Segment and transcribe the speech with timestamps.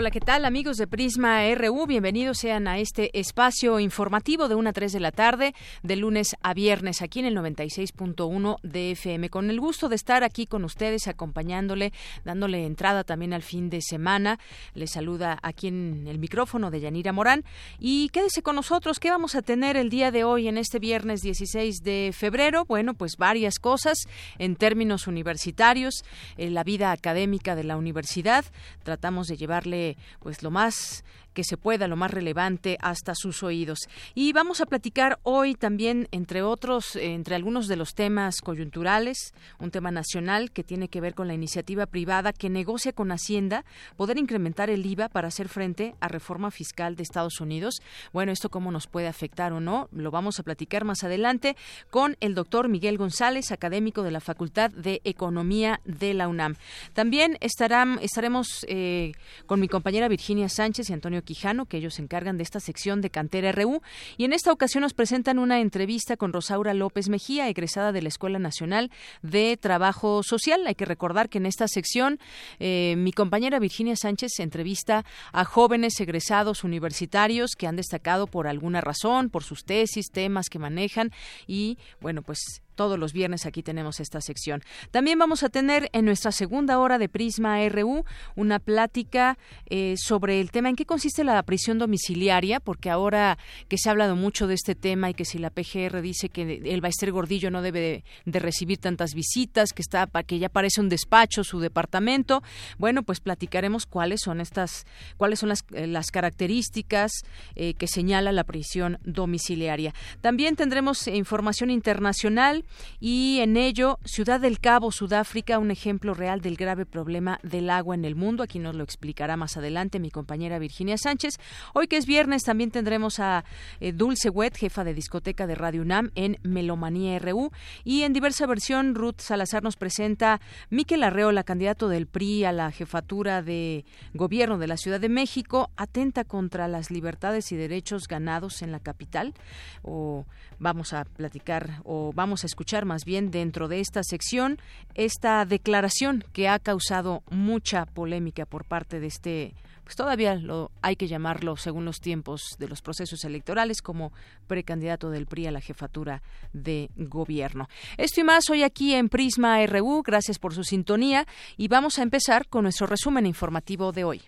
[0.00, 1.86] Hola, ¿qué tal amigos de Prisma RU?
[1.86, 6.36] Bienvenidos sean a este espacio informativo de 1 a 3 de la tarde, de lunes
[6.40, 9.28] a viernes, aquí en el 96.1 de FM.
[9.28, 11.92] Con el gusto de estar aquí con ustedes, acompañándole,
[12.24, 14.38] dándole entrada también al fin de semana.
[14.72, 17.44] Les saluda aquí en el micrófono de Yanira Morán.
[17.78, 21.20] Y quédese con nosotros, ¿qué vamos a tener el día de hoy, en este viernes
[21.20, 22.64] 16 de febrero?
[22.64, 23.98] Bueno, pues varias cosas
[24.38, 26.04] en términos universitarios,
[26.38, 28.46] en la vida académica de la universidad.
[28.82, 29.89] Tratamos de llevarle
[30.20, 33.88] pues lo más que se pueda, lo más relevante, hasta sus oídos.
[34.14, 39.70] Y vamos a platicar hoy también, entre otros, entre algunos de los temas coyunturales, un
[39.70, 43.64] tema nacional que tiene que ver con la iniciativa privada que negocia con Hacienda
[43.96, 47.80] poder incrementar el IVA para hacer frente a reforma fiscal de Estados Unidos.
[48.12, 51.56] Bueno, esto cómo nos puede afectar o no, lo vamos a platicar más adelante
[51.90, 56.56] con el doctor Miguel González, académico de la Facultad de Economía de la UNAM.
[56.92, 59.12] También estarán, estaremos eh,
[59.46, 63.00] con mi compañera Virginia Sánchez y Antonio Quijano, que ellos se encargan de esta sección
[63.00, 63.82] de Cantera RU.
[64.16, 68.08] Y en esta ocasión nos presentan una entrevista con Rosaura López Mejía, egresada de la
[68.08, 68.90] Escuela Nacional
[69.22, 70.66] de Trabajo Social.
[70.66, 72.18] Hay que recordar que en esta sección
[72.58, 78.80] eh, mi compañera Virginia Sánchez entrevista a jóvenes egresados universitarios que han destacado por alguna
[78.80, 81.12] razón, por sus tesis, temas que manejan
[81.46, 84.62] y, bueno, pues todos los viernes aquí tenemos esta sección.
[84.90, 88.06] También vamos a tener en nuestra segunda hora de Prisma RU
[88.36, 93.36] una plática eh, sobre el tema en qué consiste la prisión domiciliaria, porque ahora
[93.68, 96.62] que se ha hablado mucho de este tema y que si la PGR dice que
[96.64, 100.88] el Baester Gordillo no debe de, recibir tantas visitas, que está que ya parece un
[100.88, 102.42] despacho su departamento,
[102.78, 104.86] bueno, pues platicaremos cuáles son estas,
[105.18, 107.12] cuáles son las, eh, las características
[107.56, 109.92] eh, que señala la prisión domiciliaria.
[110.22, 112.64] También tendremos información internacional
[113.00, 117.94] y en ello Ciudad del Cabo, Sudáfrica, un ejemplo real del grave problema del agua
[117.94, 118.42] en el mundo.
[118.42, 121.38] Aquí nos lo explicará más adelante mi compañera Virginia Sánchez.
[121.74, 123.44] Hoy que es viernes también tendremos a
[123.80, 127.50] eh, Dulce Wet, jefa de discoteca de Radio UNAM en Melomanía RU
[127.84, 132.70] y en diversa versión Ruth Salazar nos presenta Miquel Arreola, candidato del PRI a la
[132.70, 138.62] jefatura de gobierno de la Ciudad de México, atenta contra las libertades y derechos ganados
[138.62, 139.34] en la capital
[139.82, 140.26] o
[140.58, 144.58] vamos a platicar o vamos a escuchar más bien dentro de esta sección
[144.94, 149.54] esta declaración que ha causado mucha polémica por parte de este
[149.90, 154.12] pues todavía lo hay que llamarlo según los tiempos de los procesos electorales como
[154.46, 156.22] precandidato del PRI a la jefatura
[156.52, 157.68] de gobierno.
[157.96, 162.02] Esto y más hoy aquí en Prisma RU, gracias por su sintonía y vamos a
[162.02, 164.22] empezar con nuestro resumen informativo de hoy.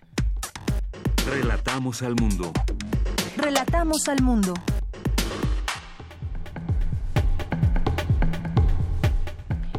[1.25, 2.51] Relatamos al mundo.
[3.37, 4.53] Relatamos al mundo.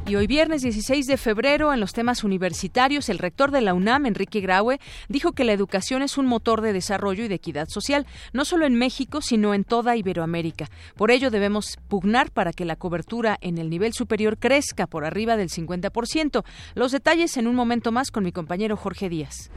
[0.07, 4.05] Y hoy viernes 16 de febrero, en los temas universitarios, el rector de la UNAM,
[4.05, 4.79] Enrique Graue,
[5.09, 8.67] dijo que la educación es un motor de desarrollo y de equidad social, no solo
[8.67, 10.69] en México, sino en toda Iberoamérica.
[10.95, 15.39] Por ello, debemos pugnar para que la cobertura en el nivel superior crezca por arriba
[15.39, 16.45] del 50%.
[16.75, 19.51] Los detalles en un momento más con mi compañero Jorge Díaz.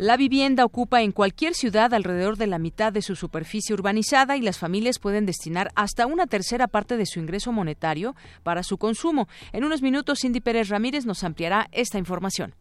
[0.00, 4.40] La vivienda ocupa en cualquier ciudad alrededor de la mitad de su superficie urbanizada y
[4.40, 9.28] las familias pueden destinar hasta una tercera parte de su ingreso monetario para su consumo.
[9.52, 12.54] En unos minutos, Cindy Pérez Ramírez nos ampliará esta información.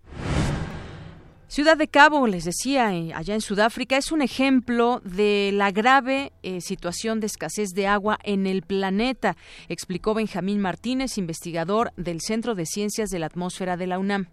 [1.48, 6.34] Ciudad de Cabo, les decía, eh, allá en Sudáfrica, es un ejemplo de la grave
[6.44, 9.38] eh, situación de escasez de agua en el planeta,
[9.70, 14.28] explicó Benjamín Martínez, investigador del Centro de Ciencias de la Atmósfera de la UNAM.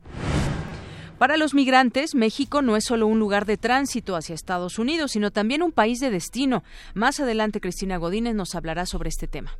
[1.18, 5.30] Para los migrantes, México no es solo un lugar de tránsito hacia Estados Unidos, sino
[5.30, 6.62] también un país de destino.
[6.92, 9.56] Más adelante, Cristina Godínez nos hablará sobre este tema.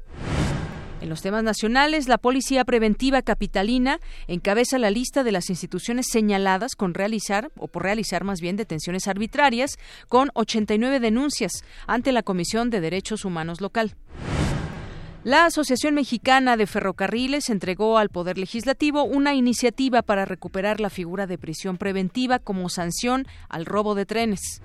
[1.01, 6.75] En los temas nacionales, la Policía Preventiva Capitalina encabeza la lista de las instituciones señaladas
[6.75, 12.69] con realizar, o por realizar más bien, detenciones arbitrarias, con 89 denuncias ante la Comisión
[12.69, 13.95] de Derechos Humanos local.
[15.27, 21.27] La Asociación Mexicana de Ferrocarriles entregó al Poder Legislativo una iniciativa para recuperar la figura
[21.27, 24.63] de prisión preventiva como sanción al robo de trenes.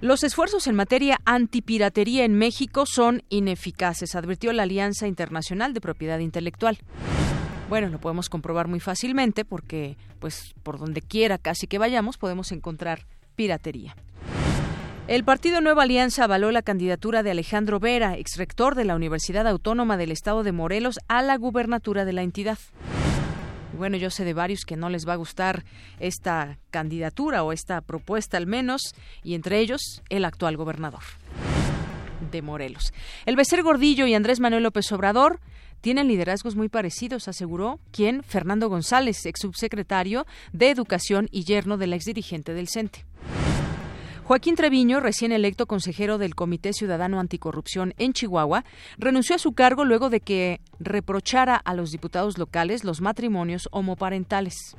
[0.00, 6.20] Los esfuerzos en materia antipiratería en México son ineficaces, advirtió la Alianza Internacional de Propiedad
[6.20, 6.78] Intelectual.
[7.68, 12.50] Bueno, lo podemos comprobar muy fácilmente porque, pues, por donde quiera casi que vayamos podemos
[12.50, 13.06] encontrar
[13.36, 13.94] piratería.
[15.06, 19.98] El Partido Nueva Alianza avaló la candidatura de Alejandro Vera, exrector de la Universidad Autónoma
[19.98, 22.58] del Estado de Morelos, a la gubernatura de la entidad.
[23.76, 25.66] Bueno, yo sé de varios que no les va a gustar
[26.00, 31.02] esta candidatura o esta propuesta al menos, y entre ellos el actual gobernador
[32.30, 32.94] de Morelos.
[33.26, 35.38] El Becer Gordillo y Andrés Manuel López Obrador
[35.82, 40.24] tienen liderazgos muy parecidos, aseguró quien Fernando González, ex subsecretario
[40.54, 43.04] de Educación y yerno del exdirigente del CENTE.
[44.24, 48.64] Joaquín Treviño, recién electo consejero del Comité Ciudadano Anticorrupción en Chihuahua,
[48.96, 54.76] renunció a su cargo luego de que reprochara a los diputados locales los matrimonios homoparentales.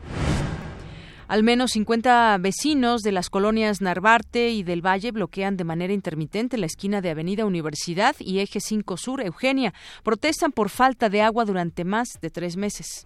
[1.27, 6.57] Al menos 50 vecinos de las colonias Narvarte y del Valle bloquean de manera intermitente
[6.57, 9.75] la esquina de Avenida Universidad y Eje 5 Sur Eugenia.
[10.03, 13.05] Protestan por falta de agua durante más de tres meses.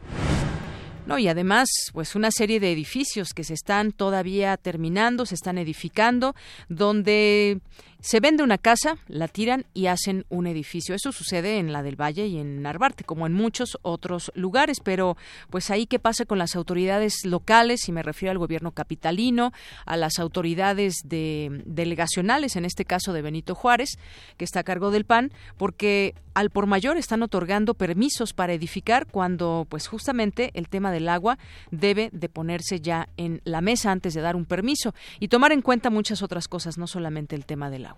[1.10, 5.58] No, y además, pues una serie de edificios que se están todavía terminando, se están
[5.58, 6.36] edificando,
[6.68, 7.62] donde
[8.02, 10.96] se vende una casa, la tiran y hacen un edificio.
[10.96, 14.78] Eso sucede en la del Valle y en Narvarte, como en muchos otros lugares.
[14.84, 15.18] Pero,
[15.50, 17.90] pues ahí, ¿qué pasa con las autoridades locales?
[17.90, 19.52] Y me refiero al gobierno capitalino,
[19.86, 23.98] a las autoridades de, delegacionales, en este caso de Benito Juárez,
[24.38, 29.08] que está a cargo del PAN, porque al por mayor están otorgando permisos para edificar
[29.08, 31.38] cuando, pues justamente, el tema del agua
[31.70, 35.62] debe de ponerse ya en la mesa antes de dar un permiso y tomar en
[35.62, 37.89] cuenta muchas otras cosas, no solamente el tema del agua.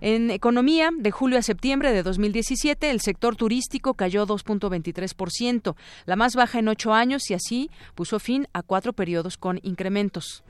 [0.00, 5.76] En economía, de julio a septiembre de 2017, el sector turístico cayó 2.23%,
[6.06, 10.42] la más baja en ocho años y así puso fin a cuatro periodos con incrementos.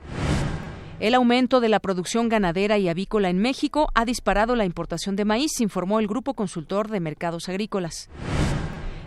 [0.99, 5.25] El aumento de la producción ganadera y avícola en México ha disparado la importación de
[5.25, 8.09] maíz, informó el Grupo Consultor de Mercados Agrícolas.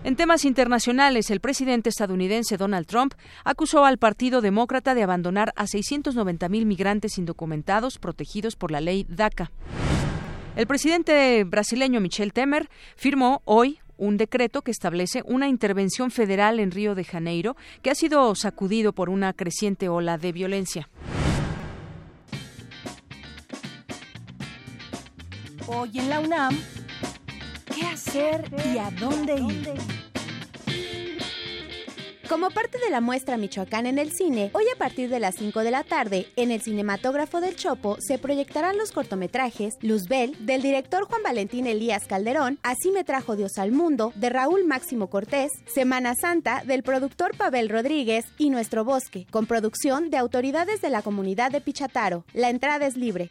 [0.07, 5.65] En temas internacionales, el presidente estadounidense Donald Trump acusó al Partido Demócrata de abandonar a
[5.65, 9.51] 690.000 migrantes indocumentados protegidos por la ley DACA.
[10.55, 16.71] El presidente brasileño Michel Temer firmó hoy un decreto que establece una intervención federal en
[16.71, 20.89] Río de Janeiro que ha sido sacudido por una creciente ola de violencia.
[25.67, 26.57] Hoy en la UNAM,
[27.77, 29.75] ¿qué hacer y a dónde ir?
[32.27, 35.61] Como parte de la muestra Michoacán en el cine, hoy a partir de las 5
[35.61, 41.05] de la tarde, en el cinematógrafo del Chopo se proyectarán los cortometrajes Luzbel, del director
[41.05, 46.15] Juan Valentín Elías Calderón, Así me trajo Dios al mundo, de Raúl Máximo Cortés, Semana
[46.21, 51.53] Santa, del productor Pavel Rodríguez y Nuestro Bosque, con producción de autoridades de la comunidad
[51.53, 52.25] de Pichataro.
[52.33, 53.31] La entrada es libre.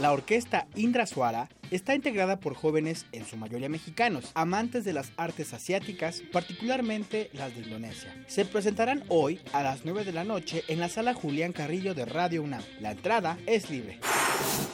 [0.00, 5.10] La orquesta Indra Suara está integrada por jóvenes, en su mayoría mexicanos, amantes de las
[5.16, 8.14] artes asiáticas, particularmente las de Indonesia.
[8.26, 12.04] Se presentarán hoy a las 9 de la noche en la sala Julián Carrillo de
[12.04, 12.62] Radio UNAM.
[12.80, 14.00] La entrada es libre.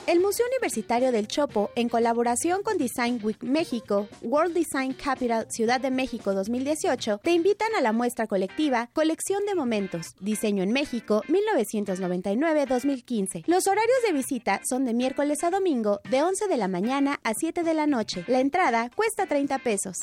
[0.06, 5.79] El Museo Universitario del Chopo, en colaboración con Design Week México, World Design Capital Ciudad
[5.81, 11.23] de México 2018, te invitan a la muestra colectiva Colección de Momentos, Diseño en México
[11.29, 13.45] 1999-2015.
[13.47, 17.35] Los horarios de visita son de miércoles a domingo de 11 de la mañana a
[17.35, 18.25] 7 de la noche.
[18.28, 20.00] La entrada cuesta 30 pesos.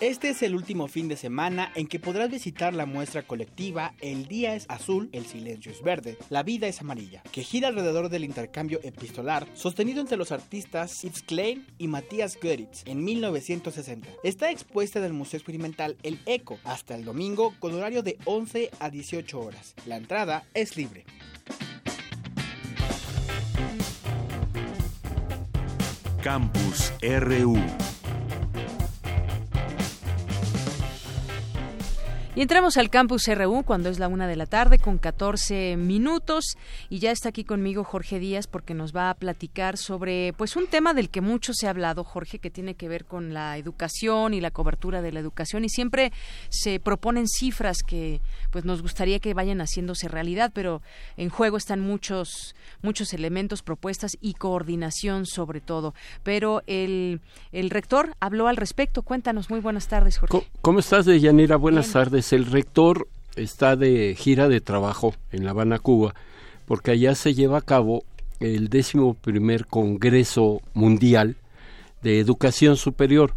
[0.00, 4.26] Este es el último fin de semana en que podrás visitar la muestra colectiva El
[4.26, 8.24] día es azul, el silencio es verde, la vida es amarilla, que gira alrededor del
[8.24, 14.08] intercambio epistolar sostenido entre los artistas Yves Klein y Matías Goeritz en 1960.
[14.22, 18.70] Está expuesta en el Museo Experimental El Eco hasta el domingo con horario de 11
[18.80, 19.74] a 18 horas.
[19.84, 21.04] La entrada es libre.
[26.22, 27.87] Campus RU.
[32.38, 36.56] Y entramos al campus RU cuando es la una de la tarde con 14 minutos.
[36.88, 40.68] Y ya está aquí conmigo Jorge Díaz porque nos va a platicar sobre pues un
[40.68, 44.34] tema del que mucho se ha hablado Jorge que tiene que ver con la educación
[44.34, 45.64] y la cobertura de la educación.
[45.64, 46.12] Y siempre
[46.48, 48.20] se proponen cifras que
[48.52, 50.80] pues nos gustaría que vayan haciéndose realidad pero
[51.16, 55.92] en juego están muchos muchos elementos propuestas y coordinación sobre todo.
[56.22, 59.02] Pero el, el rector habló al respecto.
[59.02, 59.50] Cuéntanos.
[59.50, 60.46] Muy buenas tardes Jorge.
[60.62, 61.56] ¿Cómo estás Deyanira?
[61.56, 66.14] Buenas tardes el rector está de gira de trabajo en La Habana, Cuba,
[66.66, 68.04] porque allá se lleva a cabo
[68.40, 71.36] el décimo primer Congreso Mundial
[72.02, 73.32] de educación superior.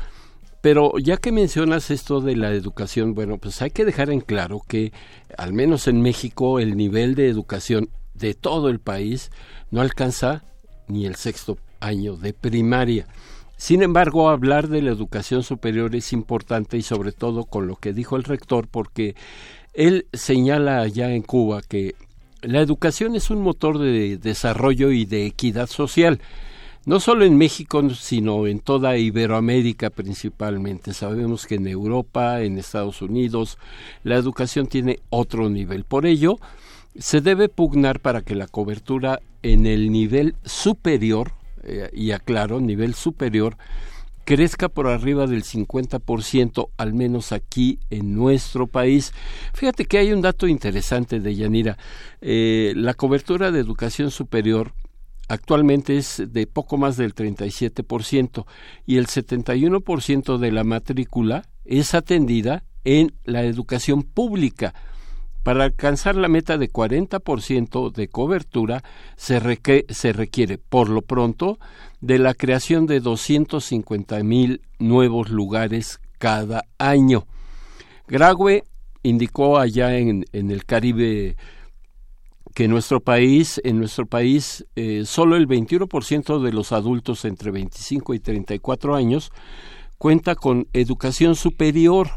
[0.62, 4.62] Pero ya que mencionas esto de la educación, bueno, pues hay que dejar en claro
[4.68, 4.92] que,
[5.38, 9.32] al menos en México, el nivel de educación de todo el país
[9.72, 10.44] no alcanza
[10.88, 13.08] ni el sexto año de primaria.
[13.62, 17.94] Sin embargo, hablar de la educación superior es importante y sobre todo con lo que
[17.94, 19.14] dijo el rector, porque
[19.76, 21.94] él señala allá en Cuba que
[22.42, 26.20] la educación es un motor de desarrollo y de equidad social
[26.88, 30.96] no solo en México, sino en toda Iberoamérica principalmente.
[30.96, 33.60] Sabemos que en Europa, en Estados Unidos,
[34.04, 35.84] la educación tiene otro nivel.
[35.84, 36.40] Por ello,
[36.98, 42.94] se debe pugnar para que la cobertura en el nivel superior, eh, y aclaro, nivel
[42.94, 43.58] superior,
[44.24, 49.14] crezca por arriba del 50%, al menos aquí en nuestro país.
[49.54, 51.78] Fíjate que hay un dato interesante de Yanira.
[52.22, 54.74] Eh, la cobertura de educación superior
[55.28, 58.46] actualmente es de poco más del 37%
[58.86, 64.74] y el 71% de la matrícula es atendida en la educación pública.
[65.44, 68.84] Para alcanzar la meta de 40% de cobertura
[69.16, 71.58] se, requiere, por lo pronto,
[72.00, 77.26] de la creación de 250 mil nuevos lugares cada año.
[78.08, 78.64] Graue
[79.02, 81.36] indicó allá en, en el Caribe
[82.54, 88.14] que nuestro país, en nuestro país, eh, solo el 21% de los adultos entre 25
[88.14, 89.32] y 34 años
[89.98, 92.10] cuenta con educación superior,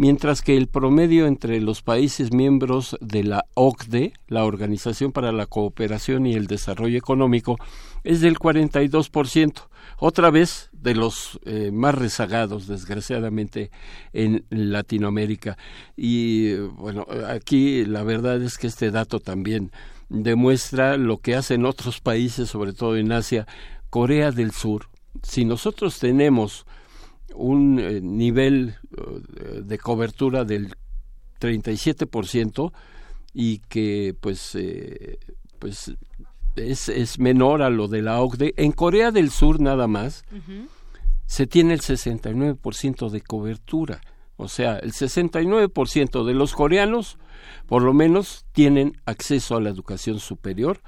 [0.00, 5.44] mientras que el promedio entre los países miembros de la OCDE, la Organización para la
[5.44, 7.58] Cooperación y el Desarrollo Económico,
[8.02, 13.70] es del 42%, otra vez de los eh, más rezagados, desgraciadamente,
[14.14, 15.58] en Latinoamérica.
[15.98, 19.70] Y bueno, aquí la verdad es que este dato también
[20.08, 23.46] demuestra lo que hacen otros países, sobre todo en Asia,
[23.90, 24.88] Corea del Sur.
[25.22, 26.64] Si nosotros tenemos
[27.34, 30.74] un eh, nivel eh, de cobertura del
[31.40, 32.72] 37%
[33.32, 34.58] y que pues
[35.58, 35.94] pues
[36.56, 38.54] es, es menor a lo de la OCDE.
[38.56, 40.24] En Corea del Sur nada más
[41.26, 44.00] se tiene el 69% de cobertura.
[44.40, 47.18] O sea, el 69% de los coreanos
[47.66, 50.80] por lo menos tienen acceso a la educación superior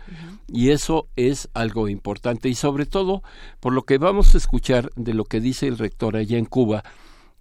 [0.49, 3.23] y eso es algo importante y sobre todo
[3.61, 6.83] por lo que vamos a escuchar de lo que dice el rector allá en Cuba,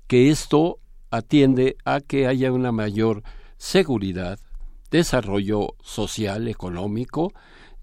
[0.08, 3.24] que esto atiende a que haya una mayor
[3.58, 4.40] seguridad,
[4.92, 7.34] desarrollo social, económico,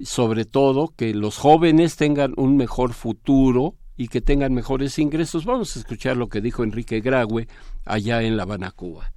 [0.00, 5.44] sobre todo que los jóvenes tengan un mejor futuro y que tengan mejores ingresos.
[5.44, 7.48] Vamos a escuchar lo que dijo Enrique Graue
[7.88, 9.10] allá en La Habana, Cuba.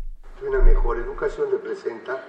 [0.47, 2.23] Una mejor educación representa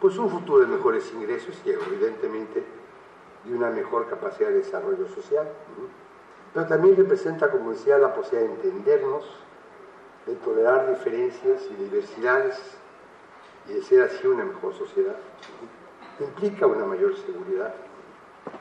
[0.00, 2.62] pues un futuro de mejores ingresos y evidentemente
[3.44, 5.48] de una mejor capacidad de desarrollo social.
[6.52, 9.24] Pero también representa, como decía, la posibilidad de entendernos,
[10.26, 12.58] de tolerar diferencias y diversidades
[13.68, 15.16] y de ser así una mejor sociedad
[16.24, 17.74] implica una mayor seguridad,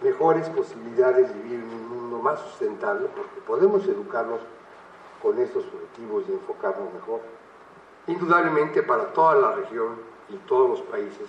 [0.02, 4.40] mejores posibilidades de vivir en un mundo más sustentable, porque podemos educarnos
[5.22, 7.22] con estos objetivos y enfocarnos mejor.
[8.08, 9.96] Indudablemente para toda la región
[10.30, 11.28] y todos los países,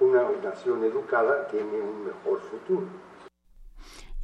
[0.00, 2.86] una nación educada tiene un mejor futuro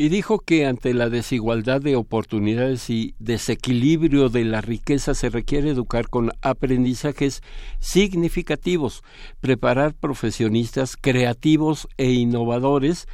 [0.00, 5.70] y dijo que ante la desigualdad de oportunidades y desequilibrio de la riqueza se requiere
[5.70, 7.42] educar con aprendizajes
[7.80, 9.02] significativos,
[9.40, 13.08] preparar profesionistas creativos e innovadores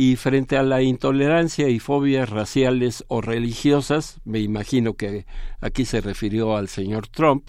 [0.00, 5.26] y frente a la intolerancia y fobias raciales o religiosas, me imagino que
[5.60, 7.46] aquí se refirió al señor Trump,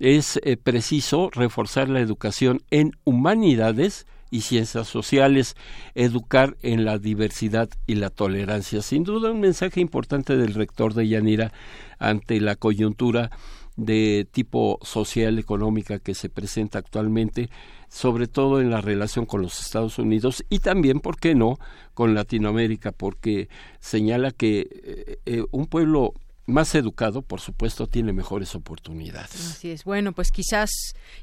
[0.00, 5.54] es eh, preciso reforzar la educación en humanidades, y ciencias sociales,
[5.94, 8.82] educar en la diversidad y la tolerancia.
[8.82, 11.52] Sin duda un mensaje importante del rector de Yanira
[12.00, 13.30] ante la coyuntura
[13.76, 17.48] de tipo social económica que se presenta actualmente,
[17.88, 21.58] sobre todo en la relación con los Estados Unidos y también, ¿por qué no?,
[21.94, 23.48] con Latinoamérica, porque
[23.80, 26.12] señala que eh, eh, un pueblo
[26.46, 29.34] más educado, por supuesto, tiene mejores oportunidades.
[29.34, 29.84] Así es.
[29.84, 30.70] Bueno, pues quizás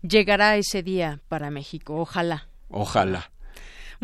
[0.02, 1.96] llegará ese día para México.
[1.96, 2.48] Ojalá.
[2.70, 3.32] Ojalá.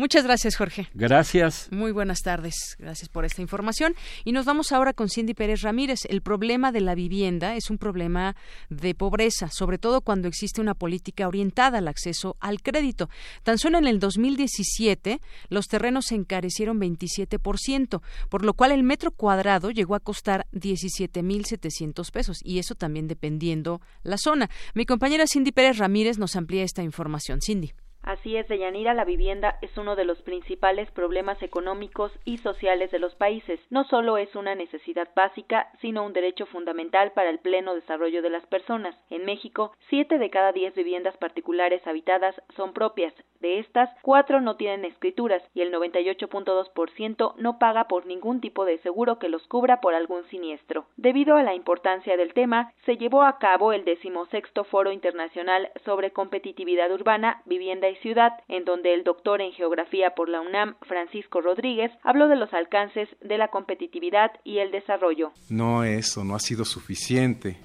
[0.00, 0.88] Muchas gracias, Jorge.
[0.94, 1.68] Gracias.
[1.70, 2.74] Muy buenas tardes.
[2.78, 3.94] Gracias por esta información.
[4.24, 6.06] Y nos vamos ahora con Cindy Pérez Ramírez.
[6.08, 8.34] El problema de la vivienda es un problema
[8.70, 13.10] de pobreza, sobre todo cuando existe una política orientada al acceso al crédito.
[13.42, 19.10] Tan solo en el 2017 los terrenos se encarecieron 27%, por lo cual el metro
[19.10, 22.38] cuadrado llegó a costar 17.700 pesos.
[22.42, 24.48] Y eso también dependiendo la zona.
[24.72, 27.40] Mi compañera Cindy Pérez Ramírez nos amplía esta información.
[27.42, 27.74] Cindy.
[28.10, 32.98] Así es, Deyanira, la vivienda es uno de los principales problemas económicos y sociales de
[32.98, 33.60] los países.
[33.70, 38.30] No solo es una necesidad básica, sino un derecho fundamental para el pleno desarrollo de
[38.30, 38.96] las personas.
[39.10, 43.14] En México, siete de cada diez viviendas particulares habitadas son propias.
[43.38, 48.78] De estas, cuatro no tienen escrituras y el 98.2% no paga por ningún tipo de
[48.78, 50.84] seguro que los cubra por algún siniestro.
[50.96, 56.10] Debido a la importancia del tema, se llevó a cabo el decimosexto Foro Internacional sobre
[56.10, 61.40] Competitividad Urbana, Vivienda y Ciudad, en donde el doctor en Geografía por la UNAM, Francisco
[61.40, 65.32] Rodríguez, habló de los alcances de la competitividad y el desarrollo.
[65.48, 67.58] No es o no ha sido suficiente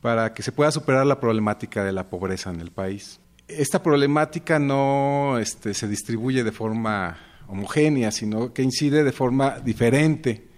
[0.00, 3.20] para que se pueda superar la problemática de la pobreza en el país.
[3.48, 10.48] Esta problemática no este, se distribuye de forma homogénea, sino que incide de forma diferente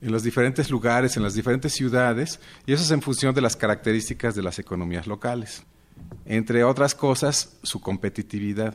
[0.00, 3.56] en los diferentes lugares, en las diferentes ciudades, y eso es en función de las
[3.56, 5.64] características de las economías locales.
[6.24, 8.74] Entre otras cosas, su competitividad.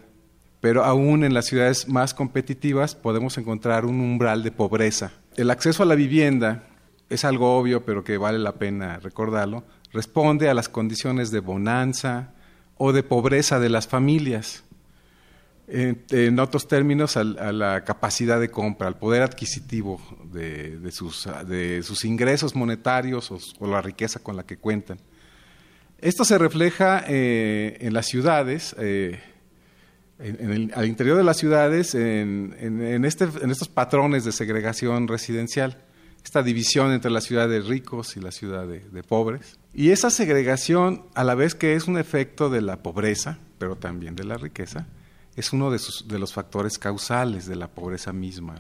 [0.60, 5.12] Pero aún en las ciudades más competitivas podemos encontrar un umbral de pobreza.
[5.36, 6.64] El acceso a la vivienda
[7.10, 12.34] es algo obvio, pero que vale la pena recordarlo, responde a las condiciones de bonanza
[12.78, 14.64] o de pobreza de las familias
[15.68, 23.32] en, otros términos, a, la capacidad de compra, al poder adquisitivo de, sus, ingresos monetarios
[23.60, 25.00] o, la riqueza con la que cuentan.
[26.04, 29.22] Esto se refleja eh, en las ciudades, eh,
[30.20, 35.82] en, al interior de las ciudades, en, este, en estos patrones de segregación residencial,
[36.22, 39.58] esta división entre la ciudad de ricos y la ciudad de pobres.
[39.74, 44.18] Y esa segregación, a la vez que es un efecto de la pobreza, pero también
[44.18, 44.88] de la riqueza,
[45.38, 48.56] es uno de, de los factores causales de la pobreza misma.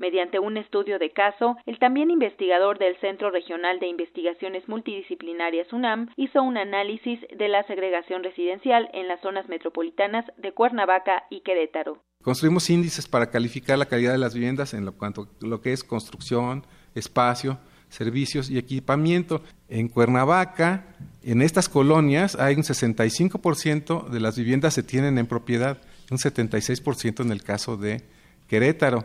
[0.00, 6.08] Mediante un estudio de caso, el también investigador del Centro Regional de Investigaciones Multidisciplinarias UNAM
[6.16, 11.98] hizo un análisis de la segregación residencial en las zonas metropolitanas de Cuernavaca y Querétaro.
[12.22, 16.64] Construimos índices para calificar la calidad de las viviendas en lo que es construcción,
[16.94, 17.58] espacio,
[17.90, 19.42] servicios y equipamiento.
[19.68, 25.82] En Cuernavaca, en estas colonias, hay un 65% de las viviendas se tienen en propiedad
[26.10, 28.02] un 76% en el caso de
[28.48, 29.04] Querétaro.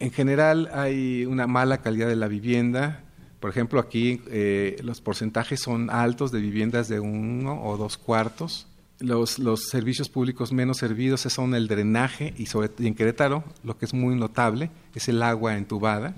[0.00, 3.02] En general hay una mala calidad de la vivienda.
[3.40, 8.68] Por ejemplo, aquí eh, los porcentajes son altos de viviendas de uno o dos cuartos.
[9.00, 13.84] Los, servicios públicos menos servidos son el drenaje y, sobre, y en Querétaro lo que
[13.84, 16.14] es muy notable es el agua entubada.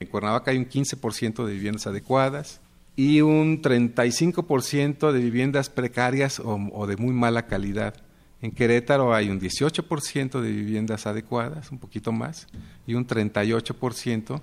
[0.00, 2.60] En Cuernavaca hay un 15% de viviendas adecuadas
[2.96, 7.94] y un 35% de viviendas precarias o de muy mala calidad.
[8.42, 12.46] En Querétaro hay un 18% de viviendas adecuadas, un poquito más,
[12.86, 14.40] y un 38%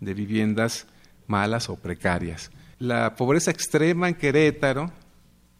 [0.00, 0.86] de viviendas
[1.26, 2.50] malas o precarias.
[2.78, 4.92] La pobreza extrema en Querétaro,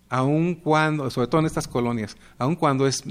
[0.08, 3.02] aun cuando, sobre todo en estas colonias, aun cuando es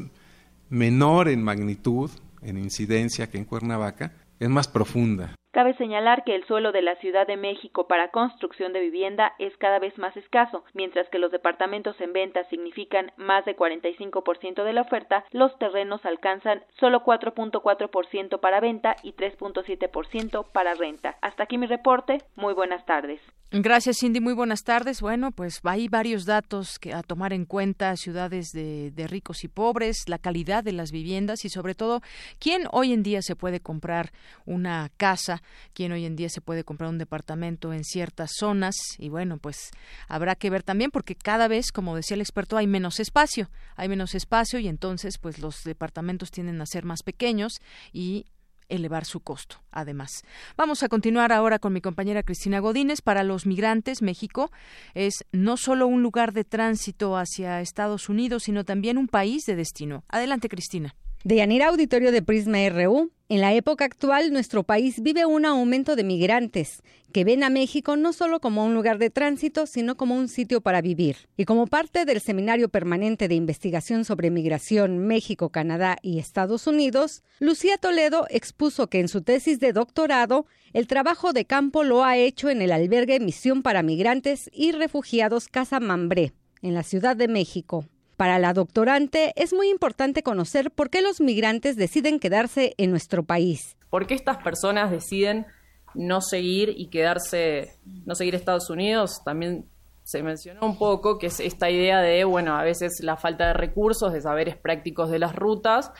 [0.69, 2.11] menor en magnitud,
[2.41, 5.33] en incidencia que en Cuernavaca, es más profunda.
[5.57, 9.57] Cabe señalar que el suelo de la Ciudad de México para construcción de vivienda es
[9.57, 14.73] cada vez más escaso, mientras que los departamentos en venta significan más de 45% de
[14.73, 21.17] la oferta, los terrenos alcanzan solo 4.4% para venta y 3.7% para renta.
[21.21, 22.19] Hasta aquí mi reporte.
[22.35, 23.19] Muy buenas tardes.
[23.49, 24.19] Gracias, Cindy.
[24.19, 24.99] Muy buenas tardes.
[24.99, 29.47] Bueno, pues hay varios datos que a tomar en cuenta, ciudades de, de, ricos y
[29.47, 32.01] pobres, la calidad de las viviendas y sobre todo,
[32.39, 34.11] quién hoy en día se puede comprar
[34.45, 35.41] una casa,
[35.73, 39.71] quién hoy en día se puede comprar un departamento en ciertas zonas y bueno, pues
[40.09, 43.87] habrá que ver también porque cada vez, como decía el experto, hay menos espacio, hay
[43.87, 47.61] menos espacio y entonces pues los departamentos tienden a ser más pequeños
[47.93, 48.25] y
[48.69, 50.23] elevar su costo, además.
[50.55, 53.01] Vamos a continuar ahora con mi compañera Cristina Godínez.
[53.01, 54.51] Para los migrantes, México
[54.93, 59.55] es no solo un lugar de tránsito hacia Estados Unidos, sino también un país de
[59.55, 60.03] destino.
[60.09, 60.95] Adelante, Cristina.
[61.23, 65.95] De Yanira Auditorio de Prisma RU, en la época actual nuestro país vive un aumento
[65.95, 70.15] de migrantes que ven a México no solo como un lugar de tránsito, sino como
[70.15, 71.27] un sitio para vivir.
[71.35, 77.23] Y como parte del Seminario Permanente de Investigación sobre Migración México, Canadá y Estados Unidos,
[77.39, 82.15] Lucía Toledo expuso que en su tesis de doctorado el trabajo de campo lo ha
[82.15, 87.27] hecho en el albergue Misión para Migrantes y Refugiados Casa Mambré, en la Ciudad de
[87.27, 87.85] México.
[88.17, 93.23] Para la doctorante es muy importante conocer por qué los migrantes deciden quedarse en nuestro
[93.23, 93.77] país.
[93.91, 95.45] ¿Por qué estas personas deciden
[95.93, 99.21] no seguir y quedarse, no seguir Estados Unidos?
[99.23, 99.65] También
[100.01, 103.53] se mencionó un poco que es esta idea de, bueno, a veces la falta de
[103.53, 105.91] recursos, de saberes prácticos de las rutas,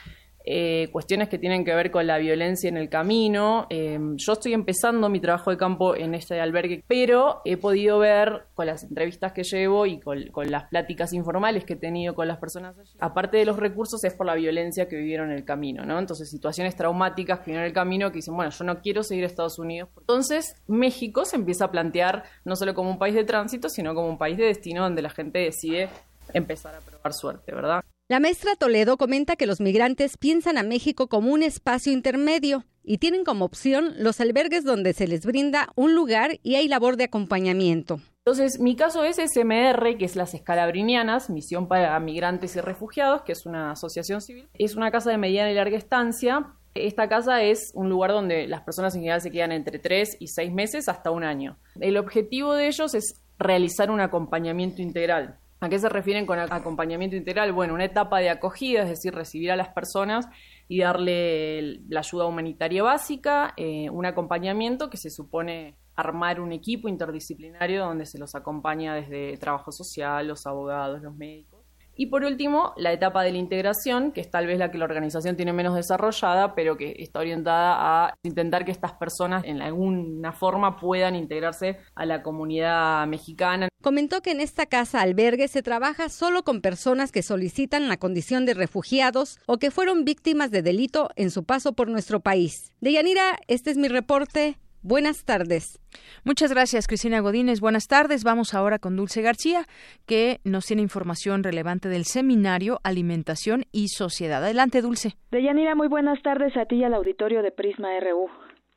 [0.50, 3.68] eh, cuestiones que tienen que ver con la violencia en el camino.
[3.70, 8.46] Eh, yo estoy empezando mi trabajo de campo en este albergue, pero he podido ver
[8.54, 12.38] con las entrevistas que llevo y con, las pláticas informales que he tenido con las
[12.38, 15.86] personas allí, aparte de los recursos es por la violencia que vivieron en el camino,
[15.86, 16.00] ¿no?
[16.00, 19.26] Entonces, situaciones traumáticas que vivieron en el camino que dicen, bueno, yo no quiero seguir
[19.26, 19.90] a Estados Unidos.
[20.00, 24.08] Entonces, México se empieza a plantear no solo como un país de tránsito, sino como
[24.08, 25.90] un país de destino donde la gente decide
[26.34, 27.84] empezar a probar suerte, ¿verdad?
[28.10, 33.00] La maestra Toledo comenta que los migrantes piensan a México como un espacio intermedio y
[33.00, 37.04] tienen como opción los albergues donde se les brinda un lugar y hay labor de
[37.04, 38.00] acompañamiento.
[38.20, 43.34] Entonces, mi caso es SMR, que es las Escalabrinianas, Misión para Migrantes y Refugiados, que
[43.34, 44.48] es una asociación civil.
[44.54, 46.54] Es una casa de mediana y larga estancia.
[46.76, 50.28] Esta casa es un lugar donde las personas en general se quedan entre tres y
[50.28, 51.58] seis meses hasta un año.
[51.78, 55.40] El objetivo de ellos es realizar un acompañamiento integral.
[55.60, 57.52] ¿A qué se refieren con acompañamiento integral?
[57.52, 60.28] Bueno, una etapa de acogida, es decir, recibir a las personas
[60.68, 66.88] y darle la ayuda humanitaria básica, eh, un acompañamiento que se supone armar un equipo
[66.88, 71.57] interdisciplinario donde se los acompaña desde trabajo social, los abogados, los médicos
[71.98, 74.86] y por último, la etapa de la integración, que es tal vez la que la
[74.86, 80.32] organización tiene menos desarrollada, pero que está orientada a intentar que estas personas en alguna
[80.32, 83.68] forma puedan integrarse a la comunidad mexicana.
[83.82, 88.46] Comentó que en esta casa albergue se trabaja solo con personas que solicitan la condición
[88.46, 92.74] de refugiados o que fueron víctimas de delito en su paso por nuestro país.
[92.80, 94.58] Deyanira, este es mi reporte.
[94.88, 95.82] Buenas tardes.
[96.24, 97.60] Muchas gracias, Cristina Godínez.
[97.60, 98.24] Buenas tardes.
[98.24, 99.66] Vamos ahora con Dulce García,
[100.06, 104.42] que nos tiene información relevante del seminario Alimentación y Sociedad.
[104.42, 105.18] Adelante, Dulce.
[105.30, 108.30] Deyanira, muy buenas tardes a ti y al auditorio de Prisma RU.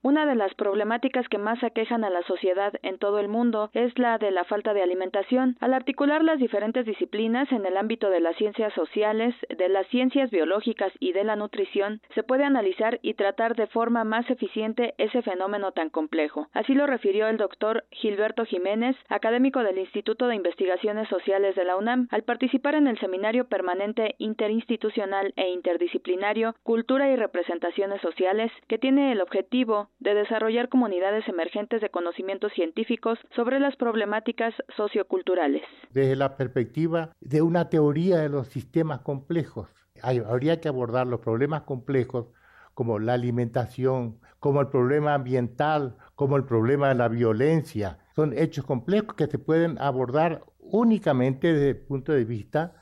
[0.03, 3.99] Una de las problemáticas que más aquejan a la sociedad en todo el mundo es
[3.99, 5.59] la de la falta de alimentación.
[5.61, 10.31] Al articular las diferentes disciplinas en el ámbito de las ciencias sociales, de las ciencias
[10.31, 15.21] biológicas y de la nutrición, se puede analizar y tratar de forma más eficiente ese
[15.21, 16.49] fenómeno tan complejo.
[16.55, 21.77] Así lo refirió el doctor Gilberto Jiménez, académico del Instituto de Investigaciones Sociales de la
[21.77, 28.79] UNAM, al participar en el seminario permanente interinstitucional e interdisciplinario Cultura y Representaciones Sociales, que
[28.79, 35.63] tiene el objetivo de desarrollar comunidades emergentes de conocimientos científicos sobre las problemáticas socioculturales.
[35.91, 39.69] Desde la perspectiva de una teoría de los sistemas complejos,
[40.03, 42.29] habría que abordar los problemas complejos
[42.75, 47.99] como la alimentación, como el problema ambiental, como el problema de la violencia.
[48.17, 52.73] Son hechos complejos que se pueden abordar únicamente desde el punto de vista,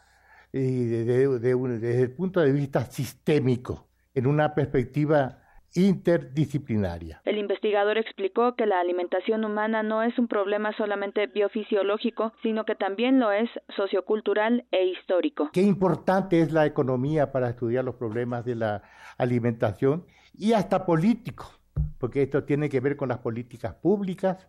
[0.53, 1.05] eh,
[1.41, 5.38] desde el punto de vista sistémico, en una perspectiva
[5.75, 7.21] interdisciplinaria.
[7.25, 12.75] El investigador explicó que la alimentación humana no es un problema solamente biofisiológico, sino que
[12.75, 15.51] también lo es sociocultural e histórico.
[15.53, 18.83] Qué importante es la economía para estudiar los problemas de la
[19.19, 21.51] alimentación y hasta político,
[21.99, 24.49] porque esto tiene que ver con las políticas públicas,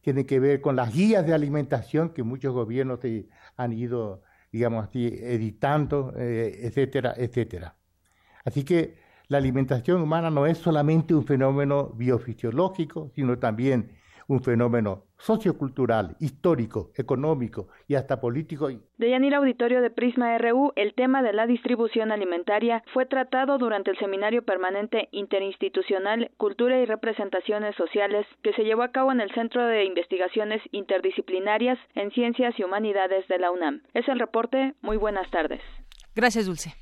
[0.00, 2.98] tiene que ver con las guías de alimentación que muchos gobiernos
[3.56, 7.76] han ido, digamos así, editando, eh, etcétera, etcétera.
[8.44, 8.96] Así que
[9.32, 13.92] la alimentación humana no es solamente un fenómeno biofisiológico, sino también
[14.28, 18.68] un fenómeno sociocultural, histórico, económico y hasta político.
[18.98, 23.90] De Yanir Auditorio de Prisma RU, el tema de la distribución alimentaria fue tratado durante
[23.90, 29.32] el seminario permanente interinstitucional Cultura y Representaciones Sociales que se llevó a cabo en el
[29.32, 33.80] Centro de Investigaciones Interdisciplinarias en Ciencias y Humanidades de la UNAM.
[33.94, 34.74] Es el reporte.
[34.82, 35.62] Muy buenas tardes.
[36.14, 36.81] Gracias, Dulce.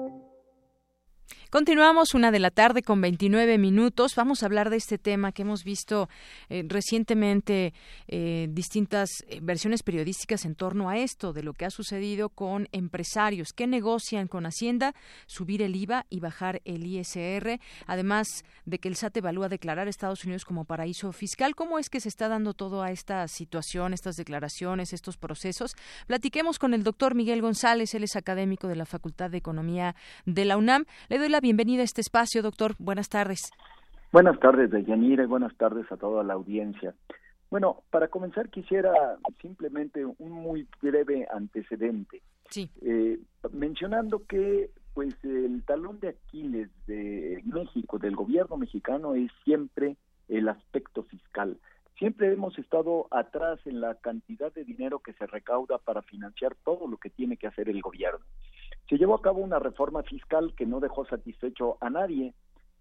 [1.51, 4.15] Continuamos una de la tarde con 29 minutos.
[4.15, 6.07] Vamos a hablar de este tema que hemos visto
[6.47, 7.73] eh, recientemente
[8.07, 12.69] eh, distintas eh, versiones periodísticas en torno a esto, de lo que ha sucedido con
[12.71, 18.87] empresarios que negocian con Hacienda subir el IVA y bajar el ISR, además de que
[18.87, 21.53] el SAT evalúa declarar a Estados Unidos como paraíso fiscal.
[21.53, 25.75] ¿Cómo es que se está dando toda esta situación, estas declaraciones, estos procesos?
[26.07, 30.45] Platiquemos con el doctor Miguel González, él es académico de la Facultad de Economía de
[30.45, 30.85] la UNAM.
[31.09, 32.75] Le doy la bienvenida a este espacio, doctor.
[32.77, 33.51] Buenas tardes.
[34.11, 36.93] Buenas tardes, Deyanira, y buenas tardes a toda la audiencia.
[37.49, 38.93] Bueno, para comenzar quisiera
[39.41, 42.21] simplemente un muy breve antecedente.
[42.49, 42.69] Sí.
[42.81, 43.19] Eh,
[43.51, 49.97] mencionando que pues el talón de Aquiles de México, del gobierno mexicano, es siempre
[50.29, 51.57] el aspecto fiscal.
[51.97, 56.87] siempre hemos estado atrás en la cantidad de dinero que se recauda para financiar todo
[56.87, 58.25] lo que tiene que hacer el gobierno.
[58.91, 62.33] Se llevó a cabo una reforma fiscal que no dejó satisfecho a nadie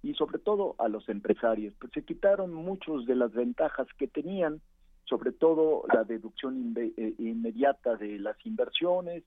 [0.03, 4.61] y sobre todo a los empresarios, pues se quitaron muchas de las ventajas que tenían,
[5.05, 9.23] sobre todo la deducción eh, inmediata de las inversiones,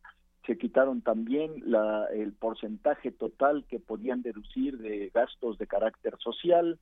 [0.46, 6.80] se quitaron también la, el porcentaje total que podían deducir de gastos de carácter social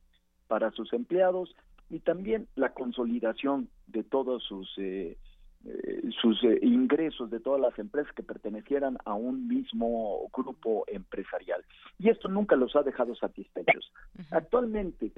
[0.48, 1.54] para sus empleados
[1.90, 5.16] y también la consolidación de todos sus eh,
[6.20, 11.64] sus eh, ingresos de todas las empresas que pertenecieran a un mismo grupo empresarial.
[11.98, 13.92] Y esto nunca los ha dejado satisfechos.
[14.30, 15.12] Actualmente,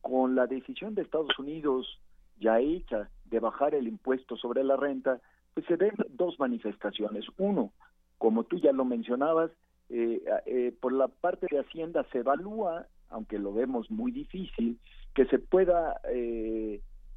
[0.00, 2.00] con la decisión de Estados Unidos
[2.38, 5.20] ya hecha de bajar el impuesto sobre la renta,
[5.52, 7.26] pues se ven dos manifestaciones.
[7.36, 7.72] Uno,
[8.16, 9.50] como tú ya lo mencionabas,
[9.90, 14.78] eh, por la parte de Hacienda se evalúa, aunque lo vemos muy difícil,
[15.14, 16.00] que se pueda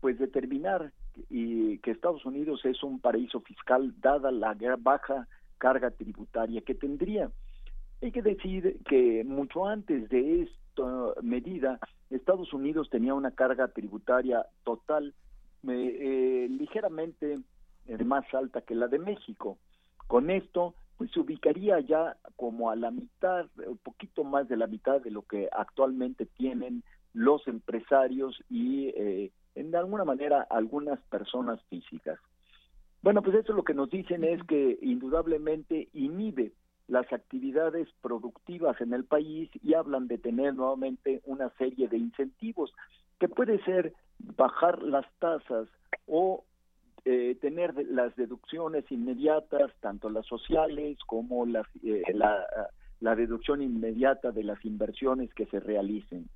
[0.01, 0.91] pues determinar
[1.29, 7.31] y que Estados Unidos es un paraíso fiscal dada la baja carga tributaria que tendría.
[8.01, 14.45] Hay que decir que mucho antes de esta medida, Estados Unidos tenía una carga tributaria
[14.63, 15.13] total
[15.67, 17.39] eh, ligeramente
[17.87, 19.57] eh, más alta que la de México.
[20.07, 24.67] Con esto, pues se ubicaría ya como a la mitad, un poquito más de la
[24.67, 31.61] mitad de lo que actualmente tienen los empresarios y eh, en alguna manera algunas personas
[31.69, 32.19] físicas.
[33.01, 36.53] Bueno, pues eso lo que nos dicen es que indudablemente inhibe
[36.87, 42.73] las actividades productivas en el país y hablan de tener nuevamente una serie de incentivos
[43.19, 43.93] que puede ser
[44.37, 45.67] bajar las tasas
[46.07, 46.43] o
[47.05, 52.45] eh, tener las deducciones inmediatas, tanto las sociales como las, eh, la,
[53.01, 56.29] la deducción inmediata de las inversiones que se realicen.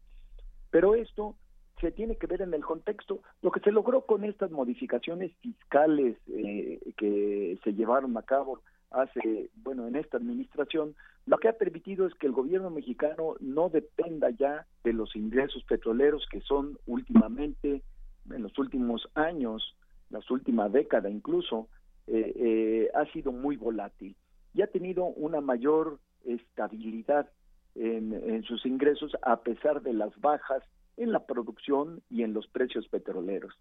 [0.70, 1.36] Pero esto
[1.80, 3.22] se tiene que ver en el contexto.
[3.42, 8.62] Lo que se logró con estas modificaciones fiscales eh, que se llevaron a cabo
[8.92, 13.70] hace, bueno, en esta administración, lo que ha permitido es que el gobierno mexicano no
[13.70, 17.82] dependa ya de los ingresos petroleros que son últimamente,
[18.32, 19.76] en los últimos años,
[20.10, 21.68] las últimas décadas incluso,
[22.08, 24.16] eh, eh, ha sido muy volátil
[24.54, 27.30] y ha tenido una mayor estabilidad
[27.76, 30.64] en, en sus ingresos a pesar de las bajas
[30.98, 33.54] en la producción y en los precios petroleros.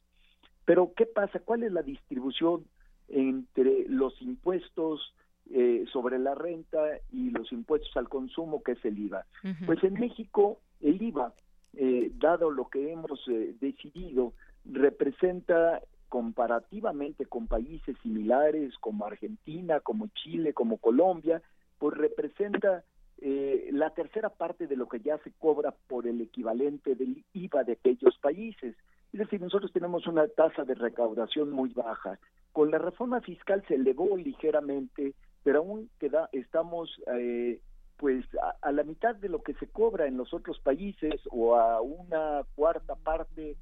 [0.65, 1.39] Pero, ¿qué pasa?
[1.39, 2.65] ¿Cuál es la distribución
[3.09, 5.15] entre los impuestos
[5.51, 6.79] eh, sobre la renta
[7.13, 9.25] y los impuestos al consumo, que es el IVA?
[9.65, 11.33] Pues en México, el IVA,
[11.75, 14.33] eh, dado lo que hemos eh, decidido,
[14.65, 21.43] representa comparativamente con países similares como Argentina, como Chile, como Colombia,
[21.79, 22.85] pues representa
[23.19, 27.65] eh, la tercera parte de lo que ya se cobra por el equivalente del IVA
[27.65, 28.77] de aquellos países.
[29.13, 32.19] Es decir, nosotros tenemos una tasa de recaudación muy baja.
[32.53, 37.61] Con la reforma fiscal se elevó ligeramente, pero aún queda, estamos eh,
[37.97, 38.27] pues
[38.61, 42.43] a, la mitad de lo que se cobra en los otros países o a una
[42.55, 43.57] cuarta parte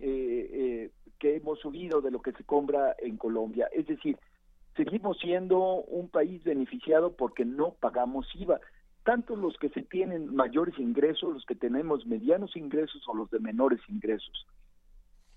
[0.00, 3.68] eh, que hemos subido de lo que se cobra en Colombia.
[3.72, 4.16] Es decir,
[4.76, 8.60] seguimos siendo un país beneficiado porque no pagamos IVA
[9.04, 13.38] tanto los que se tienen mayores ingresos, los que tenemos medianos ingresos o los de
[13.38, 14.46] menores ingresos.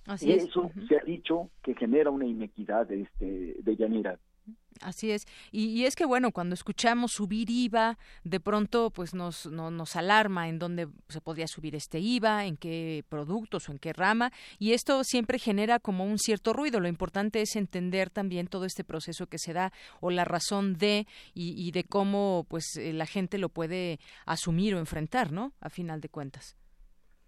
[0.06, 4.20] Así y eso se ha dicho que genera una inequidad este, de Yanira.
[4.82, 5.24] Así es.
[5.52, 10.60] Y, es que, bueno, cuando escuchamos subir IVA, de pronto pues nos, nos alarma en
[10.60, 14.32] dónde se podría subir este IVA, en qué productos o en qué rama.
[14.60, 16.80] Y esto siempre genera como un cierto ruido.
[16.80, 21.08] Lo importante es entender también todo este proceso que se da o la razón de
[21.34, 25.54] y, y de cómo pues eh, la gente lo puede asumir o enfrentar, ¿no?
[25.60, 26.56] A final de cuentas.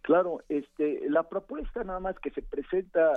[0.02, 3.14] Claro, este, la propuesta nada más que se presenta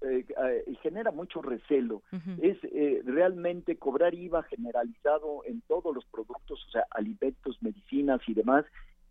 [0.00, 2.02] eh, eh, y genera mucho recelo
[2.42, 8.34] es eh, realmente cobrar IVA generalizado en todos los productos, o sea, alimentos, medicinas y
[8.34, 8.64] demás,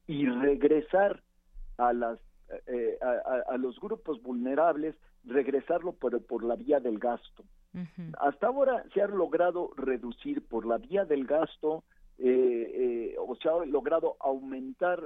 [0.05, 1.23] y regresar
[1.77, 2.19] a las
[3.49, 7.43] a, los grupos vulnerables, regresarlo por, por la vía del gasto.
[8.19, 11.83] Hasta ahora se ha logrado reducir por la vía del gasto,
[12.19, 15.01] o se ha logrado aumentar,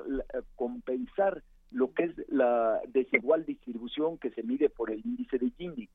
[0.55, 5.89] compensar lo que es la desigual distribución que se mide por el índice de Gini.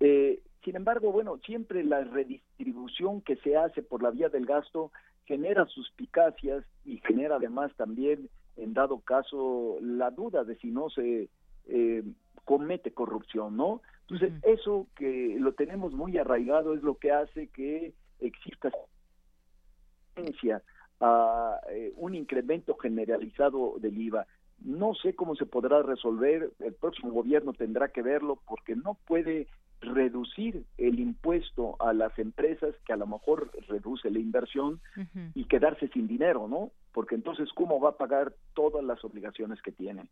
[0.00, 4.90] Eh, sin embargo, bueno, siempre la redistribución que se hace por la vía del gasto
[5.24, 11.28] genera suspicacias y genera además también, en dado caso, la duda de si no se
[11.66, 12.02] eh,
[12.44, 13.82] comete corrupción, ¿no?
[14.02, 18.70] Entonces, eso que lo tenemos muy arraigado es lo que hace que exista
[21.00, 24.26] a eh, un incremento generalizado del IVA.
[24.64, 29.46] No sé cómo se podrá resolver, el próximo gobierno tendrá que verlo porque no puede
[29.80, 34.80] reducir el impuesto a las empresas que a lo mejor reduce la inversión
[35.34, 36.72] y quedarse sin dinero, ¿no?
[36.92, 40.08] Porque entonces, ¿cómo va a pagar todas las obligaciones que tiene?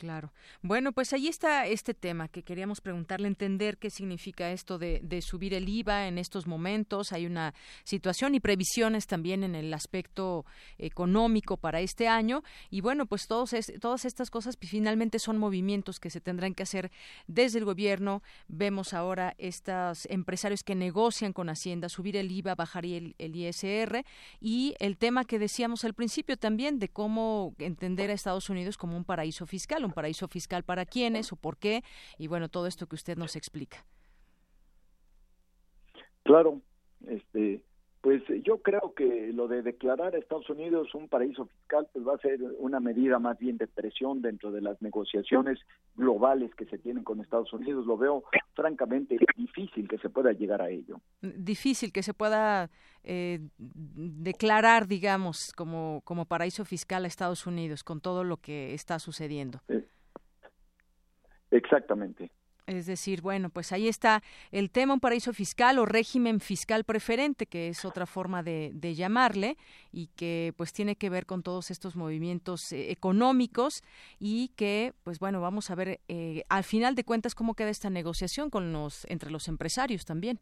[0.00, 0.32] Claro.
[0.62, 5.52] Bueno, pues ahí está este tema que queríamos preguntarle, entender qué significa esto de, subir
[5.52, 7.12] el IVA en estos momentos.
[7.12, 7.52] Hay una
[7.84, 10.46] situación y previsiones también en el aspecto
[10.78, 12.42] económico para este año.
[12.70, 16.90] Y bueno, pues todos todas estas cosas finalmente son movimientos que se tendrán que hacer
[17.26, 18.22] desde el gobierno.
[18.48, 24.02] Vemos ahora estos empresarios que negocian con Hacienda, subir el IVA, bajar el, el ISR
[24.40, 28.96] y el tema que decíamos al principio también de cómo entender a Estados Unidos como
[28.96, 31.82] un paraíso fiscal paraíso fiscal para quiénes o por qué,
[32.18, 33.84] y bueno, todo esto que usted nos explica.
[36.22, 36.60] Claro,
[37.06, 37.64] este,
[38.00, 42.14] pues yo creo que lo de declarar a Estados Unidos un paraíso fiscal pues va
[42.14, 45.58] a ser una medida más bien de presión dentro de las negociaciones
[45.96, 47.84] globales que se tienen con Estados Unidos.
[47.86, 51.00] Lo veo francamente difícil que se pueda llegar a ello.
[51.20, 52.70] Difícil que se pueda
[53.04, 58.98] eh, declarar, digamos, como, como paraíso fiscal a Estados Unidos con todo lo que está
[58.98, 59.60] sucediendo.
[59.68, 59.84] Eh,
[61.50, 62.30] exactamente.
[62.76, 67.46] Es decir, bueno, pues ahí está el tema un paraíso fiscal o régimen fiscal preferente,
[67.46, 69.56] que es otra forma de, llamarle
[69.92, 73.82] y que pues tiene que ver con todos estos movimientos eh, económicos
[74.18, 77.88] y que pues bueno, vamos a ver eh, al final de cuentas cómo queda esta
[77.88, 80.40] negociación con los entre los empresarios también.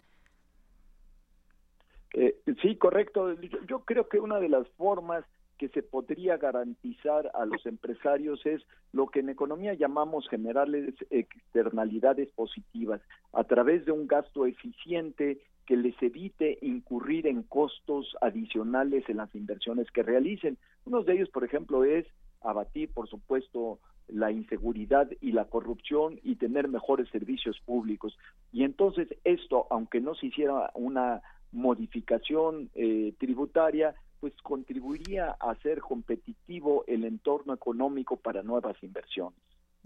[2.14, 3.34] Eh, sí, correcto.
[3.68, 5.24] yo creo que una de las formas
[5.58, 12.30] que se podría garantizar a los empresarios es lo que en economía llamamos generales externalidades
[12.30, 13.00] positivas,
[13.32, 19.34] a través de un gasto eficiente que les evite incurrir en costos adicionales en las
[19.34, 20.56] inversiones que realicen.
[20.86, 22.06] Uno de ellos, por ejemplo, es
[22.40, 28.16] abatir, por supuesto, la inseguridad y la corrupción y tener mejores servicios públicos.
[28.52, 31.20] Y entonces esto, aunque no se hiciera una
[31.52, 39.38] modificación eh, tributaria, pues contribuiría a hacer competitivo el entorno económico para nuevas inversiones.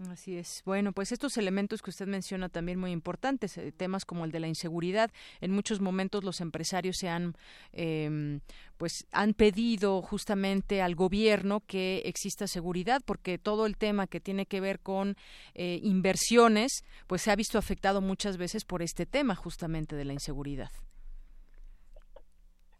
[0.09, 0.63] Así es.
[0.65, 4.39] Bueno, pues estos elementos que usted menciona también muy importantes, eh, temas como el de
[4.39, 5.11] la inseguridad.
[5.39, 7.35] En muchos momentos los empresarios se han,
[7.71, 8.41] em,
[8.77, 14.45] pues, han pedido justamente al gobierno que exista seguridad, porque todo el tema que tiene
[14.45, 15.15] que ver con
[15.53, 20.13] eh, inversiones, pues se ha visto afectado muchas veces por este tema justamente de la
[20.13, 20.71] inseguridad.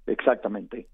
[0.06, 0.88] Exactamente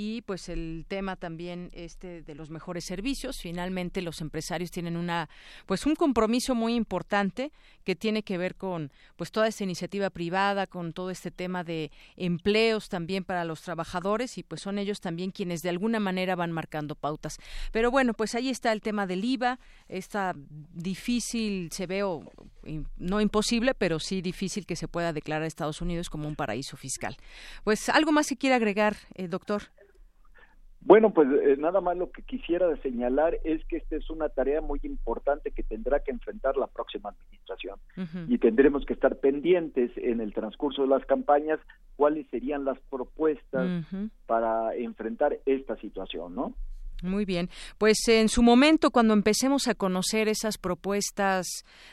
[0.00, 3.40] y pues el tema también este de los mejores servicios.
[3.42, 5.28] Finalmente los empresarios tienen una
[5.66, 7.50] pues un compromiso muy importante
[7.82, 11.90] que tiene que ver con pues toda esta iniciativa privada con todo este tema de
[12.16, 16.52] empleos también para los trabajadores y pues son ellos también quienes de alguna manera van
[16.52, 17.36] marcando pautas.
[17.72, 19.58] Pero bueno pues ahí está el tema del IVA.
[19.88, 20.36] Está
[20.72, 22.04] difícil se ve
[22.98, 26.76] no imposible pero sí difícil que se pueda declarar a Estados Unidos como un paraíso
[26.76, 27.16] fiscal.
[27.64, 29.64] Pues algo más que quiera agregar eh, doctor
[30.80, 34.60] bueno, pues eh, nada más lo que quisiera señalar es que esta es una tarea
[34.60, 37.78] muy importante que tendrá que enfrentar la próxima administración.
[38.28, 41.58] Y tendremos que estar pendientes en el transcurso de las campañas
[41.96, 43.84] cuáles serían las propuestas
[44.26, 46.54] para enfrentar esta situación, ¿no?
[47.02, 47.48] Muy bien.
[47.78, 51.46] Pues en su momento, cuando empecemos a conocer esas propuestas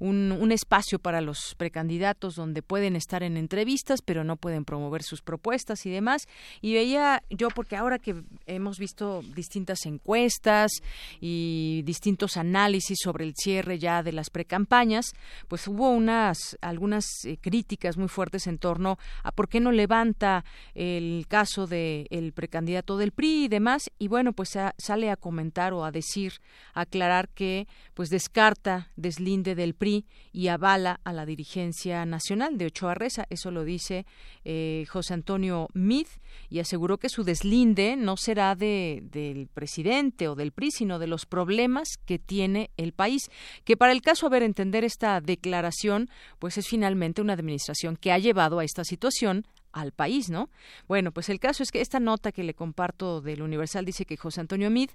[0.00, 5.22] un, espacio para los precandidatos donde pueden estar en entrevistas, pero no pueden promover sus
[5.22, 6.26] propuestas y demás.
[6.60, 10.72] Y veía yo, porque ahora que hemos visto distintas encuestas
[11.20, 15.12] y distintos análisis sobre el cierre ya de las precampañas,
[15.46, 20.44] pues hubo unas algunas eh, críticas muy fuertes en torno a por qué no levanta
[20.74, 23.88] el caso del el precandidato del PRI y demás.
[24.00, 26.34] Y bueno, pues sale a comentar o a decir,
[26.74, 32.66] a aclarar que pues descarta deslinde del PRI y avala a la dirigencia nacional de
[32.66, 33.26] Ochoa Reza.
[33.30, 34.06] Eso lo dice
[34.44, 36.06] eh, José Antonio Mid
[36.48, 41.06] y aseguró que su deslinde no será de, del presidente o del PRI, sino de
[41.06, 43.30] los problemas que tiene el país.
[43.64, 46.08] Que para el caso, a ver, entender esta declaración,
[46.38, 50.50] pues es finalmente una administración que ha llevado a esta situación al país, ¿no?
[50.88, 54.16] Bueno, pues el caso es que esta nota que le comparto del Universal dice que
[54.16, 54.90] José Antonio Mid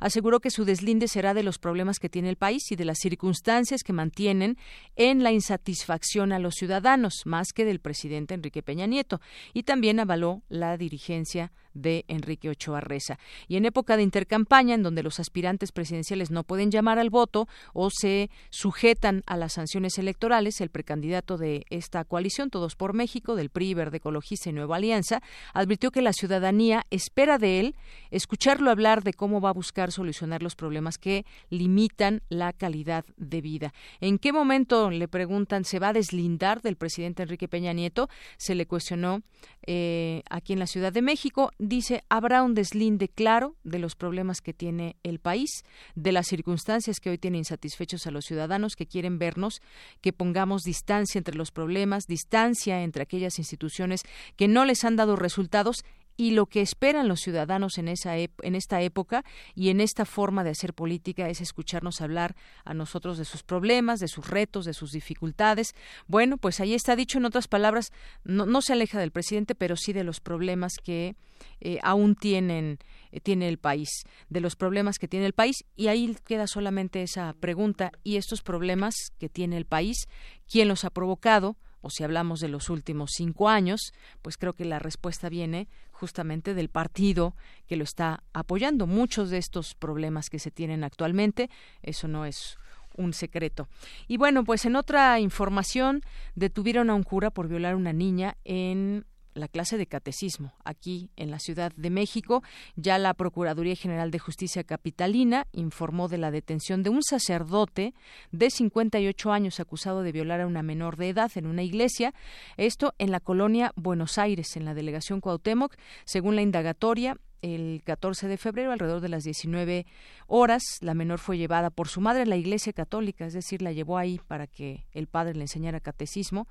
[0.00, 2.98] aseguró que su deslinde será de los problemas que tiene el país y de las
[2.98, 4.56] circunstancias que mantienen
[4.96, 9.20] en la insatisfacción a los ciudadanos, más que del presidente Enrique Peña Nieto,
[9.52, 13.18] y también avaló la dirigencia de Enrique Ochoa Reza.
[13.48, 17.48] Y en época de intercampaña, en donde los aspirantes presidenciales no pueden llamar al voto
[17.72, 23.36] o se sujetan a las sanciones electorales, el precandidato de esta coalición, Todos por México,
[23.36, 25.22] del PRI, Verde Ecologista y Nueva Alianza,
[25.54, 27.76] advirtió que la ciudadanía espera de él
[28.10, 33.40] escucharlo hablar de cómo va a buscar solucionar los problemas que limitan la calidad de
[33.40, 33.72] vida.
[34.00, 38.08] ¿En qué momento, le preguntan, se va a deslindar del presidente Enrique Peña Nieto?
[38.36, 39.22] Se le cuestionó
[39.66, 44.40] eh, aquí en la Ciudad de México dice habrá un deslinde claro de los problemas
[44.40, 48.86] que tiene el país, de las circunstancias que hoy tienen insatisfechos a los ciudadanos que
[48.86, 49.62] quieren vernos,
[50.00, 54.02] que pongamos distancia entre los problemas, distancia entre aquellas instituciones
[54.36, 55.84] que no les han dado resultados
[56.16, 60.44] y lo que esperan los ciudadanos en esa en esta época y en esta forma
[60.44, 64.74] de hacer política es escucharnos hablar a nosotros de sus problemas, de sus retos, de
[64.74, 65.74] sus dificultades.
[66.06, 67.92] Bueno, pues ahí está dicho en otras palabras,
[68.24, 71.16] no, se aleja del presidente, pero sí de los problemas que
[71.60, 72.78] eh, aún tienen
[73.10, 73.88] eh, tiene el país,
[74.28, 78.42] de los problemas que tiene el país y ahí queda solamente esa pregunta y estos
[78.42, 80.08] problemas que tiene el país,
[80.50, 81.56] ¿quién los ha provocado?
[81.82, 86.54] O si hablamos de los últimos cinco años, pues creo que la respuesta viene justamente
[86.54, 87.34] del partido
[87.66, 88.86] que lo está apoyando.
[88.86, 91.50] Muchos de estos problemas que se tienen actualmente,
[91.82, 92.56] eso no es
[92.96, 93.68] un secreto.
[94.08, 96.02] Y bueno, pues en otra información,
[96.34, 99.04] detuvieron a un cura por violar a una niña en
[99.34, 102.42] la clase de catecismo aquí en la Ciudad de México.
[102.76, 107.94] Ya la Procuraduría General de Justicia Capitalina informó de la detención de un sacerdote
[108.30, 112.14] de 58 años acusado de violar a una menor de edad en una iglesia.
[112.56, 115.74] Esto en la colonia Buenos Aires, en la delegación Cuauhtémoc.
[116.04, 119.84] Según la indagatoria, el 14 de febrero, alrededor de las 19
[120.28, 123.72] horas, la menor fue llevada por su madre a la iglesia católica, es decir, la
[123.72, 126.46] llevó ahí para que el padre le enseñara catecismo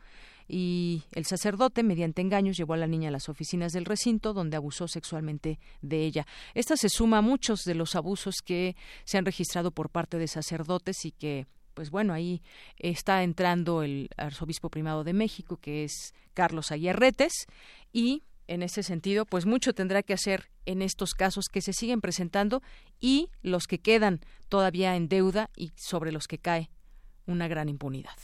[0.47, 4.57] y el sacerdote, mediante engaños, llevó a la niña a las oficinas del recinto donde
[4.57, 6.27] abusó sexualmente de ella.
[6.53, 8.75] Esta se suma a muchos de los abusos que
[9.05, 12.41] se han registrado por parte de sacerdotes y que pues bueno, ahí
[12.77, 17.31] está entrando el arzobispo primado de México, que es Carlos Aguirretes,
[17.93, 22.01] y en ese sentido, pues mucho tendrá que hacer en estos casos que se siguen
[22.01, 22.61] presentando
[22.99, 26.69] y los que quedan todavía en deuda y sobre los que cae
[27.25, 28.17] una gran impunidad.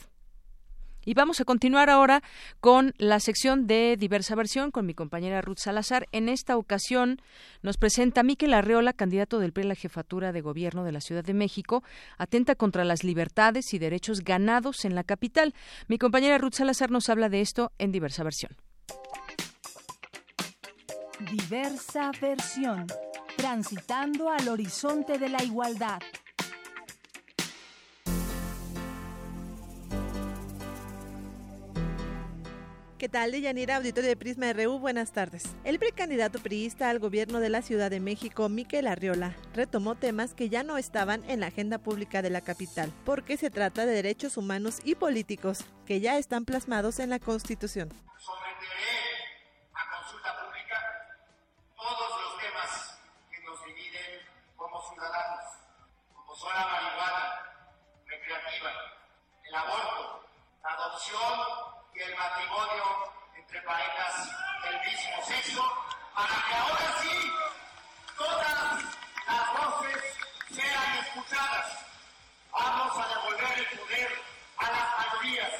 [1.02, 2.22] Y vamos a continuar ahora
[2.60, 6.06] con la sección de diversa versión con mi compañera Ruth Salazar.
[6.12, 7.22] En esta ocasión
[7.62, 11.24] nos presenta Miquel Arreola, candidato del PRI a la jefatura de gobierno de la Ciudad
[11.24, 11.82] de México,
[12.18, 15.54] atenta contra las libertades y derechos ganados en la capital.
[15.86, 18.54] Mi compañera Ruth Salazar nos habla de esto en diversa versión.
[21.20, 22.86] Diversa versión,
[23.36, 25.98] transitando al horizonte de la igualdad.
[32.98, 34.78] ¿Qué tal, Deyanira, auditorio de Prisma RU?
[34.78, 35.42] Buenas tardes.
[35.64, 40.48] El precandidato priista al gobierno de la Ciudad de México, Miquel Arriola, retomó temas que
[40.48, 44.36] ya no estaban en la agenda pública de la capital, porque se trata de derechos
[44.36, 47.88] humanos y políticos que ya están plasmados en la Constitución.
[56.38, 57.42] Son la marihuana
[58.06, 58.72] recreativa,
[59.44, 60.24] el aborto,
[60.62, 61.68] la adopción
[62.00, 64.30] el matrimonio entre parejas
[64.62, 65.62] del mismo sexo,
[66.14, 67.32] para que ahora sí
[68.16, 68.84] todas
[69.26, 70.04] las voces
[70.54, 71.84] sean escuchadas.
[72.52, 74.22] Vamos a devolver el poder
[74.58, 75.52] a las mayorías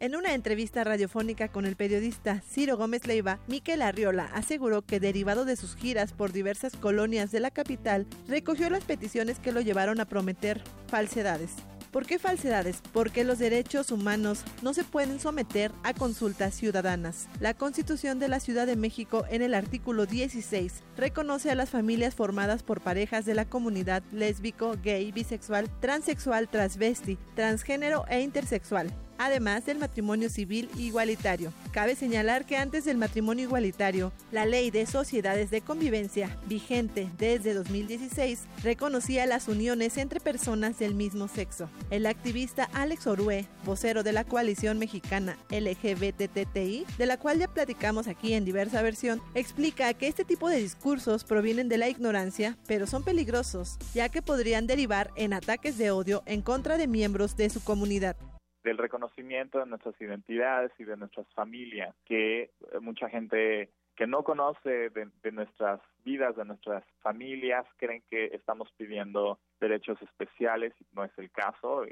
[0.00, 5.44] En una entrevista radiofónica con el periodista Ciro Gómez Leiva, Miquel Arriola aseguró que derivado
[5.44, 10.00] de sus giras por diversas colonias de la capital, recogió las peticiones que lo llevaron
[10.00, 11.50] a prometer falsedades.
[11.90, 12.80] ¿Por qué falsedades?
[12.94, 17.28] Porque los derechos humanos no se pueden someter a consultas ciudadanas.
[17.38, 22.14] La Constitución de la Ciudad de México en el artículo 16 reconoce a las familias
[22.14, 28.90] formadas por parejas de la comunidad lésbico, gay, bisexual, transexual, transvesti, transgénero e intersexual
[29.20, 31.52] además del matrimonio civil igualitario.
[31.72, 37.52] Cabe señalar que antes del matrimonio igualitario, la ley de sociedades de convivencia, vigente desde
[37.52, 41.68] 2016, reconocía las uniones entre personas del mismo sexo.
[41.90, 48.08] El activista Alex Orue, vocero de la coalición mexicana LGBTTI, de la cual ya platicamos
[48.08, 52.86] aquí en diversa versión, explica que este tipo de discursos provienen de la ignorancia, pero
[52.86, 57.50] son peligrosos, ya que podrían derivar en ataques de odio en contra de miembros de
[57.50, 58.16] su comunidad
[58.62, 62.50] del reconocimiento de nuestras identidades y de nuestras familias, que eh,
[62.80, 69.38] mucha gente que no conoce de, nuestras vidas, de nuestras familias, creen que estamos pidiendo
[69.60, 71.84] derechos especiales, no es el caso.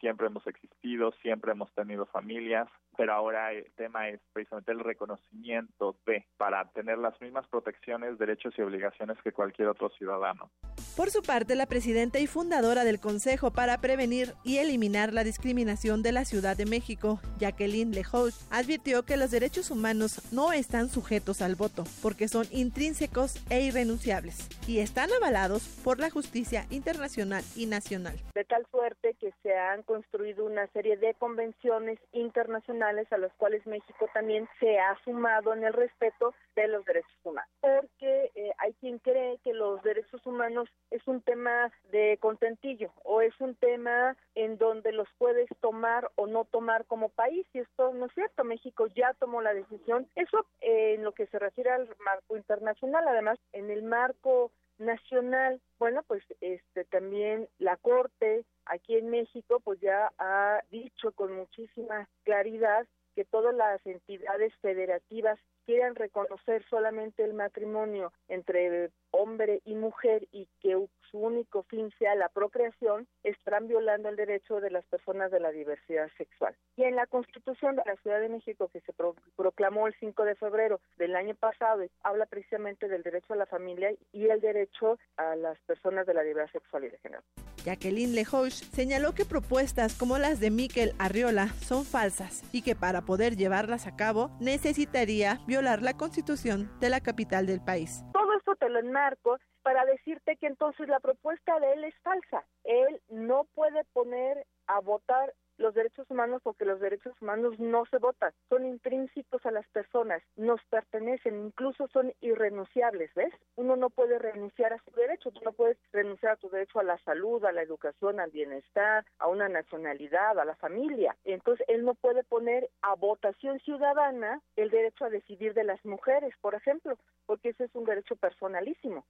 [0.00, 5.96] Siempre hemos existido, siempre hemos tenido familias, pero ahora el tema es precisamente el reconocimiento
[6.06, 10.50] de, para tener las mismas protecciones, derechos y obligaciones que cualquier otro ciudadano.
[10.96, 16.02] Por su parte, la presidenta y fundadora del Consejo para Prevenir y Eliminar la Discriminación
[16.02, 21.42] de la Ciudad de México, Jacqueline Lejouch, advirtió que los derechos humanos no están sujetos
[21.42, 27.66] al voto, porque son intrínsecos e irrenunciables, y están avalados por la justicia internacional y
[27.66, 28.16] nacional.
[28.34, 33.66] De tal suerte que se han construido una serie de convenciones internacionales a los cuales
[33.66, 37.50] México también se ha sumado en el respeto de los derechos humanos.
[37.60, 43.20] Porque eh, hay quien cree que los derechos humanos es un tema de contentillo o
[43.20, 47.94] es un tema en donde los puedes tomar o no tomar como país y esto
[47.94, 48.44] no es cierto.
[48.44, 50.08] México ya tomó la decisión.
[50.16, 55.60] Eso eh, en lo que se refiere al marco internacional, además en el marco nacional,
[55.78, 62.08] bueno, pues este también la Corte aquí en México pues ya ha dicho con muchísima
[62.24, 70.28] claridad que todas las entidades federativas quieran reconocer solamente el matrimonio entre hombre y mujer
[70.32, 70.76] y que
[71.10, 75.50] su único fin sea la procreación, estarán violando el derecho de las personas de la
[75.50, 76.54] diversidad sexual.
[76.76, 78.92] Y en la Constitución de la Ciudad de México, que se
[79.36, 83.92] proclamó el 5 de febrero del año pasado, habla precisamente del derecho a la familia
[84.12, 87.22] y el derecho a las personas de la diversidad sexual y de género.
[87.64, 93.02] Jacqueline Lejouch señaló que propuestas como las de Miquel Arriola son falsas y que para
[93.02, 98.04] poder llevarlas a cabo necesitaría violar la constitución de la capital del país.
[98.12, 102.46] Todo esto te lo enmarco para decirte que entonces la propuesta de él es falsa.
[102.62, 107.98] Él no puede poner a votar los derechos humanos porque los derechos humanos no se
[107.98, 113.32] votan, son intrínsecos a las personas, nos pertenecen, incluso son irrenunciables, ¿ves?
[113.56, 116.84] Uno no puede renunciar a su derecho, tú no puedes renunciar a tu derecho a
[116.84, 121.16] la salud, a la educación, al bienestar, a una nacionalidad, a la familia.
[121.24, 126.34] Entonces, él no puede poner a votación ciudadana el derecho a decidir de las mujeres,
[126.40, 129.04] por ejemplo, porque ese es un derecho personalísimo.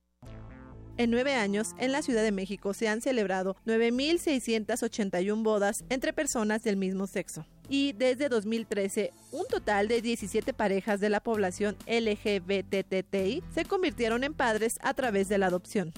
[0.98, 6.64] En nueve años, en la Ciudad de México se han celebrado 9.681 bodas entre personas
[6.64, 7.44] del mismo sexo.
[7.68, 14.32] Y desde 2013, un total de 17 parejas de la población LGBTTI se convirtieron en
[14.32, 15.92] padres a través de la adopción.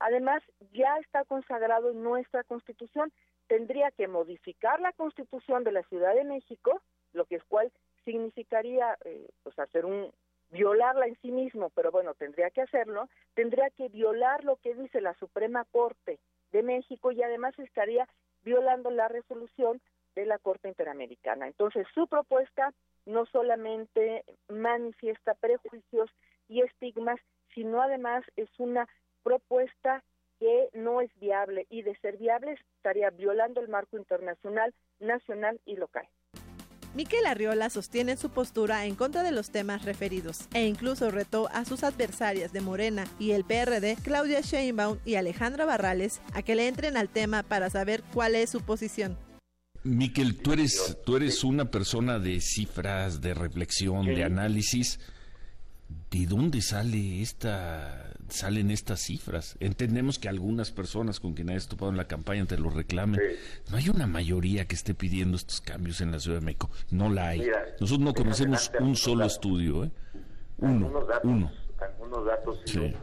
[0.00, 0.42] Además,
[0.74, 3.10] ya está consagrado en nuestra Constitución.
[3.46, 6.82] Tendría que modificar la Constitución de la Ciudad de México,
[7.14, 7.72] lo que es cual
[8.04, 10.12] significaría eh, pues hacer un,
[10.50, 15.00] violarla en sí mismo, pero bueno, tendría que hacerlo, tendría que violar lo que dice
[15.00, 16.18] la Suprema Corte
[16.52, 18.08] de México y además estaría
[18.44, 19.80] violando la resolución
[20.14, 21.46] de la Corte Interamericana.
[21.46, 22.72] Entonces, su propuesta
[23.04, 26.10] no solamente manifiesta prejuicios
[26.48, 27.20] y estigmas,
[27.54, 28.88] sino además es una
[29.22, 30.02] propuesta
[30.38, 35.76] que no es viable y de ser viable estaría violando el marco internacional, nacional y
[35.76, 36.06] local.
[36.96, 41.66] Miquel Arriola sostiene su postura en contra de los temas referidos e incluso retó a
[41.66, 46.68] sus adversarias de Morena y el PRD, Claudia Sheinbaum y Alejandra Barrales, a que le
[46.68, 49.18] entren al tema para saber cuál es su posición.
[49.84, 54.98] Miquel, tú eres, tú eres una persona de cifras, de reflexión, de análisis.
[56.10, 59.56] ¿De dónde sale esta, salen estas cifras?
[59.60, 63.20] Entendemos que algunas personas con quienes hayas topado en la campaña te lo reclamen.
[63.70, 66.70] No hay una mayoría que esté pidiendo estos cambios en la Ciudad de México.
[66.90, 67.48] No la hay.
[67.80, 69.84] Nosotros no conocemos un solo estudio.
[69.84, 69.90] ¿eh?
[70.58, 70.86] Uno.
[70.86, 71.52] Algunos datos, uno.
[71.80, 72.60] Algunos datos.
[72.66, 72.94] Sí.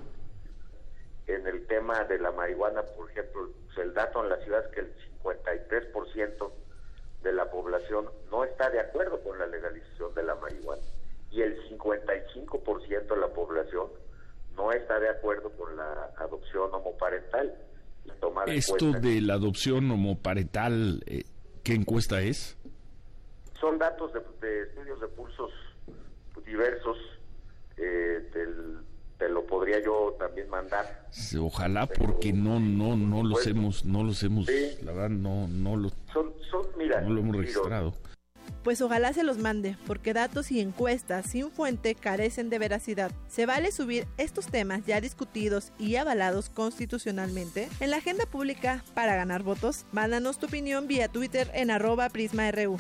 [1.28, 4.72] En el tema de la marihuana, por ejemplo, pues, el dato en la ciudad es
[4.74, 4.94] que el
[5.24, 6.52] 53%
[7.24, 10.82] de la población no está de acuerdo con la legalización de la marihuana
[11.32, 13.88] y el 55% de la población
[14.56, 17.54] no está de acuerdo con la adopción homoparental.
[18.48, 21.24] Esto de la adopción homoparental, eh,
[21.64, 22.58] ¿qué encuesta es?
[23.60, 25.52] Son datos de, estudios de pulsos
[26.46, 26.98] diversos.
[27.78, 28.30] Eh,
[29.18, 31.08] te lo podría yo también mandar.
[31.40, 34.48] Ojalá, porque no, no, no los hemos, no los hemos,
[34.82, 37.94] la verdad, no, no lo, son, son, mira, no lo hemos registrado.
[38.64, 43.12] Pues ojalá se los mande, porque datos y encuestas sin fuente carecen de veracidad.
[43.28, 49.16] ¿Se vale subir estos temas ya discutidos y avalados constitucionalmente en la agenda pública para
[49.16, 49.86] ganar votos?
[49.92, 52.78] Mándanos tu opinión vía Twitter en arroba prisma.ru.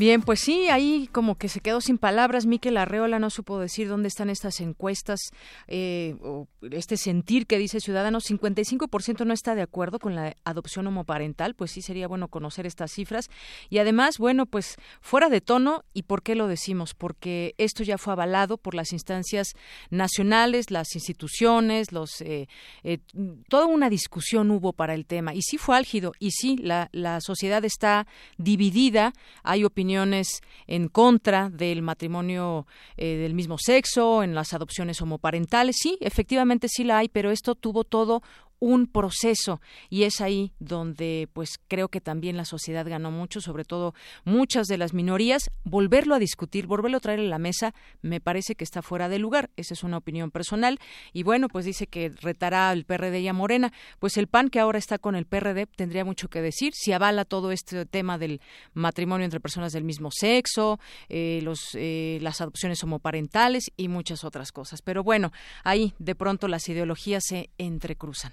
[0.00, 2.46] Bien, pues sí, ahí como que se quedó sin palabras.
[2.46, 5.20] Miquel Arreola no supo decir dónde están estas encuestas
[5.68, 8.24] eh, o este sentir que dice Ciudadanos.
[8.24, 11.54] 55% no está de acuerdo con la adopción homoparental.
[11.54, 13.28] Pues sí, sería bueno conocer estas cifras.
[13.68, 15.84] Y además, bueno, pues fuera de tono.
[15.92, 16.94] ¿Y por qué lo decimos?
[16.94, 19.48] Porque esto ya fue avalado por las instancias
[19.90, 22.48] nacionales, las instituciones, los eh,
[22.84, 23.00] eh,
[23.50, 25.34] toda una discusión hubo para el tema.
[25.34, 26.14] Y sí fue álgido.
[26.18, 28.06] Y sí, la, la sociedad está
[28.38, 29.12] dividida.
[29.42, 32.66] Hay opiniones en contra del matrimonio
[32.96, 35.76] eh, del mismo sexo, en las adopciones homoparentales.
[35.80, 38.22] Sí, efectivamente sí la hay, pero esto tuvo todo
[38.60, 39.60] un proceso.
[39.88, 43.94] Y es ahí donde pues creo que también la sociedad ganó mucho, sobre todo
[44.24, 48.54] muchas de las minorías, volverlo a discutir, volverlo a traer a la mesa, me parece
[48.54, 50.78] que está fuera de lugar, esa es una opinión personal.
[51.12, 54.60] Y bueno, pues dice que retará al PRD y a Morena, pues el PAN que
[54.60, 58.40] ahora está con el PRD tendría mucho que decir, si avala todo este tema del
[58.74, 64.52] matrimonio entre personas del mismo sexo, eh, los, eh, las adopciones homoparentales y muchas otras
[64.52, 65.32] cosas, pero bueno,
[65.64, 68.32] ahí de pronto las ideologías se entrecruzan.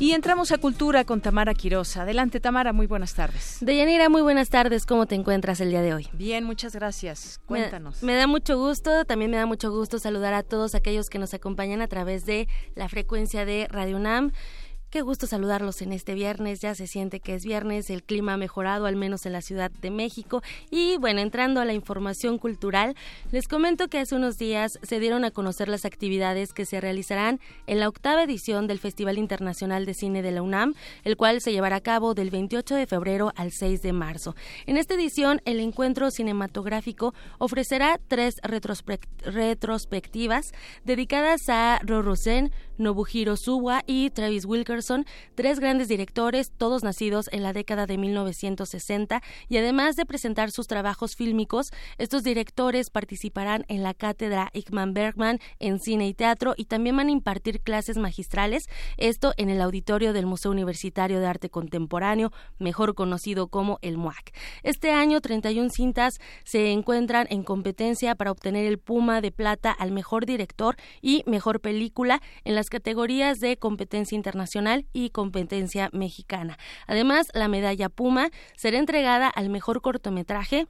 [0.00, 1.98] Y entramos a Cultura con Tamara Quiroz.
[1.98, 3.58] Adelante, Tamara, muy buenas tardes.
[3.60, 4.86] Deyanira, muy buenas tardes.
[4.86, 6.08] ¿Cómo te encuentras el día de hoy?
[6.14, 7.38] Bien, muchas gracias.
[7.44, 8.02] Cuéntanos.
[8.02, 11.18] Me, me, da mucho gusto, también me da mucho gusto saludar a todos aquellos que
[11.18, 14.32] nos acompañan a través de la frecuencia de Radio UNAM.
[14.90, 18.36] Qué gusto saludarlos en este viernes, ya se siente que es viernes, el clima ha
[18.36, 22.96] mejorado al menos en la Ciudad de México y bueno, entrando a la información cultural,
[23.30, 27.38] les comento que hace unos días se dieron a conocer las actividades que se realizarán
[27.68, 30.74] en la octava edición del Festival Internacional de Cine de la UNAM,
[31.04, 34.34] el cual se llevará a cabo del 28 de febrero al 6 de marzo.
[34.66, 40.50] En esta edición, el encuentro cinematográfico ofrecerá tres retrospectivas
[40.82, 47.52] dedicadas a Rorosen, Nobuhiro Suwa y Travis Wilkerson, tres grandes directores, todos nacidos en la
[47.52, 53.94] década de 1960, y además de presentar sus trabajos fílmicos, estos directores participarán en la
[53.94, 58.64] cátedra Ickman Bergman en cine y teatro y también van a impartir clases magistrales,
[58.96, 64.32] esto en el auditorio del Museo Universitario de Arte Contemporáneo, mejor conocido como el MUAC.
[64.62, 69.92] Este año, 31 cintas se encuentran en competencia para obtener el Puma de Plata al
[69.92, 76.56] mejor director y mejor película en las categorías de competencia internacional y competencia mexicana.
[76.86, 80.66] Además, la medalla Puma será entregada al mejor cortometraje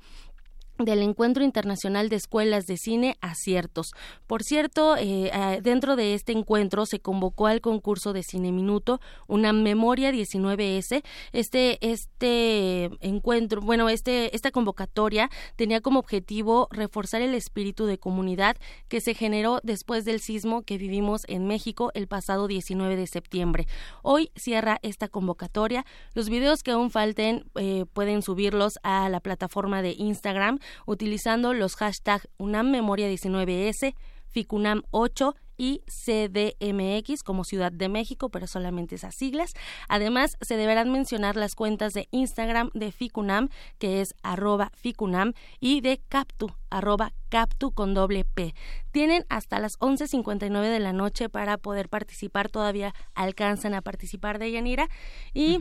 [0.85, 3.93] del Encuentro Internacional de Escuelas de Cine Aciertos.
[4.27, 9.53] Por cierto, eh, dentro de este encuentro se convocó al concurso de Cine Minuto una
[9.53, 11.03] memoria 19S.
[11.33, 18.57] Este, este encuentro, bueno, este, esta convocatoria tenía como objetivo reforzar el espíritu de comunidad
[18.89, 23.67] que se generó después del sismo que vivimos en México el pasado 19 de septiembre.
[24.03, 25.85] Hoy cierra esta convocatoria.
[26.15, 31.77] Los videos que aún falten eh, pueden subirlos a la plataforma de Instagram utilizando los
[31.77, 33.95] hashtags UNAM Memoria 19S,
[34.29, 39.53] FICUNAM 8 y CDMX como Ciudad de México, pero solamente esas siglas.
[39.89, 45.83] Además, se deberán mencionar las cuentas de Instagram de Ficunam, que es arroba Ficunam, y
[45.83, 48.55] de Captu, arroba Captu con doble P.
[48.91, 54.53] Tienen hasta las 11.59 de la noche para poder participar, todavía alcanzan a participar de
[54.53, 54.89] Yanira
[55.35, 55.59] y...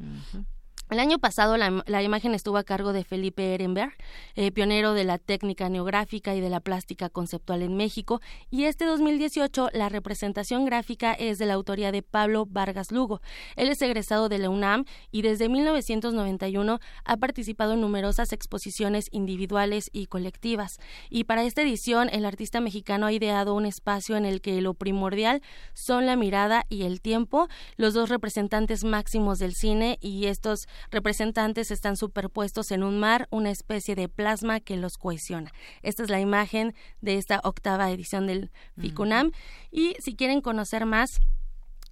[0.90, 3.92] El año pasado la, imagen estuvo a cargo de Felipe Ehrenberg,
[4.34, 8.20] eh, pionero de la técnica neográfica y de la plástica conceptual en México,
[8.50, 13.20] y este 2018 la representación gráfica es de la autoría de Pablo Vargas Lugo.
[13.54, 19.90] Él es egresado de la UNAM y desde 1991 ha participado en numerosas exposiciones individuales
[19.92, 20.80] y colectivas.
[21.08, 24.74] Y para esta edición el artista mexicano ha ideado un espacio en el que lo
[24.74, 25.40] primordial
[25.72, 31.70] son la mirada y el tiempo, los dos representantes máximos del cine y estos representantes
[31.70, 35.52] están superpuestos en un mar, una especie de plasma que los cohesiona.
[35.82, 39.32] Esta es la imagen de esta octava edición del FICUNAM.
[39.70, 41.20] Y si quieren conocer más,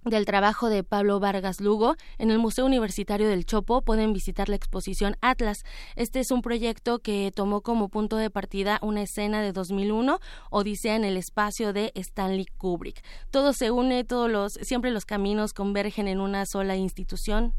[0.05, 1.95] del trabajo de Pablo Vargas Lugo.
[2.17, 5.63] En el Museo Universitario del Chopo pueden visitar la exposición Atlas.
[5.95, 10.19] Este es un proyecto que tomó como punto de partida una escena de 2001,
[10.49, 13.03] Odisea en el espacio de Stanley Kubrick.
[13.29, 17.53] Todo se une, todos los siempre los caminos convergen en una sola institución,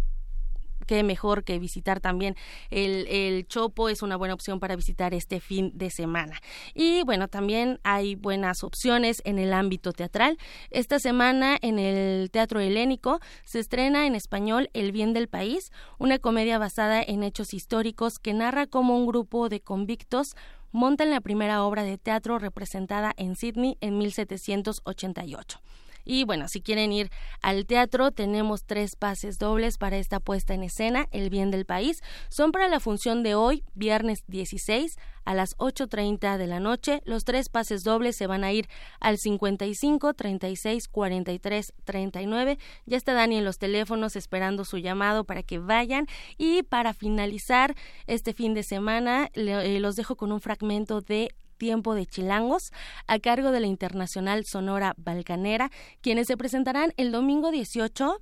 [0.91, 2.34] qué mejor que visitar también
[2.68, 6.41] el, el Chopo, es una buena opción para visitar este fin de semana.
[6.74, 10.36] Y bueno, también hay buenas opciones en el ámbito teatral.
[10.70, 15.70] Esta semana en el Teatro Helénico se estrena en español El bien del país,
[16.01, 20.34] una comedia basada en hechos históricos que narra cómo un grupo de convictos
[20.72, 25.61] montan la primera obra de teatro representada en Sydney en 1788.
[26.05, 27.11] Y bueno, si quieren ir
[27.42, 32.03] al teatro, tenemos tres pases dobles para esta puesta en escena, El Bien del País.
[32.28, 37.03] Son para la función de hoy, viernes 16, a las 8.30 de la noche.
[37.05, 38.68] Los tres pases dobles se van a ir
[39.01, 42.59] al 55 36 43 39.
[42.86, 46.07] Ya está Dani en los teléfonos esperando su llamado para que vayan.
[46.38, 47.74] Y para finalizar
[48.07, 52.72] este fin de semana, eh, los dejo con un fragmento de Tiempo de Chilangos,
[53.06, 58.16] a cargo de la Internacional Sonora Balcanera, quienes se presentarán el domingo 18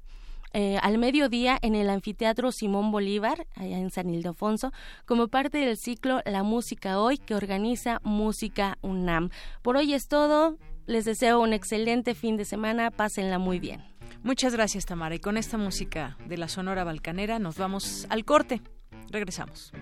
[0.55, 4.73] eh, al mediodía en el anfiteatro Simón Bolívar, allá en San Ildefonso,
[5.07, 9.31] como parte del ciclo La Música Hoy que organiza Música UNAM.
[9.63, 10.59] Por hoy es todo.
[10.87, 12.91] Les deseo un excelente fin de semana.
[12.91, 13.85] Pásenla muy bien.
[14.25, 15.15] Muchas gracias, Tamara.
[15.15, 18.63] Y con esta música de la Sonora Balcanera nos vamos al corte.
[19.11, 19.73] Regresamos.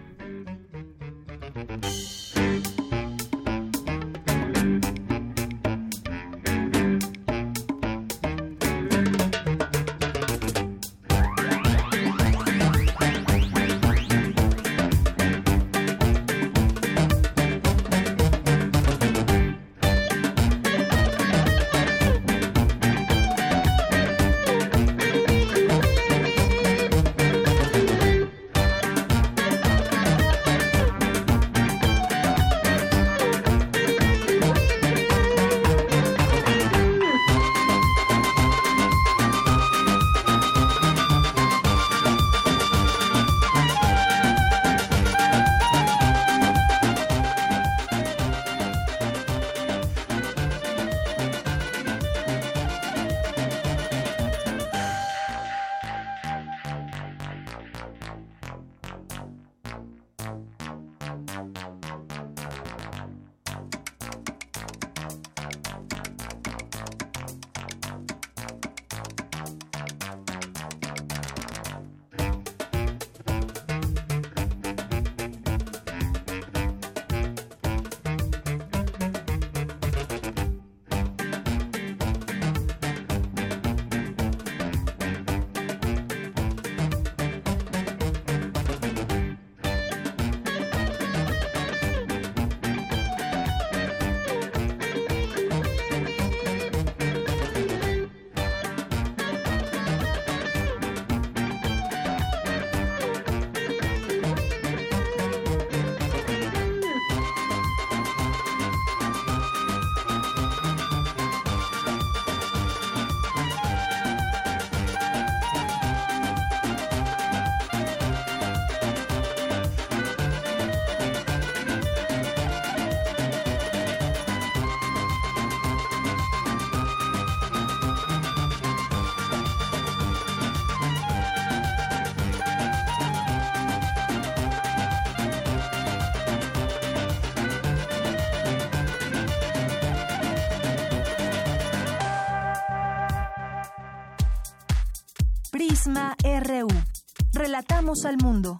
[147.87, 148.59] Al mundo.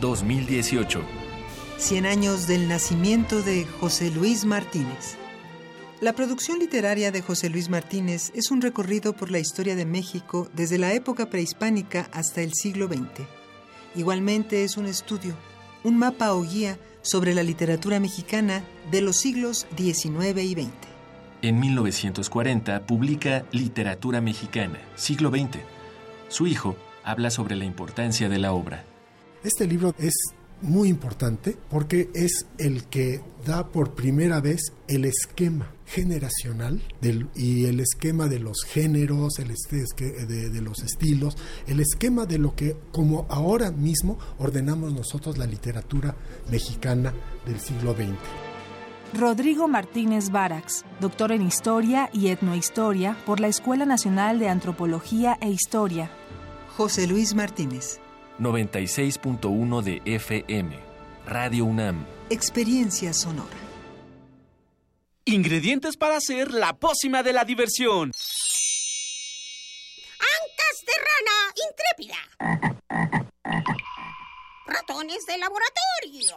[0.00, 1.02] ...2018...
[1.78, 5.16] 100 años del nacimiento de José Luis Martínez.
[6.00, 10.48] La producción literaria de José Luis Martínez es un recorrido por la historia de México
[10.54, 13.26] desde la época prehispánica hasta el siglo XX.
[13.96, 15.34] Igualmente es un estudio,
[15.82, 18.62] un mapa o guía sobre la literatura mexicana
[18.92, 20.93] de los siglos XIX y XX.
[21.44, 25.58] En 1940 publica Literatura Mexicana, siglo XX.
[26.28, 26.74] Su hijo
[27.04, 28.82] habla sobre la importancia de la obra.
[29.42, 30.14] Este libro es
[30.62, 36.80] muy importante porque es el que da por primera vez el esquema generacional
[37.34, 39.52] y el esquema de los géneros, el
[40.26, 41.36] de, de los estilos,
[41.66, 46.16] el esquema de lo que como ahora mismo ordenamos nosotros la literatura
[46.50, 47.12] mexicana
[47.44, 48.43] del siglo XX.
[49.14, 55.50] Rodrigo Martínez Barax, doctor en Historia y Etnohistoria por la Escuela Nacional de Antropología e
[55.50, 56.10] Historia.
[56.76, 58.00] José Luis Martínez.
[58.40, 60.76] 96.1 de FM.
[61.26, 62.04] Radio UNAM.
[62.28, 63.56] Experiencia sonora.
[65.24, 68.10] Ingredientes para hacer la pócima de la diversión.
[70.18, 72.18] Ancas de rana intrépida.
[74.66, 76.36] Ratones de laboratorio.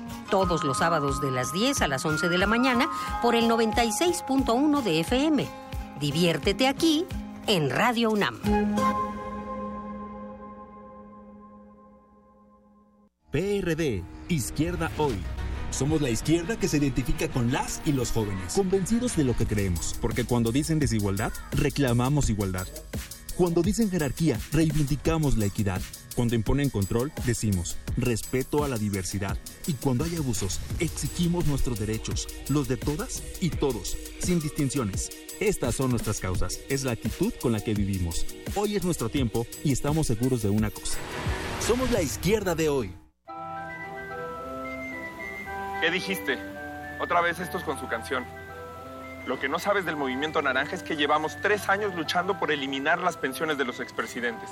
[0.31, 2.89] Todos los sábados de las 10 a las 11 de la mañana
[3.21, 5.45] por el 96.1 de FM.
[5.99, 7.05] Diviértete aquí
[7.47, 8.39] en Radio UNAM.
[13.29, 15.19] PRD, Izquierda Hoy.
[15.69, 19.45] Somos la izquierda que se identifica con las y los jóvenes, convencidos de lo que
[19.45, 22.67] creemos, porque cuando dicen desigualdad, reclamamos igualdad.
[23.35, 25.81] Cuando dicen jerarquía, reivindicamos la equidad.
[26.15, 29.37] Cuando imponen control, decimos respeto a la diversidad.
[29.67, 35.09] Y cuando hay abusos, exigimos nuestros derechos, los de todas y todos, sin distinciones.
[35.39, 38.25] Estas son nuestras causas, es la actitud con la que vivimos.
[38.55, 40.97] Hoy es nuestro tiempo y estamos seguros de una cosa.
[41.59, 42.93] Somos la izquierda de hoy.
[45.81, 46.37] ¿Qué dijiste?
[46.99, 48.23] Otra vez estos con su canción.
[49.25, 52.99] Lo que no sabes del movimiento naranja es que llevamos tres años luchando por eliminar
[52.99, 54.49] las pensiones de los expresidentes,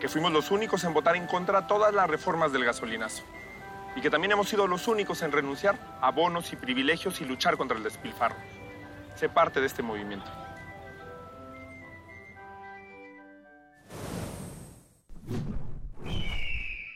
[0.00, 3.22] que fuimos los únicos en votar en contra de todas las reformas del gasolinazo,
[3.96, 7.56] y que también hemos sido los únicos en renunciar a bonos y privilegios y luchar
[7.56, 8.36] contra el despilfarro.
[9.16, 10.30] Sé parte de este movimiento.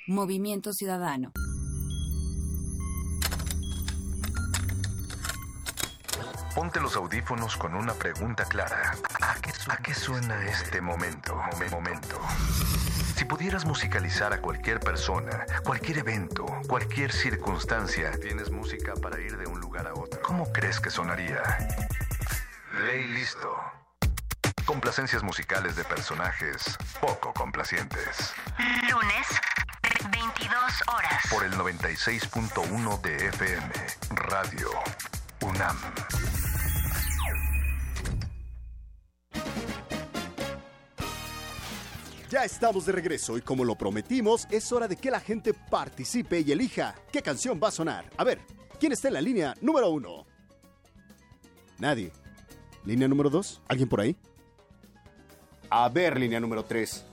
[0.06, 1.32] Movimiento Ciudadano.
[6.54, 8.92] Ponte los audífonos con una pregunta clara.
[9.68, 11.34] ¿A qué suena, este momento?
[11.70, 12.20] Momento.
[13.22, 19.46] Si pudieras musicalizar a cualquier persona, cualquier evento, cualquier circunstancia, tienes música para ir de
[19.46, 20.20] un lugar a otro.
[20.22, 21.40] ¿Cómo crees que sonaría?
[22.84, 23.48] Ley listo.
[24.64, 28.34] Complacencias musicales de personajes poco complacientes.
[28.90, 29.28] Lunes,
[30.10, 31.22] 22 horas.
[31.30, 33.72] Por el 96.1 de FM,
[34.16, 34.68] Radio
[35.42, 35.78] UNAM.
[42.32, 46.40] Ya estamos de regreso y como lo prometimos, es hora de que la gente participe
[46.40, 48.08] y elija qué canción va a sonar.
[48.16, 48.38] A ver,
[48.80, 50.24] ¿quién está en la línea número uno?
[51.78, 52.10] Nadie.
[52.86, 53.60] ¿Línea número dos?
[53.68, 54.16] ¿Alguien por ahí?
[55.68, 57.04] A ver, línea número tres.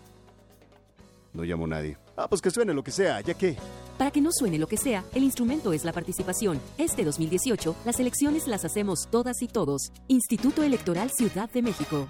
[1.34, 1.98] No llamo a nadie.
[2.16, 3.58] Ah, pues que suene lo que sea, ya que...
[3.98, 6.62] Para que no suene lo que sea, el instrumento es la participación.
[6.78, 9.92] Este 2018, las elecciones las hacemos todas y todos.
[10.08, 12.10] Instituto Electoral Ciudad de México.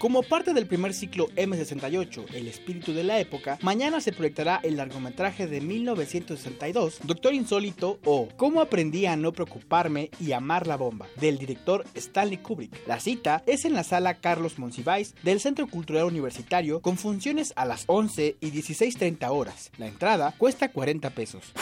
[0.00, 4.78] Como parte del primer ciclo M68, El espíritu de la época, mañana se proyectará el
[4.78, 11.06] largometraje de 1962, Doctor Insólito o Cómo aprendí a no preocuparme y amar la bomba,
[11.20, 12.88] del director Stanley Kubrick.
[12.88, 17.66] La cita es en la sala Carlos Monsiváis del Centro Cultural Universitario con funciones a
[17.66, 19.70] las 11 y 16.30 horas.
[19.76, 21.52] La entrada cuesta 40 pesos.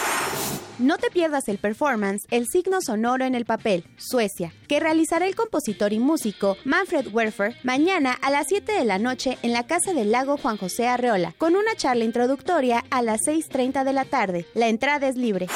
[0.79, 5.35] No te pierdas el performance El signo sonoro en el papel, Suecia, que realizará el
[5.35, 9.93] compositor y músico Manfred Werfer mañana a las 7 de la noche en la Casa
[9.95, 14.47] del Lago Juan José Arreola, con una charla introductoria a las 6.30 de la tarde.
[14.55, 15.47] La entrada es libre.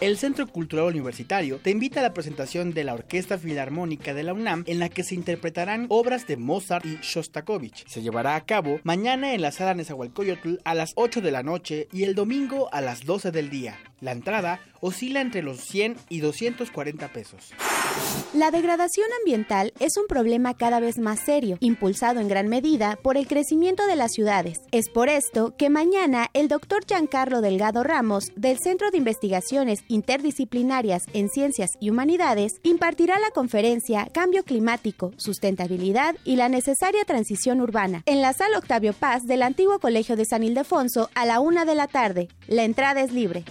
[0.00, 4.32] El Centro Cultural Universitario te invita a la presentación de la Orquesta Filarmónica de la
[4.32, 7.86] UNAM en la que se interpretarán obras de Mozart y Shostakovich.
[7.86, 11.88] Se llevará a cabo mañana en la sala Nezahualcóyotl a las 8 de la noche
[11.92, 13.78] y el domingo a las 12 del día.
[14.00, 17.52] La entrada oscila entre los 100 y 240 pesos.
[18.32, 23.16] La degradación ambiental es un problema cada vez más serio, impulsado en gran medida por
[23.16, 24.60] el crecimiento de las ciudades.
[24.72, 31.02] Es por esto que mañana el doctor Giancarlo Delgado Ramos, del Centro de Investigaciones Interdisciplinarias
[31.12, 38.02] en Ciencias y Humanidades, impartirá la conferencia Cambio Climático, Sustentabilidad y la necesaria transición urbana
[38.06, 41.74] en la sala Octavio Paz del antiguo Colegio de San Ildefonso a la una de
[41.74, 42.28] la tarde.
[42.46, 43.44] La entrada es libre.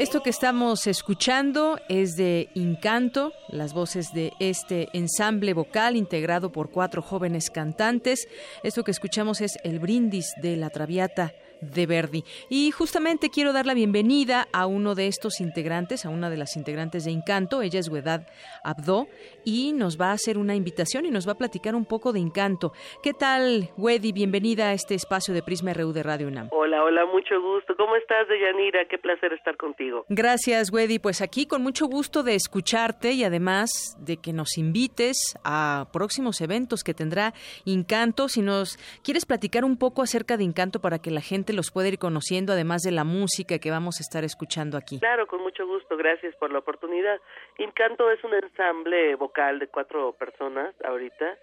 [0.00, 6.70] Esto que estamos escuchando es de Encanto, las voces de este ensamble vocal integrado por
[6.70, 8.26] cuatro jóvenes cantantes.
[8.62, 12.24] Esto que escuchamos es el brindis de la Traviata de Verdi.
[12.48, 16.56] Y justamente quiero dar la bienvenida a uno de estos integrantes, a una de las
[16.56, 17.60] integrantes de Encanto.
[17.60, 18.26] Ella es Wedad
[18.64, 19.06] Abdo
[19.44, 22.20] y nos va a hacer una invitación y nos va a platicar un poco de
[22.20, 22.72] Encanto.
[23.02, 24.12] ¿Qué tal, Wedi?
[24.12, 26.48] Bienvenida a este espacio de Prisma RU de Radio UNAM.
[26.52, 27.76] Hola, hola, mucho gusto.
[27.76, 28.84] ¿Cómo estás, Deyanira?
[28.86, 30.04] Qué placer estar contigo.
[30.08, 30.98] Gracias, Wedi.
[30.98, 36.40] Pues aquí con mucho gusto de escucharte y además de que nos invites a próximos
[36.40, 37.34] eventos que tendrá
[37.66, 38.28] Encanto.
[38.28, 41.88] Si nos quieres platicar un poco acerca de Encanto para que la gente los pueda
[41.88, 44.98] ir conociendo, además de la música que vamos a estar escuchando aquí.
[44.98, 45.96] Claro, con mucho gusto.
[45.96, 47.20] Gracias por la oportunidad.
[47.64, 51.36] Encanto es un ensamble vocal de cuatro personas ahorita.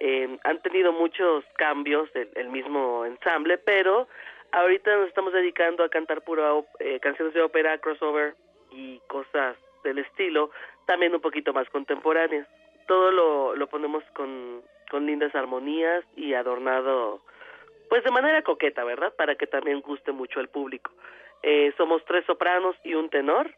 [0.00, 4.08] Eh, han tenido muchos cambios el, mismo ensamble, pero
[4.52, 8.34] ahorita nos estamos dedicando a cantar puro eh, canciones de ópera, crossover
[8.70, 10.50] y cosas del estilo,
[10.86, 12.48] también un poquito más contemporáneas.
[12.86, 17.20] Todo lo, lo ponemos con, con lindas armonías y adornado
[17.90, 19.12] pues de manera coqueta, ¿verdad?
[19.16, 20.92] Para que también guste mucho al público.
[21.42, 23.52] Eh, somos tres sopranos y un tenor,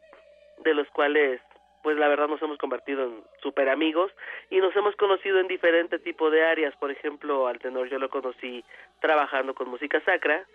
[0.63, 1.39] de los cuales,
[1.83, 4.11] pues la verdad nos hemos convertido en super amigos
[4.49, 6.73] y nos hemos conocido en diferente tipo de áreas.
[6.77, 8.63] Por ejemplo, al tenor yo lo conocí
[9.01, 10.45] trabajando con música sacra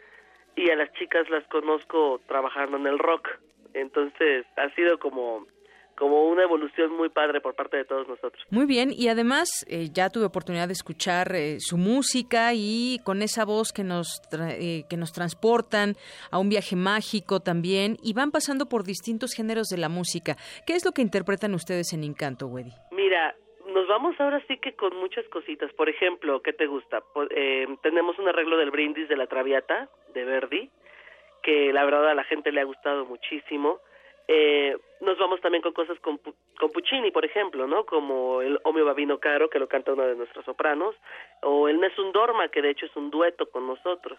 [0.57, 3.29] y a las chicas las conozco trabajando en el rock.
[3.75, 5.47] Entonces ha sido como
[5.99, 8.43] como una evolución muy padre por parte de todos nosotros.
[8.51, 13.21] Muy bien, y además eh, ya tuve oportunidad de escuchar eh, su música y con
[13.21, 15.95] esa voz que nos, eh, que nos transportan
[16.31, 20.37] a un viaje mágico también y van pasando por distintos géneros de la música.
[20.67, 22.71] ¿Qué es lo que interpretan ustedes en Encanto, Weddy?
[22.93, 23.35] Mira,
[23.67, 25.73] nos vamos ahora sí que con muchas cositas.
[25.73, 27.03] Por ejemplo, ¿qué te gusta?
[27.83, 30.71] tenemos un arreglo del brindis de la Traviata, de Verdi,
[31.43, 33.81] que la verdad a la gente le ha gustado muchísimo.
[34.31, 37.87] Eh, nos vamos también con cosas con, con Puccini, por ejemplo, ¿no?
[37.87, 40.95] Como el Omio Babino Caro, que lo canta una de nuestras sopranos,
[41.43, 44.19] o el Nessun Dorma, que de hecho es un dueto con nosotros.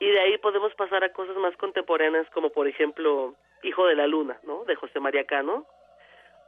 [0.00, 4.08] Y de ahí podemos pasar a cosas más contemporáneas, como por ejemplo Hijo de la
[4.08, 4.64] Luna, ¿no?
[4.64, 5.64] De José María Cano,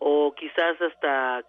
[0.01, 1.45] o quizás hasta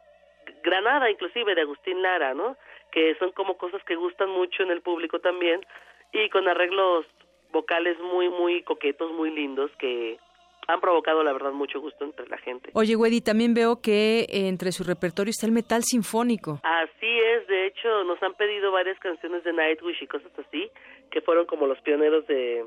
[0.61, 2.57] Granada, inclusive, de Agustín Lara, ¿no?
[2.91, 5.65] Que son como cosas que gustan mucho en el público también,
[6.11, 7.07] y con arreglos
[7.51, 10.19] vocales muy, muy coquetos, muy lindos, que
[10.68, 12.70] han provocado, la verdad, mucho gusto entre la gente.
[12.74, 16.59] Oye, Weddy, también veo que eh, entre su repertorio está el metal sinfónico.
[16.64, 20.70] Así es, de hecho, nos han pedido varias canciones de Nightwish y cosas así,
[21.11, 22.66] que fueron como los pioneros de,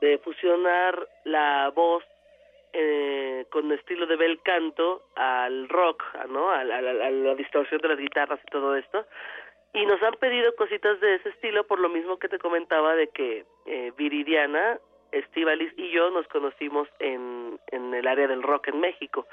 [0.00, 2.04] de fusionar la voz
[2.72, 6.50] eh, con estilo de bel canto al rock, ¿no?
[6.50, 9.06] A, la distorsión de las guitarras y todo esto.
[9.72, 13.08] Y nos han pedido cositas de ese estilo por lo mismo que te comentaba de
[13.08, 14.78] que eh, Viridiana,
[15.12, 19.26] Estivalis y yo nos conocimos en, en el área del rock en México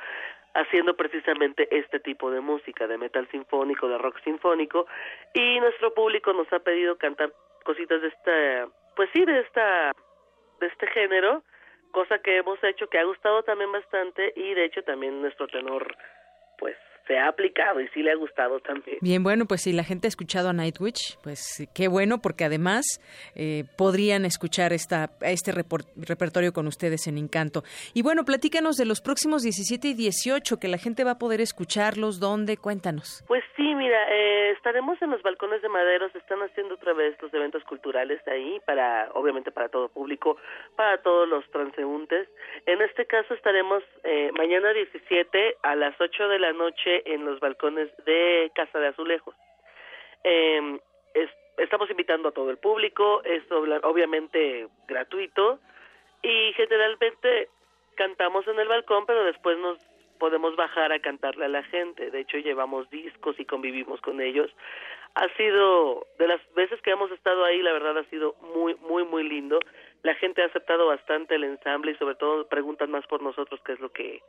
[0.53, 4.87] haciendo precisamente este tipo de música, de metal sinfónico, de rock sinfónico,
[5.33, 7.31] y nuestro público nos ha pedido cantar
[7.63, 9.91] cositas de esta, pues sí, de esta,
[10.59, 11.43] de este género,
[11.91, 15.95] cosa que hemos hecho que ha gustado también bastante y de hecho también nuestro tenor
[16.57, 16.75] pues
[17.07, 18.97] se ha aplicado y sí le ha gustado también.
[19.01, 22.85] Bien, bueno, pues si la gente ha escuchado a Nightwish, pues qué bueno, porque además
[23.35, 27.63] eh, podrían escuchar esta, este repertorio con ustedes en Encanto.
[27.93, 31.41] Y bueno, platícanos de los próximos 17 y 18, que la gente va a poder
[31.41, 32.57] escucharlos, ¿dónde?
[32.57, 33.23] Cuéntanos.
[33.27, 37.15] Pues sí, mira, eh, estaremos en los balcones de Madero, se están haciendo otra vez
[37.21, 40.37] los eventos culturales ahí, para, obviamente para todo público,
[40.75, 42.27] para todos los transeúntes.
[42.65, 47.39] En este caso estaremos eh, mañana 17 a las 8 de la noche en los
[47.39, 49.35] balcones de Casa de Azulejos.
[50.23, 50.79] Eh,
[51.57, 55.59] estamos invitando a todo el público, es obviamente gratuito
[56.21, 57.49] y generalmente
[57.95, 59.77] cantamos en el balcón, pero después nos
[60.19, 62.09] podemos bajar a cantarle a la gente.
[62.11, 64.51] De hecho, llevamos discos y convivimos con ellos.
[65.15, 69.03] Ha sido, de las veces que hemos estado ahí, la verdad ha sido muy, muy,
[69.03, 69.59] muy lindo.
[70.03, 73.73] La gente ha aceptado bastante el ensamble y sobre todo preguntan más por nosotros, que
[73.73, 74.21] es lo que,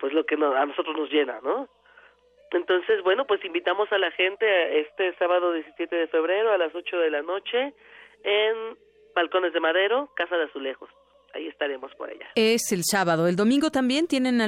[0.00, 1.68] pues lo que a nosotros nos llena, ¿no?
[2.52, 6.98] Entonces, bueno, pues invitamos a la gente este sábado 17 de febrero a las 8
[6.98, 7.74] de la noche
[8.22, 8.76] en
[9.14, 10.90] Balcones de Madero, Casa de Azulejos
[11.36, 12.26] ahí estaremos por allá.
[12.34, 13.26] Es el sábado.
[13.28, 14.40] ¿El domingo también tienen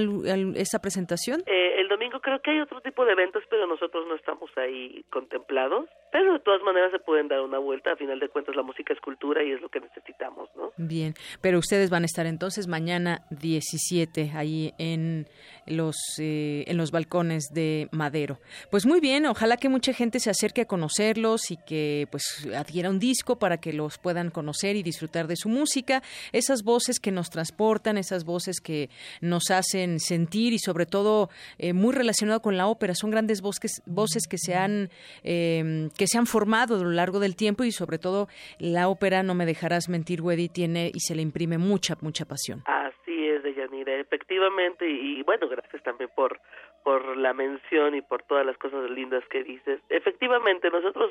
[0.57, 1.43] esa presentación?
[1.47, 5.05] Eh, el domingo creo que hay otro tipo de eventos, pero nosotros no estamos ahí
[5.11, 5.89] contemplados.
[6.11, 7.93] Pero de todas maneras se pueden dar una vuelta.
[7.93, 10.73] A final de cuentas la música es cultura y es lo que necesitamos, ¿no?
[10.77, 15.27] Bien, pero ustedes van a estar entonces mañana 17 ahí en
[15.67, 18.39] los eh, en los balcones de Madero.
[18.71, 22.91] Pues muy bien, ojalá que mucha gente se acerque a conocerlos y que pues adquiera
[22.91, 26.03] un disco para que los puedan conocer y disfrutar de su música.
[26.33, 28.89] Esas voces que nos transportan, esas voces que
[29.21, 31.29] nos hacen sentir y sobre todo
[31.59, 34.91] eh, muy relacionado con la ópera, son grandes voces, voces que se han
[35.23, 38.29] em, que se han formado a lo largo del tiempo y sobre todo
[38.59, 42.63] la ópera, no me dejarás mentir, Weddy, tiene y se le imprime mucha mucha pasión.
[42.65, 46.41] Así es, Deyanira, efectivamente y, y bueno, gracias también por
[46.85, 49.81] por la mención y por todas las cosas lindas que dices.
[49.91, 51.11] Efectivamente, nosotros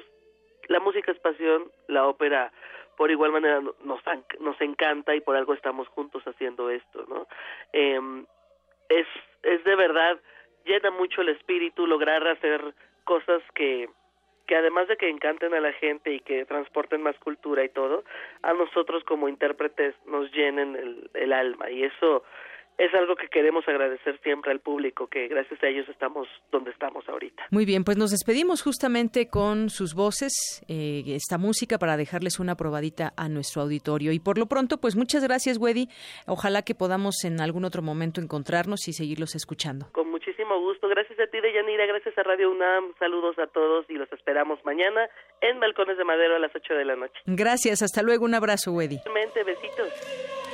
[0.70, 2.52] la música es pasión, la ópera
[2.98, 4.02] por igual manera nos,
[4.40, 7.28] nos encanta y por algo estamos juntos haciendo esto, ¿no?
[7.72, 8.26] Eh,
[8.90, 9.08] es,
[9.44, 10.20] es de verdad,
[10.66, 12.74] llena mucho el espíritu lograr hacer
[13.04, 13.88] cosas que,
[14.48, 18.04] que además de que encanten a la gente y que transporten más cultura y todo,
[18.42, 21.70] a nosotros como intérpretes nos llenen el, el alma.
[21.70, 22.24] Y eso
[22.78, 27.08] es algo que queremos agradecer siempre al público, que gracias a ellos estamos donde estamos
[27.10, 27.48] ahorita.
[27.50, 32.56] Muy bien, pues nos despedimos justamente con sus voces, eh, esta música, para dejarles una
[32.56, 34.12] probadita a nuestro auditorio.
[34.12, 35.90] Y por lo pronto, pues muchas gracias, Weddy.
[36.28, 39.88] Ojalá que podamos en algún otro momento encontrarnos y seguirlos escuchando.
[39.92, 40.88] Con muchísimo gusto.
[40.88, 41.86] Gracias a ti, Deyanira.
[41.86, 42.94] Gracias a Radio UNAM.
[43.00, 45.10] Saludos a todos y los esperamos mañana
[45.42, 47.20] en Balcones de Madero a las 8 de la noche.
[47.26, 47.82] Gracias.
[47.82, 48.26] Hasta luego.
[48.26, 49.00] Un abrazo, Weddy.
[49.46, 50.47] Besitos.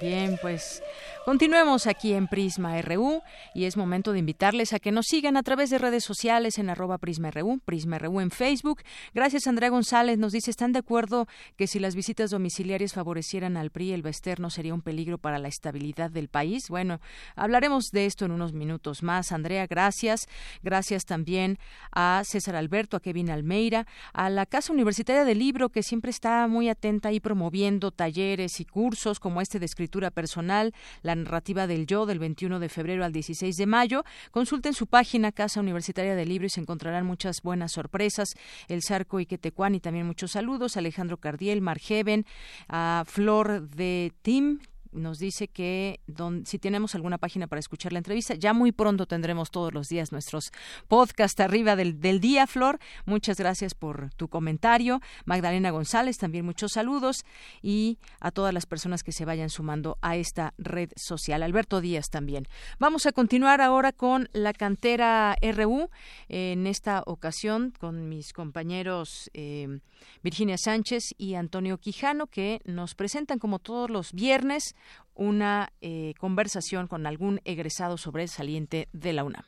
[0.00, 0.82] Bien, pues
[1.24, 3.22] Continuemos aquí en Prisma RU
[3.54, 6.68] y es momento de invitarles a que nos sigan a través de redes sociales en
[6.68, 8.82] arroba Prisma RU, Prisma RU en Facebook.
[9.14, 10.18] Gracias, Andrea González.
[10.18, 14.40] Nos dice, ¿están de acuerdo que si las visitas domiciliarias favorecieran al PRI, el Bester
[14.40, 16.68] no sería un peligro para la estabilidad del país?
[16.68, 17.00] Bueno,
[17.36, 19.30] hablaremos de esto en unos minutos más.
[19.30, 20.26] Andrea, gracias.
[20.64, 21.56] Gracias también
[21.92, 26.48] a César Alberto, a Kevin Almeida, a la Casa Universitaria del Libro, que siempre está
[26.48, 30.74] muy atenta y promoviendo talleres y cursos como este de escritura personal,
[31.14, 34.04] la narrativa del yo del 21 de febrero al 16 de mayo.
[34.30, 38.30] Consulten su página Casa Universitaria del Libro y se encontrarán muchas buenas sorpresas.
[38.68, 40.76] El Zarco Iquetecuán y también muchos saludos.
[40.76, 42.24] Alejandro Cardiel, Margeven,
[42.68, 44.60] a Flor de Tim,
[44.92, 46.00] nos dice que
[46.44, 50.12] si tenemos alguna página para escuchar la entrevista, ya muy pronto tendremos todos los días
[50.12, 50.52] nuestros
[50.88, 52.78] podcasts arriba del, del día, Flor.
[53.04, 55.00] Muchas gracias por tu comentario.
[55.24, 57.24] Magdalena González, también muchos saludos
[57.62, 61.42] y a todas las personas que se vayan sumando a esta red social.
[61.42, 62.46] Alberto Díaz también.
[62.78, 65.88] Vamos a continuar ahora con la cantera RU,
[66.28, 69.80] en esta ocasión con mis compañeros eh,
[70.22, 74.74] Virginia Sánchez y Antonio Quijano, que nos presentan como todos los viernes
[75.14, 79.44] una eh, conversación con algún egresado sobresaliente de la UNAM.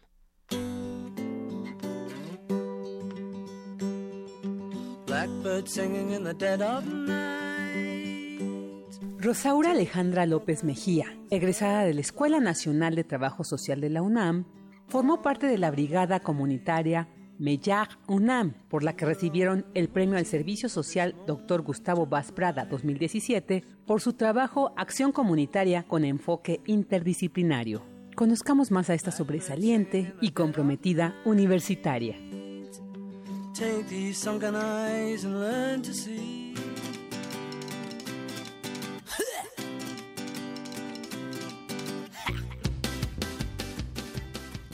[9.18, 14.44] Rosaura Alejandra López Mejía, egresada de la Escuela Nacional de Trabajo Social de la UNAM,
[14.86, 17.08] formó parte de la brigada comunitaria
[17.38, 21.62] Mellar UNAM, por la que recibieron el premio al Servicio Social Dr.
[21.62, 27.82] Gustavo Vaz Prada 2017 por su trabajo Acción Comunitaria con enfoque interdisciplinario.
[28.14, 32.16] Conozcamos más a esta sobresaliente y comprometida universitaria.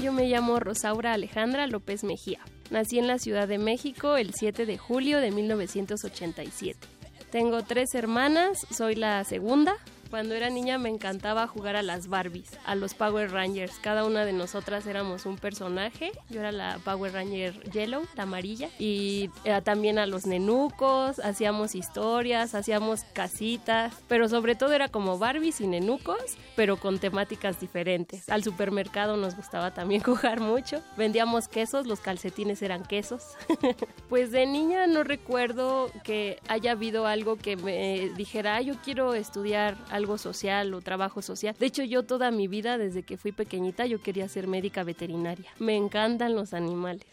[0.03, 2.39] Yo me llamo Rosaura Alejandra López Mejía.
[2.71, 6.79] Nací en la Ciudad de México el 7 de julio de 1987.
[7.31, 9.77] Tengo tres hermanas, soy la segunda,
[10.11, 13.79] cuando era niña me encantaba jugar a las Barbies, a los Power Rangers.
[13.81, 16.13] Cada una de nosotras éramos un personaje.
[16.29, 18.69] Yo era la Power Ranger Yellow, la amarilla.
[18.79, 19.31] Y
[19.65, 23.95] también a los nenucos, hacíamos historias, hacíamos casitas.
[24.09, 28.29] Pero sobre todo era como Barbies y nenucos, pero con temáticas diferentes.
[28.29, 30.83] Al supermercado nos gustaba también jugar mucho.
[30.97, 33.23] Vendíamos quesos, los calcetines eran quesos.
[34.09, 39.77] pues de niña no recuerdo que haya habido algo que me dijera, yo quiero estudiar
[39.91, 41.55] algo social o trabajo social.
[41.59, 45.51] De hecho, yo toda mi vida, desde que fui pequeñita, yo quería ser médica veterinaria.
[45.59, 47.07] Me encantan los animales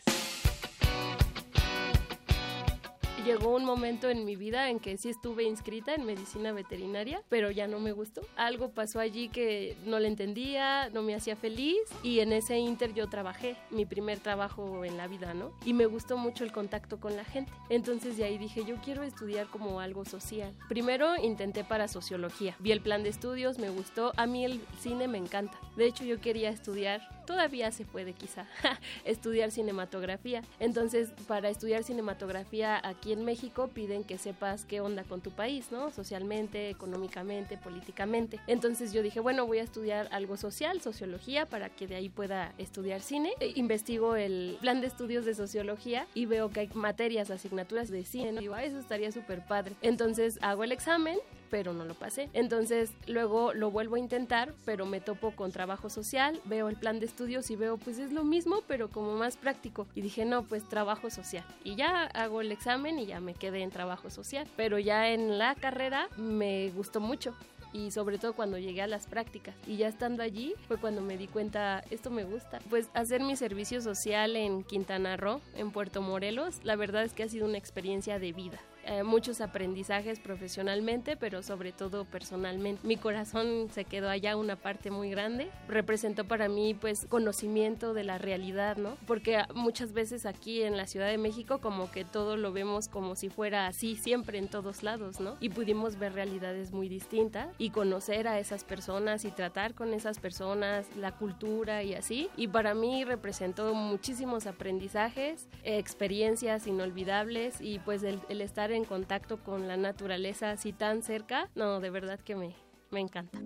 [3.28, 7.52] llegó un momento en mi vida en que sí estuve inscrita en medicina veterinaria, pero
[7.52, 8.22] ya no me gustó.
[8.38, 12.94] Algo pasó allí que no le entendía, no me hacía feliz y en ese inter
[12.94, 15.52] yo trabajé, mi primer trabajo en la vida, ¿no?
[15.66, 17.52] Y me gustó mucho el contacto con la gente.
[17.70, 20.54] Entonces de ahí dije, yo quiero estudiar como algo social.
[20.70, 22.56] Primero intenté para sociología.
[22.60, 24.14] Vi el plan de estudios, me gustó.
[24.16, 25.60] A mí el cine me encanta.
[25.76, 28.48] De hecho, yo quería estudiar, todavía se puede quizá,
[29.06, 30.42] estudiar cinematografía.
[30.60, 35.72] Entonces, para estudiar cinematografía aquí en México piden que sepas qué onda con tu país,
[35.72, 35.92] ¿no?
[35.92, 38.40] Socialmente, económicamente, políticamente.
[38.48, 42.54] Entonces yo dije, bueno, voy a estudiar algo social, sociología, para que de ahí pueda
[42.58, 43.34] estudiar cine.
[43.40, 48.04] E investigo el plan de estudios de sociología y veo que hay materias, asignaturas de
[48.04, 48.32] cine.
[48.32, 48.42] ¿no?
[48.42, 49.76] Digo, ah, eso estaría súper padre.
[49.82, 51.18] Entonces hago el examen,
[51.50, 52.30] pero no lo pasé.
[52.34, 57.00] Entonces luego lo vuelvo a intentar, pero me topo con trabajo social, veo el plan
[57.00, 59.88] de estudios y veo pues es lo mismo, pero como más práctico.
[59.96, 61.46] Y dije, no, pues trabajo social.
[61.64, 64.48] Y ya hago el examen y ya me quedé en trabajo social.
[64.56, 67.34] Pero ya en la carrera me gustó mucho
[67.74, 69.56] y sobre todo cuando llegué a las prácticas.
[69.66, 72.60] Y ya estando allí fue cuando me di cuenta, esto me gusta.
[72.70, 77.24] Pues hacer mi servicio social en Quintana Roo, en Puerto Morelos, la verdad es que
[77.24, 78.60] ha sido una experiencia de vida.
[78.88, 82.88] Eh, muchos aprendizajes profesionalmente, pero sobre todo personalmente.
[82.88, 85.50] Mi corazón se quedó allá una parte muy grande.
[85.68, 88.96] Representó para mí pues conocimiento de la realidad, ¿no?
[89.06, 93.18] Porque muchas veces aquí en la Ciudad de México como que todo lo vemos como
[93.18, 95.36] si fuera así siempre en todos lados, ¿no?
[95.42, 100.20] Y pudimos ver realidades muy distintas y conocer a esas personas y tratar con esas
[100.20, 102.30] personas, la cultura y así.
[102.38, 108.86] Y para mí representó muchísimos aprendizajes, experiencias inolvidables y pues el, el estar en en
[108.86, 112.56] contacto con la naturaleza así tan cerca, no, de verdad que me,
[112.92, 113.40] me encanta.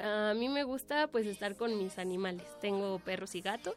[0.00, 2.46] A mí me gusta pues estar con mis animales.
[2.60, 3.76] Tengo perros y gatos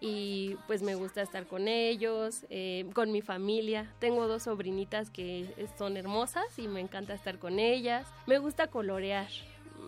[0.00, 3.92] y pues me gusta estar con ellos, eh, con mi familia.
[3.98, 5.46] Tengo dos sobrinitas que
[5.76, 8.06] son hermosas y me encanta estar con ellas.
[8.26, 9.28] Me gusta colorear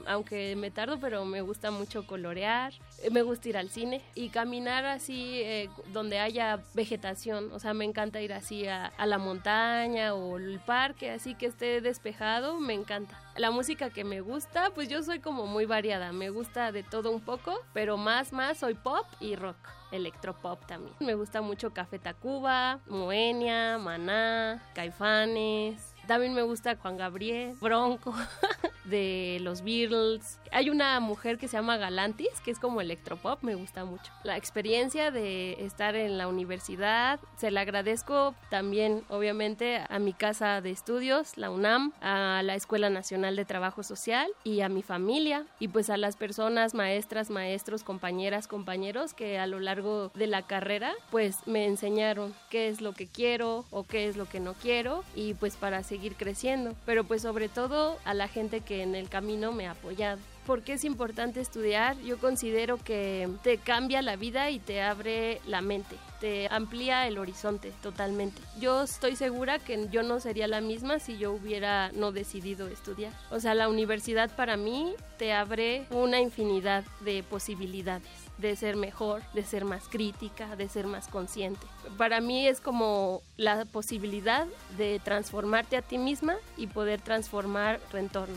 [0.07, 2.73] aunque me tardo, pero me gusta mucho colorear,
[3.03, 7.75] eh, me gusta ir al cine y caminar así eh, donde haya vegetación, o sea,
[7.75, 12.61] me encanta ir así a, a, la montaña o el parque, así que esté despejado,
[12.61, 13.21] me encanta.
[13.37, 17.11] La música que me gusta, pues yo soy como muy variada, me gusta de todo
[17.11, 19.57] un poco, pero más, más soy pop y rock
[19.95, 20.95] electropop también.
[21.01, 25.94] Me gusta mucho Café Tacuba, Moenia, Maná, Caifanes.
[26.07, 28.15] También me gusta Juan Gabriel, Bronco.
[28.85, 30.39] de los Beatles.
[30.53, 34.13] Hay una mujer que se llama Galantis, que es como electropop, me gusta mucho.
[34.23, 40.61] La experiencia de estar en la universidad, se la agradezco también, obviamente, a mi casa
[40.61, 45.47] de estudios, la UNAM, a la Escuela Nacional de Trabajo Social y a mi familia
[45.59, 50.43] y pues a las personas, maestras, maestros, compañeras, compañeros que a lo largo de la
[50.43, 54.55] carrera pues me enseñaron qué es lo que quiero o qué es lo que no
[54.55, 56.75] quiero y pues para seguir creciendo.
[56.87, 60.19] Pero pues sobre todo a la gente que en el camino me ha apoyado.
[60.45, 61.97] ¿Por qué es importante estudiar?
[62.01, 67.17] Yo considero que te cambia la vida y te abre la mente, te amplía el
[67.17, 68.43] horizonte totalmente.
[68.61, 73.13] Yo estoy segura que yo no sería la misma si yo hubiera no decidido estudiar.
[73.31, 79.23] O sea, la universidad para mí te abre una infinidad de posibilidades de ser mejor,
[79.33, 81.67] de ser más crítica, de ser más consciente.
[81.97, 84.47] Para mí es como la posibilidad
[84.77, 88.37] de transformarte a ti misma y poder transformar tu entorno.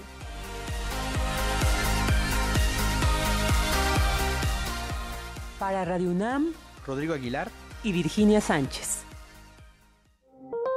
[5.59, 6.53] Para Radio UNAM,
[6.85, 7.49] Rodrigo Aguilar
[7.83, 9.07] y Virginia Sánchez.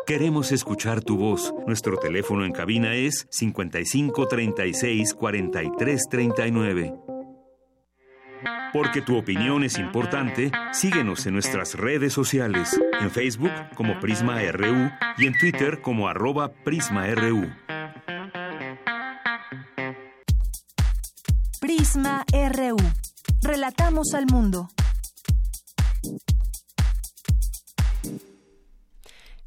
[0.07, 1.55] Queremos escuchar tu voz.
[1.69, 7.10] Nuestro teléfono en cabina es 55 36 43 39.
[8.73, 14.91] Porque tu opinión es importante, síguenos en nuestras redes sociales, en Facebook como Prisma RU
[15.19, 17.51] y en Twitter como arroba PrismaRU.
[21.61, 22.77] Prisma RU.
[23.43, 24.69] Relatamos al mundo.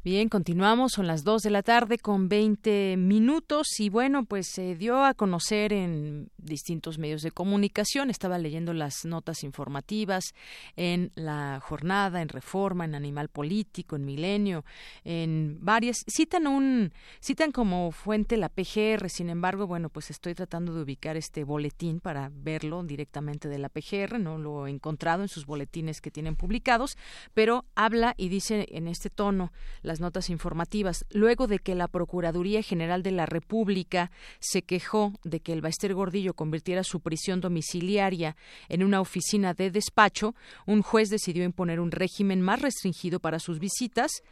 [0.04, 4.74] Bien, continuamos, son las 2 de la tarde con 20 minutos y bueno, pues se
[4.74, 10.34] dio a conocer en distintos medios de comunicación, estaba leyendo las notas informativas
[10.76, 14.66] en la jornada, en Reforma, en Animal Político, en Milenio,
[15.04, 20.74] en varias, citan un, citan como fuente la PGR, sin embargo, bueno, pues estoy tratando
[20.74, 25.28] de ubicar este boletín para verlo directamente de la PGR, no lo he encontrado en
[25.28, 26.98] sus boletines que tienen publicados,
[27.32, 29.50] pero habla y dice en este tono,
[30.00, 34.10] notas informativas, luego de que la Procuraduría General de la República
[34.40, 38.36] se quejó de que el Baester Gordillo convirtiera su prisión domiciliaria
[38.68, 40.34] en una oficina de despacho,
[40.66, 44.22] un juez decidió imponer un régimen más restringido para sus visitas,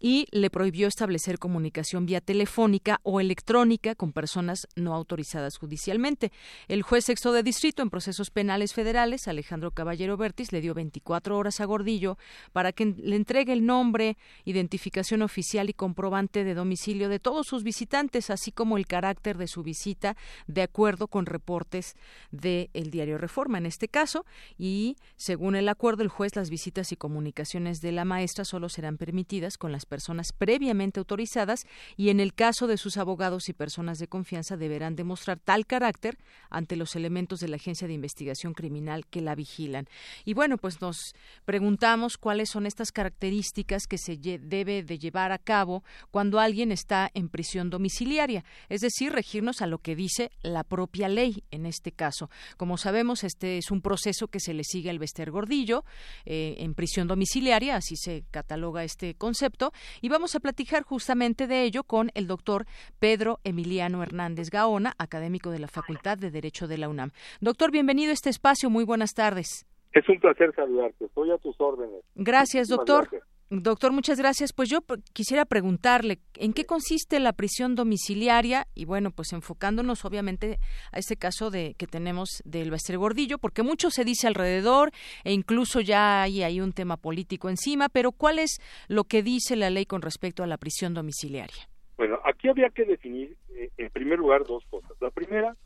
[0.00, 6.32] y le prohibió establecer comunicación vía telefónica o electrónica con personas no autorizadas judicialmente.
[6.68, 11.36] El juez sexto de distrito en procesos penales federales, Alejandro Caballero Bertis, le dio 24
[11.36, 12.16] horas a Gordillo
[12.52, 17.62] para que le entregue el nombre, identificación oficial y comprobante de domicilio de todos sus
[17.62, 20.16] visitantes, así como el carácter de su visita,
[20.46, 21.94] de acuerdo con reportes
[22.30, 24.24] del diario Reforma en este caso.
[24.56, 28.96] Y según el acuerdo, el juez, las visitas y comunicaciones de la maestra solo serán
[28.96, 33.98] permitidas con las personas previamente autorizadas y en el caso de sus abogados y personas
[33.98, 36.16] de confianza deberán demostrar tal carácter
[36.48, 39.86] ante los elementos de la Agencia de Investigación Criminal que la vigilan.
[40.24, 41.14] Y bueno, pues nos
[41.44, 47.10] preguntamos cuáles son estas características que se debe de llevar a cabo cuando alguien está
[47.14, 51.90] en prisión domiciliaria, es decir, regirnos a lo que dice la propia ley en este
[51.92, 52.30] caso.
[52.56, 55.84] Como sabemos, este es un proceso que se le sigue al Bester Gordillo
[56.24, 61.62] eh, en prisión domiciliaria, así se cataloga este concepto, y vamos a platicar justamente de
[61.62, 62.66] ello con el doctor
[62.98, 67.10] Pedro Emiliano Hernández Gaona, académico de la Facultad de Derecho de la UNAM.
[67.40, 68.70] Doctor, bienvenido a este espacio.
[68.70, 69.66] Muy buenas tardes.
[69.92, 71.04] Es un placer saludarte.
[71.04, 72.04] Estoy a tus órdenes.
[72.14, 73.08] Gracias, doctor.
[73.52, 74.52] Doctor, muchas gracias.
[74.52, 74.78] Pues yo
[75.12, 78.68] quisiera preguntarle, ¿en qué consiste la prisión domiciliaria?
[78.76, 80.60] Y bueno, pues enfocándonos obviamente
[80.92, 84.92] a este caso de que tenemos del Bester Gordillo, porque mucho se dice alrededor
[85.24, 89.56] e incluso ya hay, hay un tema político encima, pero ¿cuál es lo que dice
[89.56, 91.68] la ley con respecto a la prisión domiciliaria?
[91.96, 94.92] Bueno, aquí habría que definir, eh, en primer lugar, dos cosas.
[95.00, 95.56] La primera,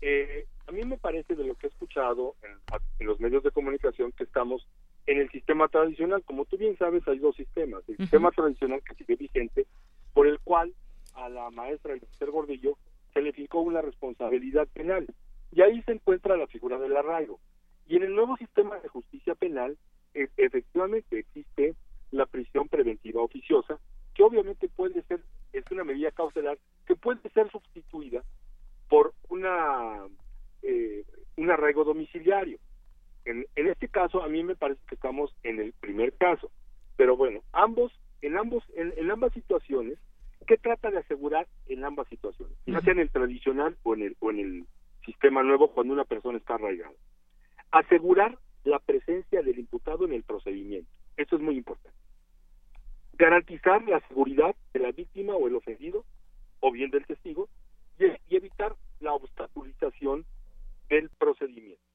[0.00, 2.36] eh, a mí me parece de lo que he escuchado
[2.98, 4.66] en los medios de comunicación que estamos
[5.08, 6.22] en el sistema tradicional.
[6.22, 7.82] Como tú bien sabes, hay dos sistemas.
[7.88, 9.66] El sistema tradicional que sigue vigente,
[10.12, 10.74] por el cual
[11.14, 12.76] a la maestra Esther Gordillo
[13.14, 15.06] se le fijó una responsabilidad penal.
[15.50, 17.40] Y ahí se encuentra la figura del arraigo.
[17.88, 19.78] Y en el nuevo sistema de justicia penal,
[20.12, 21.74] e, efectivamente existe
[22.10, 23.78] la prisión preventiva oficiosa,
[24.14, 25.22] que obviamente puede ser,
[25.54, 28.22] es una medida cautelar, que puede ser sustituida
[28.90, 30.06] por una
[30.62, 31.04] eh,
[31.36, 32.58] un arraigo domiciliario.
[33.28, 36.50] En, este caso, a mí me parece que estamos en el primer caso.
[36.96, 37.92] Pero bueno, ambos,
[38.22, 39.98] en ambos, en, ambas situaciones,
[40.46, 42.56] ¿qué trata de asegurar en ambas situaciones?
[42.64, 44.66] Ya sea en el tradicional o en el, o en el
[45.04, 46.94] sistema nuevo cuando una persona está arraigada.
[47.70, 50.90] Asegurar la presencia del imputado en el procedimiento.
[51.18, 51.98] Eso es muy importante.
[53.12, 56.06] Garantizar la seguridad de la víctima o el ofendido,
[56.60, 57.50] o bien del testigo,
[57.98, 60.24] y evitar la obstaculización
[60.88, 61.88] del procedimiento.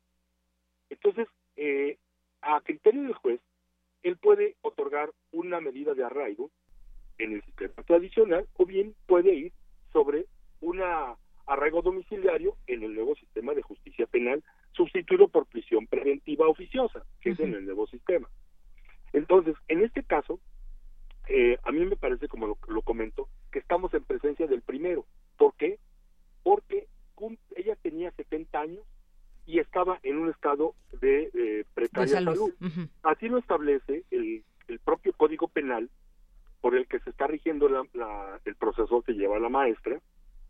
[0.93, 1.97] Entonces, eh,
[2.41, 3.41] a criterio del juez,
[4.03, 6.51] él puede otorgar una medida de arraigo
[7.17, 9.53] en el sistema tradicional o bien puede ir
[9.91, 10.27] sobre
[10.61, 10.81] un
[11.47, 14.43] arraigo domiciliario en el nuevo sistema de justicia penal
[14.73, 18.29] sustituido por prisión preventiva oficiosa, que es en el nuevo sistema.
[19.13, 20.39] Entonces, en este caso,
[21.27, 25.05] eh, a mí me parece, como lo, lo comento, que estamos en presencia del primero.
[25.37, 25.79] ¿Por qué?
[26.43, 26.87] Porque
[27.55, 28.83] ella tenía 70 años
[29.45, 32.53] y estaba en un estado de eh, precaria salud.
[33.03, 35.89] Así lo establece el, el, propio Código Penal
[36.61, 39.99] por el que se está rigiendo la, el proceso que lleva la maestra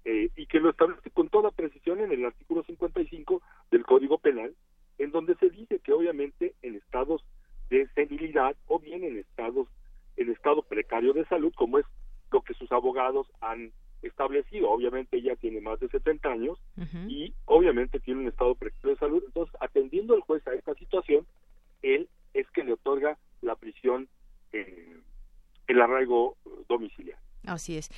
[0.06, 3.42] eh, y que lo establece con toda precisión en el artículo 55
[3.72, 4.56] del Código Penal,
[5.00, 7.26] en donde se dice que obviamente en estados
[7.70, 9.68] de senilidad o bien en estados
[10.16, 11.86] en estado precario de salud, como es
[12.32, 13.72] lo que sus abogados han
[14.04, 14.70] establecido.
[14.70, 16.60] Obviamente ella tiene más de 70 años
[17.08, 19.24] y obviamente tiene un estado precario de salud.
[19.26, 21.26] Entonces, atendiendo el juez a esta situación,
[21.82, 24.08] él es que le otorga la prisión,
[24.52, 24.98] eh,
[25.68, 26.38] el arraigo
[26.68, 27.22] domiciliario.
[27.64, 27.90] Así es.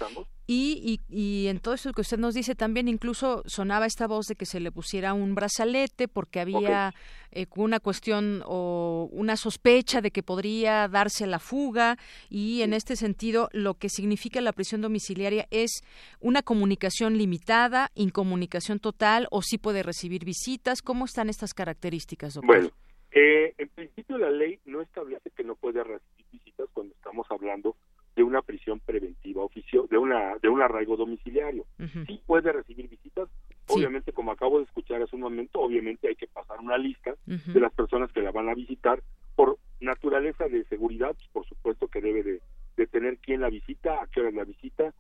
[0.45, 4.27] Y, y, y, en todo eso que usted nos dice también incluso sonaba esta voz
[4.27, 6.93] de que se le pusiera un brazalete porque había
[7.31, 11.97] eh, una cuestión o una sospecha de que podría darse la fuga
[12.29, 15.81] y en este sentido lo que significa la prisión domiciliaria es
[16.19, 20.83] una comunicación limitada, incomunicación total o si puede recibir visitas.
[20.83, 22.55] ¿Cómo están estas características, doctor?
[22.55, 22.69] Bueno,
[23.13, 27.75] eh, en principio la ley no establece que no puede recibir visitas cuando estamos hablando
[28.15, 31.65] de una prisión preventiva oficio, de una de un arraigo domiciliario.
[32.07, 33.29] Sí puede recibir visitas,
[33.67, 37.59] obviamente como acabo de escuchar hace un momento, obviamente hay que pasar una lista de
[37.59, 39.01] las personas que la van a visitar
[39.35, 42.41] por naturaleza de seguridad, pues, por supuesto que debe de,
[42.77, 44.93] de tener quién la visita, a qué hora la visita,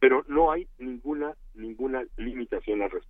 [0.00, 3.05] pero no hay ninguna ninguna limitación al respecto.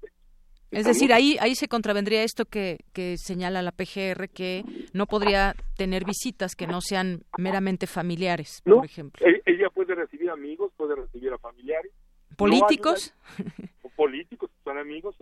[0.71, 5.55] Es decir, ahí, ahí se contravendría esto que, que señala la PGR, que no podría
[5.77, 9.27] tener visitas que no sean meramente familiares, por ejemplo.
[9.27, 11.93] E, ella puede recibir amigos, puede recibir a familiares.
[12.37, 13.15] ¿Políticos?
[13.97, 15.17] políticos, son amigos.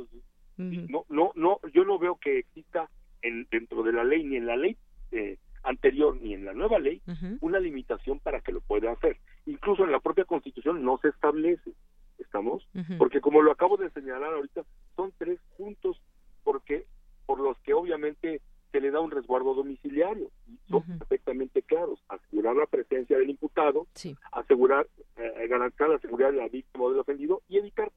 [0.57, 2.89] No, no, no, yo no veo que exista
[3.23, 4.77] en, dentro de la ley, ni en la ley
[5.13, 7.01] eh, anterior, ni en la nueva ley,
[7.41, 9.19] una limitación para que lo pueda hacer.
[9.47, 11.73] Incluso en la propia Constitución no se establece.
[12.19, 12.67] ¿Estamos?
[12.99, 14.63] Porque como lo acabo de señalar ahorita,
[15.05, 16.01] son tres puntos
[16.43, 16.87] porque
[17.27, 18.41] por los que obviamente
[18.73, 23.87] se le da un resguardo domiciliario y son perfectamente claros asegurar la presencia del imputado
[24.33, 24.87] asegurar
[25.17, 27.93] eh, garantizar la seguridad de la víctima o del ofendido y evitar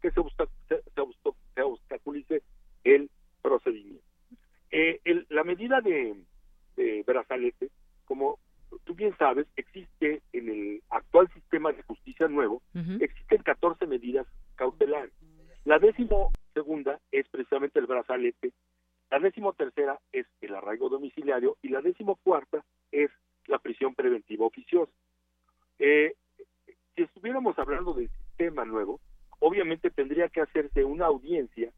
[0.00, 0.20] que se,
[1.54, 2.42] se, obstaculice
[2.84, 3.10] el
[3.42, 4.04] procedimiento.
[4.70, 6.16] Eh, la medida de,
[6.76, 7.70] de brazalete
[8.04, 8.38] como
[8.84, 12.62] tú bien sabes, existe en el actual sistema de justicia nuevo,
[13.00, 14.26] existen 14 medidas
[14.56, 15.12] cautelares.
[15.64, 16.30] La décimo
[17.56, 18.52] precisamente el brazalete,
[19.10, 23.10] la décimo tercera es el arraigo domiciliario y la décimo cuarta es
[23.46, 24.92] la prisión preventiva oficiosa.
[25.78, 26.14] Eh,
[26.94, 29.00] si estuviéramos hablando del sistema nuevo,
[29.38, 31.70] obviamente tendría que hacerse una audiencia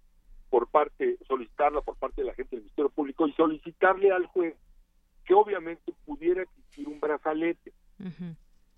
[0.51, 4.57] por parte, solicitarla por parte de la gente del Ministerio Público y solicitarle al juez
[5.27, 7.73] que obviamente pudiera existir un brazalete.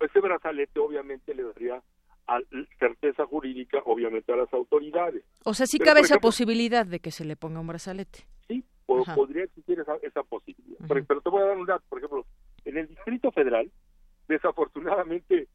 [0.01, 1.82] Ese brazalete obviamente le daría
[2.78, 5.24] certeza jurídica, obviamente, a las autoridades.
[5.44, 8.20] O sea, sí cabe esa posibilidad de que se le ponga un brazalete.
[8.48, 10.78] Sí, podría existir esa, posibilidad.
[10.89, 12.27] pero, te voy a dar un dato, por ejemplo,
[12.65, 13.70] en el Distrito Federal,
[14.28, 15.48] desafortunadamente,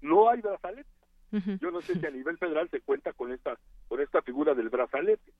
[0.00, 0.88] no hay brazalete.
[1.60, 4.68] Yo no sé si a nivel federal se cuenta con esta, con esta figura del
[4.68, 5.32] brazalete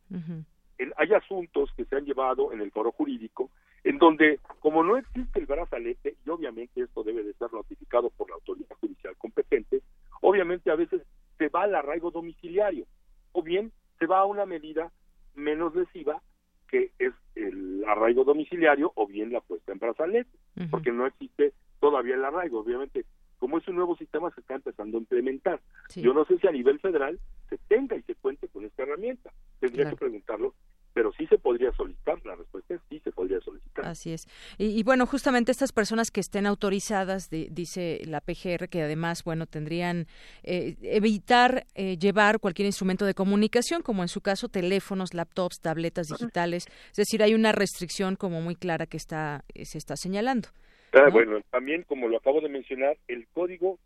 [0.96, 3.50] hay asuntos que se han llevado en el foro jurídico
[3.84, 8.28] en donde, como no existe el brazalete, y obviamente esto debe de ser notificado por
[8.28, 9.82] la autoridad judicial competente,
[10.22, 11.02] obviamente a veces
[11.36, 12.86] se va al arraigo domiciliario,
[13.32, 14.90] o bien se va a una medida
[15.34, 16.22] menos lesiva,
[16.68, 20.30] que es el arraigo domiciliario, o bien la puesta en brazalete,
[20.70, 22.60] porque no existe todavía el arraigo.
[22.60, 23.04] Obviamente,
[23.38, 25.60] como es un nuevo sistema, se está empezando a implementar.
[25.94, 27.18] Yo no sé si a nivel federal
[27.50, 29.30] se tenga y se cuente con esta herramienta.
[29.60, 30.54] Tendría que preguntarlo
[30.92, 33.86] pero sí se podría solicitar, la respuesta es sí se podría solicitar.
[33.86, 34.26] Así es.
[34.58, 40.06] Y, bueno, justamente estas personas que estén autorizadas, dice la PGR, que además, bueno, tendrían
[40.42, 46.08] eh, evitar eh, llevar cualquier instrumento de comunicación, como en su caso teléfonos, laptops, tabletas
[46.08, 50.48] digitales, es decir, hay una restricción como muy clara que está eh, se está señalando.
[50.92, 53.78] Ah, bueno, también como lo acabo de mencionar, el código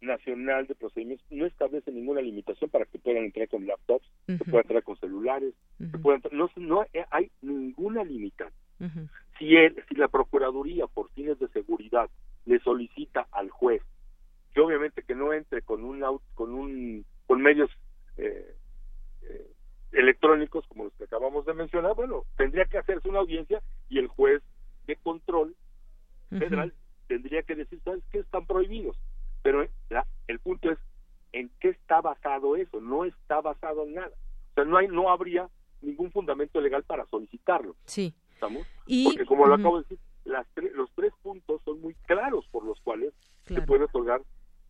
[0.00, 4.64] nacional de procedimientos no establece ninguna limitación para que puedan entrar con laptops, que puedan
[4.64, 5.54] entrar con celulares,
[6.02, 8.52] puedan no, no hay ninguna limitación.
[9.38, 12.08] Si él, si la procuraduría por fines de seguridad
[12.46, 13.82] le solicita al juez
[14.54, 16.02] que obviamente que no entre con un
[16.34, 17.70] con un con medios
[18.16, 18.54] eh,
[19.22, 19.50] eh,
[19.92, 24.06] electrónicos como los que acabamos de mencionar, bueno, tendría que hacerse una audiencia y el
[24.06, 24.42] juez
[24.86, 25.54] de control
[26.30, 26.72] federal
[27.08, 28.18] tendría que decir, ¿sabes qué?
[28.18, 28.96] Están prohibidos
[29.42, 29.66] pero
[30.26, 30.78] el punto es
[31.32, 34.12] en qué está basado eso, no está basado en nada.
[34.50, 35.48] O sea, no hay no habría
[35.80, 37.76] ningún fundamento legal para solicitarlo.
[37.84, 38.14] Sí.
[38.34, 38.66] ¿Estamos?
[39.04, 42.80] Porque como lo acabo de decir, las los tres puntos son muy claros por los
[42.80, 43.12] cuales
[43.46, 44.22] se puede otorgar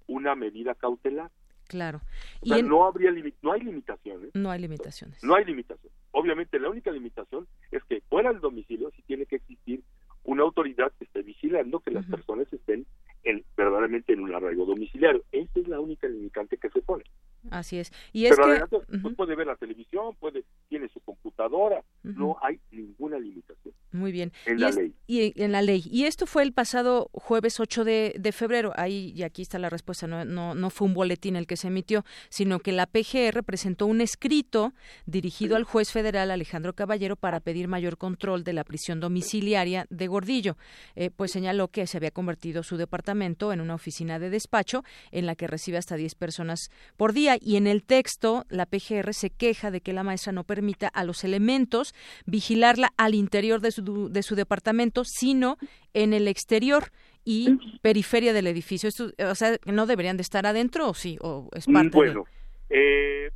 [0.07, 1.31] una medida cautelar.
[1.67, 2.01] Claro.
[2.41, 3.13] Y no habría
[3.43, 4.31] no hay limitaciones.
[4.35, 5.23] No hay limitaciones.
[5.23, 5.97] No hay limitaciones.
[6.13, 9.83] Obviamente la única limitación es que fuera del domicilio sí tiene que existir
[10.25, 12.87] una autoridad que esté vigilando que las personas estén
[13.25, 15.25] en, verdaderamente en un arraigo domiciliario.
[15.33, 17.05] Esa es la única limitante que se pone.
[17.51, 17.93] Así es.
[18.13, 18.99] Y es Pero que...
[18.99, 23.75] Pues, puede ver la televisión, puede tiene su computadora, no hay ninguna limitación.
[23.91, 24.33] Muy bien.
[24.45, 24.95] En la ley.
[25.07, 25.83] Y en la ley.
[25.91, 28.73] Y esto fue el pasado jueves 8 de, de, febrero.
[28.77, 31.69] Ahí, y aquí está la respuesta, no, no, no fue un boletín el que se
[31.69, 34.75] emitió, sino que la PGR presentó un escrito
[35.07, 40.07] dirigido al juez federal Alejandro Caballero para pedir mayor control de la prisión domiciliaria de
[40.07, 40.59] Gordillo.
[40.95, 45.25] Eh, pues señaló que se había convertido su departamento en una oficina de despacho en
[45.25, 47.39] la que recibe hasta 10 personas por día.
[47.41, 51.05] Y en el texto, la PGR se queja de que la maestra no permita a
[51.05, 51.95] los elementos
[52.27, 55.57] vigilarla al interior de su, de su departamento, sino
[55.95, 56.85] en el exterior
[57.25, 58.89] y periferia del edificio.
[58.89, 61.19] Esto, o sea, ¿no deberían de estar adentro o sí?
[61.21, 62.25] ¿O es parte bueno,
[62.71, 63.31] eh,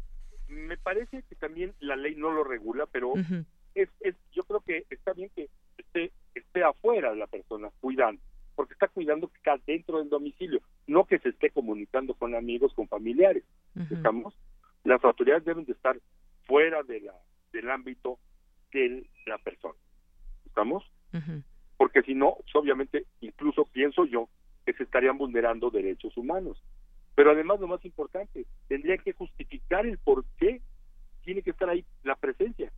[0.48, 3.14] me parece que también la ley no lo regula, pero
[3.74, 5.48] es, es, yo creo que está bien que
[5.78, 8.23] esté, esté afuera la persona cuidando,
[8.55, 12.73] porque está cuidando que está dentro del domicilio, no que se esté comunicando con amigos,
[12.74, 13.44] con familiares.
[13.90, 14.35] ¿Estamos?
[14.85, 15.98] Las autoridades deben de estar
[16.44, 17.14] fuera de la,
[17.52, 18.19] del ámbito
[18.73, 19.78] de la persona.
[20.52, 20.84] ¿Estamos?
[21.78, 24.28] Porque si no, pues, obviamente, incluso pienso yo
[24.66, 26.62] que se estarían vulnerando derechos humanos.
[27.14, 30.60] Pero además, lo más importante, tendría que justificar el por qué
[31.22, 32.70] tiene que estar ahí la presencia.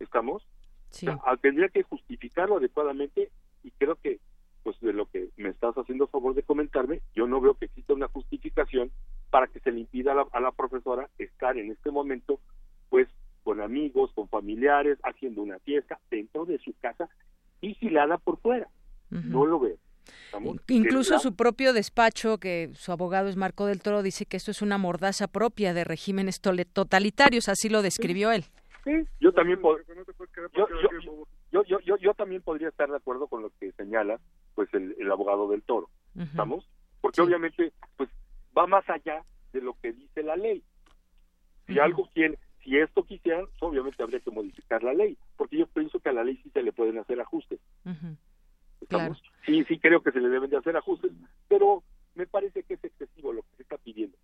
[0.00, 0.46] ¿Estamos?
[0.90, 1.06] Sí.
[1.08, 3.30] Ah, tendría que justificarlo adecuadamente
[3.62, 4.20] y creo que,
[4.62, 7.94] pues de lo que me estás haciendo favor de comentarme, yo no veo que exista
[7.94, 8.90] una justificación
[9.30, 12.38] para que se le impida a la, a la profesora estar en este momento,
[12.90, 13.08] pues
[13.42, 14.28] con amigos, con
[14.64, 17.08] familiares, haciendo una fiesta dentro de su casa,
[17.60, 18.68] vigilada por fuera.
[19.10, 19.76] No lo veo.
[20.68, 24.60] Incluso su propio despacho, que su abogado es Marco del Toro, dice que esto es
[24.60, 28.44] una mordaza propia de regímenes totalitarios, así lo describió él.
[28.82, 33.72] Sí, yo también yo, yo, yo, yo, también podría estar de acuerdo con lo que
[33.72, 34.20] señala
[34.54, 35.88] pues el, el abogado del Toro,
[36.18, 36.68] ¿estamos?
[37.00, 38.10] Porque obviamente pues
[38.56, 40.62] va más allá de lo que dice la ley.
[41.66, 46.00] Si algo quiere, si esto quisieran, obviamente habría que modificar la ley, porque yo pienso
[46.00, 47.60] que a la ley sí se le pueden hacer ajustes.
[49.46, 51.12] Sí, sí creo que se le deben de hacer ajustes,
[51.48, 51.82] pero
[52.14, 54.16] me parece que es excesivo lo que se está pidiendo.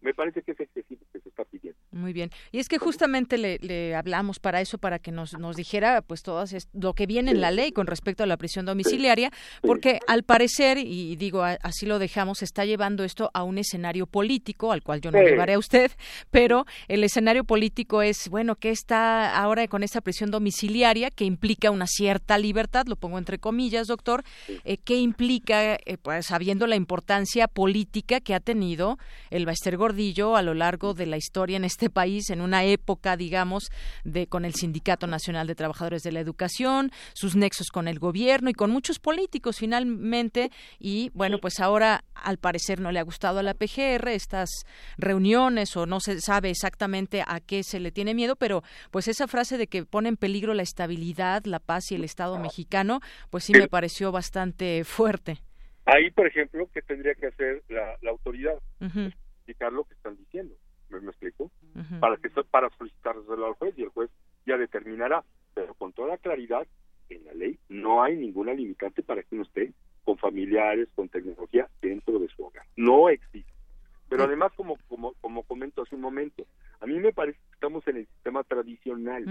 [0.00, 1.78] Me parece que es excesivo lo que se está pidiendo.
[2.04, 2.30] Muy bien.
[2.52, 6.44] Y es que justamente le, hablamos para eso, para que nos, nos dijera pues todo
[6.74, 9.32] lo que viene en la ley con respecto a la prisión domiciliaria,
[9.62, 14.70] porque al parecer, y digo, así lo dejamos, está llevando esto a un escenario político,
[14.70, 15.92] al cual yo no llevaré a usted,
[16.30, 21.70] pero el escenario político es, bueno, ¿qué está ahora con esta prisión domiciliaria que implica
[21.70, 22.84] una cierta libertad?
[22.86, 24.24] Lo pongo entre comillas, doctor.
[24.66, 28.98] Eh, ¿Qué implica, eh, pues sabiendo la importancia política que ha tenido
[29.30, 33.16] el Baester Gordillo a lo largo de la historia en este país en una época,
[33.16, 33.70] digamos,
[34.04, 38.50] de con el Sindicato Nacional de Trabajadores de la Educación, sus nexos con el gobierno
[38.50, 43.38] y con muchos políticos finalmente y bueno, pues ahora al parecer no le ha gustado
[43.38, 44.50] a la PGR estas
[44.98, 49.26] reuniones o no se sabe exactamente a qué se le tiene miedo, pero pues esa
[49.26, 53.00] frase de que pone en peligro la estabilidad, la paz y el Estado mexicano,
[53.30, 55.38] pues sí me pareció bastante fuerte.
[55.86, 58.56] Ahí, por ejemplo, ¿qué tendría que hacer la, autoridad?
[58.80, 60.54] Explicar lo que están diciendo.
[60.88, 61.50] ¿Me, me explico?
[62.00, 64.10] Para que para solicitárselo al juez y el juez
[64.46, 65.24] ya determinará,
[65.54, 66.66] pero con toda claridad
[67.08, 69.72] en la ley no hay ninguna limitante para que uno esté
[70.04, 72.66] con familiares, con tecnología dentro de su hogar.
[72.76, 73.52] No existe.
[74.08, 76.44] Pero además, como, como, como comento hace un momento,
[76.80, 79.24] a mí me parece que estamos en el sistema tradicional,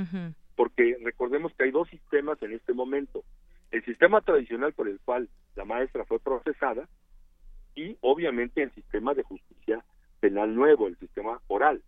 [0.55, 3.23] porque recordemos que hay dos sistemas en este momento.
[3.71, 6.87] El sistema tradicional por el cual la maestra fue procesada
[7.75, 9.83] y obviamente el sistema de justicia
[10.19, 11.81] penal nuevo, el sistema oral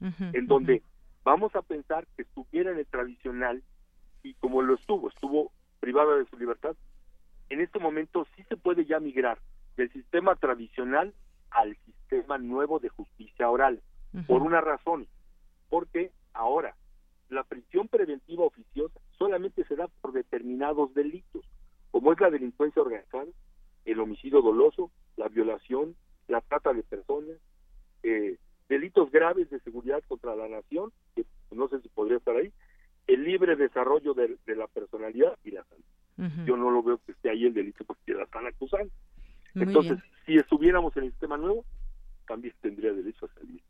[0.00, 0.82] en donde
[1.24, 3.62] vamos a pensar que estuviera en el tradicional
[4.22, 6.76] y como lo estuvo, estuvo privada de su libertad,
[7.48, 9.38] en este momento sí se puede ya migrar
[9.76, 11.14] del sistema tradicional
[11.50, 13.82] al sistema nuevo de justicia oral,
[14.26, 15.06] por una razón,
[15.68, 16.74] porque ahora
[17.28, 21.44] la prisión preventiva oficiosa solamente se da por determinados delitos,
[21.90, 23.26] como es la delincuencia organizada,
[23.84, 25.96] el homicidio doloso, la violación,
[26.28, 27.36] la trata de personas,
[28.02, 28.36] eh,
[28.70, 32.52] delitos graves de seguridad contra la nación, que no sé si podría estar ahí,
[33.08, 35.84] el libre desarrollo de, la personalidad y la salud.
[36.46, 38.92] Yo no lo veo que esté ahí el delito porque la están acusando.
[39.54, 41.64] Entonces, si estuviéramos en el sistema nuevo,
[42.28, 43.62] también tendría derecho a salir.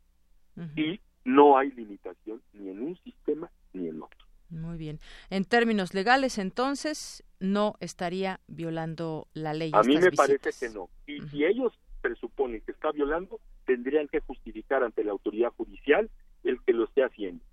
[0.75, 4.19] Y no hay limitación ni en un sistema ni en otro.
[4.49, 4.99] Muy bien.
[5.29, 9.71] En términos legales, entonces, no estaría violando la ley.
[9.73, 10.89] A mí me parece que no.
[11.07, 13.39] Y si ellos presuponen que está violando,
[13.71, 16.09] tendrían que justificar ante la autoridad judicial
[16.43, 17.43] el que lo esté haciendo.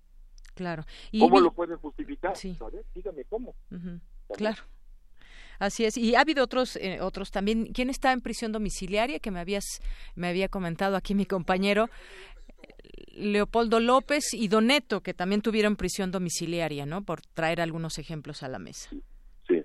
[0.55, 0.85] Claro.
[1.17, 2.37] ¿Cómo lo pueden justificar?
[2.37, 2.57] Sí.
[2.61, 3.55] A ver, dígame cómo.
[4.37, 4.63] Claro.
[5.61, 5.97] Así es.
[5.97, 7.73] Y ha habido otros, eh, otros también.
[7.73, 9.21] ¿Quién está en prisión domiciliaria?
[9.21, 9.65] Que me habías,
[10.17, 11.89] me había comentado aquí mi compañero.
[13.13, 17.03] Leopoldo López y Doneto, que también tuvieron prisión domiciliaria, ¿no?
[17.03, 18.91] Por traer algunos ejemplos a la mesa.
[19.47, 19.63] Sí.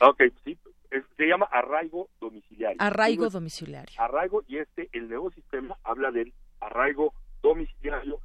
[0.00, 0.56] Ok, sí.
[0.92, 2.76] Es- se llama arraigo domiciliario.
[2.80, 3.94] Arraigo es domiciliario.
[3.98, 7.12] Arraigo y este, el nuevo sistema habla del arraigo
[7.42, 8.20] domiciliario.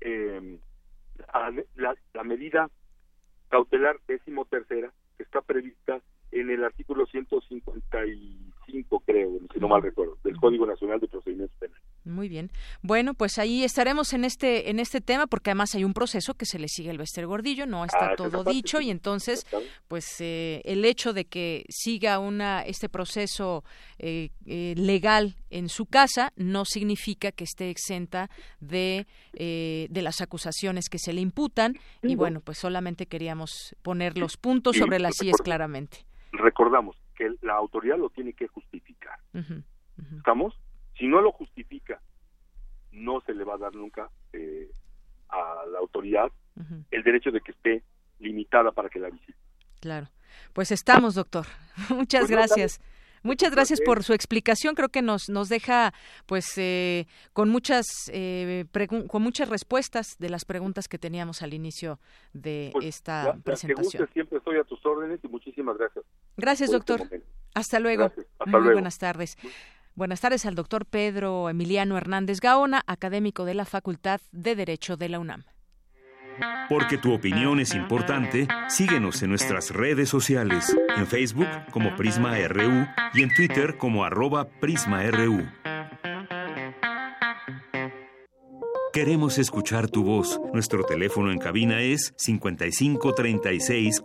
[0.00, 0.58] eh,
[1.32, 2.70] la, la- medida
[3.48, 6.00] cautelar décimo tercera que está prevista
[6.32, 7.06] en el artículo
[8.68, 11.82] 155, creo, si no mal recuerdo, del Código Nacional de Procedimientos Penales.
[12.04, 12.50] Muy bien.
[12.82, 16.46] Bueno, pues ahí estaremos en este en este tema porque además hay un proceso que
[16.46, 19.46] se le sigue al Bester Gordillo, no está Ah, todo dicho y entonces
[19.88, 23.62] pues eh, el hecho de que siga una este proceso
[23.98, 28.30] eh, eh, legal en su casa no significa que esté exenta
[28.60, 32.18] de eh, de las acusaciones que se le imputan y no.
[32.18, 35.98] bueno, pues solamente queríamos poner los puntos sobre las recordemos- claramente.
[36.32, 39.18] Recordamos que la autoridad lo tiene que justificar.
[40.16, 40.54] ¿Estamos?
[40.96, 42.00] Si no lo justifica,
[42.92, 44.70] no se le va a dar nunca eh,
[45.28, 46.30] a la autoridad
[46.90, 47.82] el derecho de que esté
[48.20, 49.38] limitada para que la visite.
[49.80, 50.08] Claro.
[50.52, 51.46] Pues estamos, doctor.
[51.90, 52.80] Muchas Pues no, gracias.
[53.24, 54.76] Muchas gracias por su explicación.
[54.76, 55.92] Creo que nos nos deja,
[56.26, 58.64] pues, eh, con muchas eh,
[59.08, 61.98] con muchas respuestas de las preguntas que teníamos al inicio
[62.32, 64.02] de Pues, esta la- la que presentación.
[64.02, 66.04] guste, siempre estoy a tus órdenes y muchísimas gracias.
[66.38, 67.08] Gracias, este doctor.
[67.54, 68.04] Hasta luego.
[68.04, 68.26] Gracias.
[68.38, 68.72] Hasta Muy luego.
[68.74, 69.36] buenas tardes.
[69.94, 75.08] Buenas tardes al doctor Pedro Emiliano Hernández Gaona, académico de la Facultad de Derecho de
[75.08, 75.44] la UNAM.
[76.68, 82.86] Porque tu opinión es importante, síguenos en nuestras redes sociales, en Facebook como Prisma RU
[83.14, 85.48] y en Twitter como arroba PrismaRU.
[88.92, 90.40] Queremos escuchar tu voz.
[90.52, 94.00] Nuestro teléfono en cabina es 55 36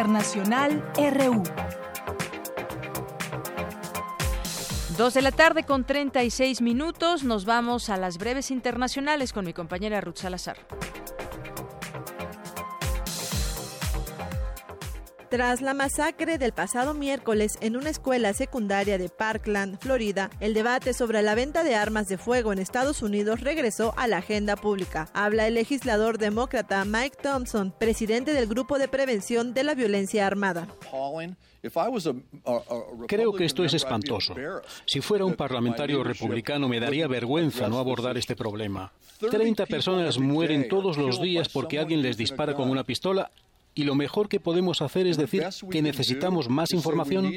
[0.00, 1.42] Internacional RU.
[4.96, 7.22] Dos de la tarde con 36 minutos.
[7.22, 10.56] Nos vamos a las breves internacionales con mi compañera Ruth Salazar.
[15.30, 20.92] Tras la masacre del pasado miércoles en una escuela secundaria de Parkland, Florida, el debate
[20.92, 25.08] sobre la venta de armas de fuego en Estados Unidos regresó a la agenda pública.
[25.14, 30.66] Habla el legislador demócrata Mike Thompson, presidente del Grupo de Prevención de la Violencia Armada.
[33.06, 34.34] Creo que esto es espantoso.
[34.84, 38.92] Si fuera un parlamentario republicano me daría vergüenza no abordar este problema.
[39.30, 43.30] Treinta personas mueren todos los días porque alguien les dispara con una pistola
[43.74, 47.32] y lo mejor que podemos hacer es decir que necesitamos más información.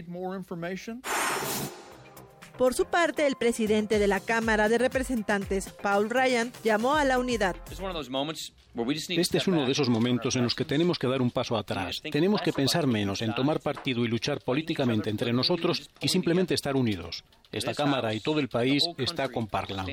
[2.57, 7.18] Por su parte, el presidente de la Cámara de Representantes, Paul Ryan, llamó a la
[7.18, 7.55] unidad.
[9.10, 12.01] Este es uno de esos momentos en los que tenemos que dar un paso atrás.
[12.11, 16.76] Tenemos que pensar menos en tomar partido y luchar políticamente entre nosotros y simplemente estar
[16.76, 17.23] unidos.
[17.51, 19.89] Esta Cámara y todo el país está con Parkland.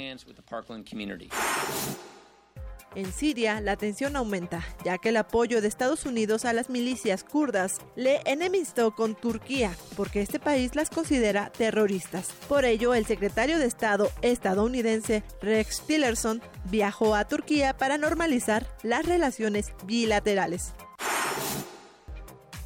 [2.96, 7.22] En Siria, la tensión aumenta, ya que el apoyo de Estados Unidos a las milicias
[7.22, 12.30] kurdas le enemistó con Turquía, porque este país las considera terroristas.
[12.48, 19.06] Por ello, el secretario de Estado estadounidense Rex Tillerson viajó a Turquía para normalizar las
[19.06, 20.72] relaciones bilaterales.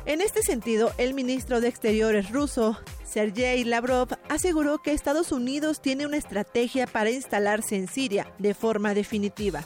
[0.06, 6.06] En este sentido, el ministro de Exteriores ruso, Sergei Lavrov, aseguró que Estados Unidos tiene
[6.06, 9.64] una estrategia para instalarse en Siria de forma definitiva.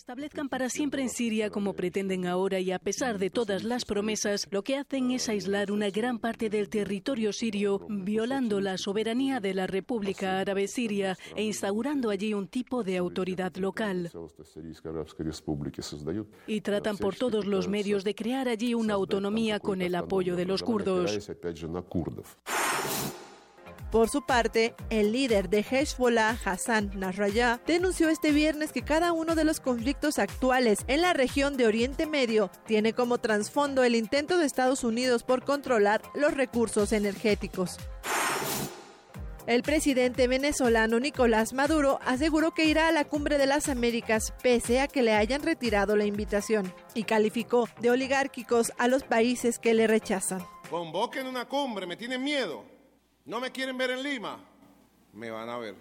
[0.00, 4.48] Establezcan para siempre en Siria como pretenden ahora y a pesar de todas las promesas,
[4.50, 9.52] lo que hacen es aislar una gran parte del territorio sirio, violando la soberanía de
[9.52, 14.10] la República Árabe Siria e instaurando allí un tipo de autoridad local.
[16.46, 20.46] Y tratan por todos los medios de crear allí una autonomía con el apoyo de
[20.46, 21.30] los kurdos.
[23.90, 29.34] Por su parte, el líder de Hezbollah, Hassan Nasrallah, denunció este viernes que cada uno
[29.34, 34.38] de los conflictos actuales en la región de Oriente Medio tiene como trasfondo el intento
[34.38, 37.78] de Estados Unidos por controlar los recursos energéticos.
[39.48, 44.80] El presidente venezolano Nicolás Maduro aseguró que irá a la cumbre de las Américas pese
[44.80, 49.74] a que le hayan retirado la invitación y calificó de oligárquicos a los países que
[49.74, 50.46] le rechazan.
[50.70, 52.64] Convoquen una cumbre, me tienen miedo.
[53.30, 54.40] ¿No me quieren ver en Lima?
[55.12, 55.76] Me van a ver.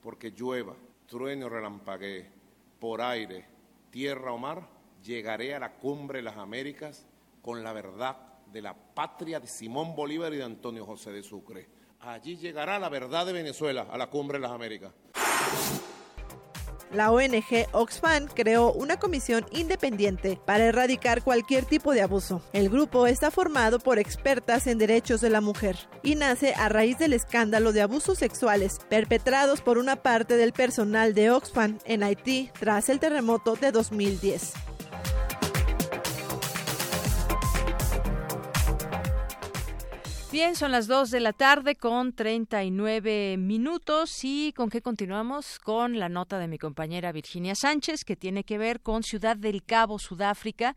[0.00, 0.76] Porque llueva,
[1.08, 2.30] trueno, relampaguee,
[2.78, 3.44] por aire,
[3.90, 4.68] tierra o mar,
[5.02, 7.08] llegaré a la cumbre de las Américas
[7.42, 8.16] con la verdad
[8.52, 11.66] de la patria de Simón Bolívar y de Antonio José de Sucre.
[12.02, 14.92] Allí llegará la verdad de Venezuela a la cumbre de las Américas.
[16.92, 22.42] La ONG Oxfam creó una comisión independiente para erradicar cualquier tipo de abuso.
[22.52, 26.98] El grupo está formado por expertas en derechos de la mujer y nace a raíz
[26.98, 32.50] del escándalo de abusos sexuales perpetrados por una parte del personal de Oxfam en Haití
[32.58, 34.69] tras el terremoto de 2010.
[40.32, 44.20] Bien, son las 2 de la tarde con 39 minutos.
[44.22, 48.56] Y con qué continuamos con la nota de mi compañera Virginia Sánchez que tiene que
[48.56, 50.76] ver con Ciudad del Cabo, Sudáfrica,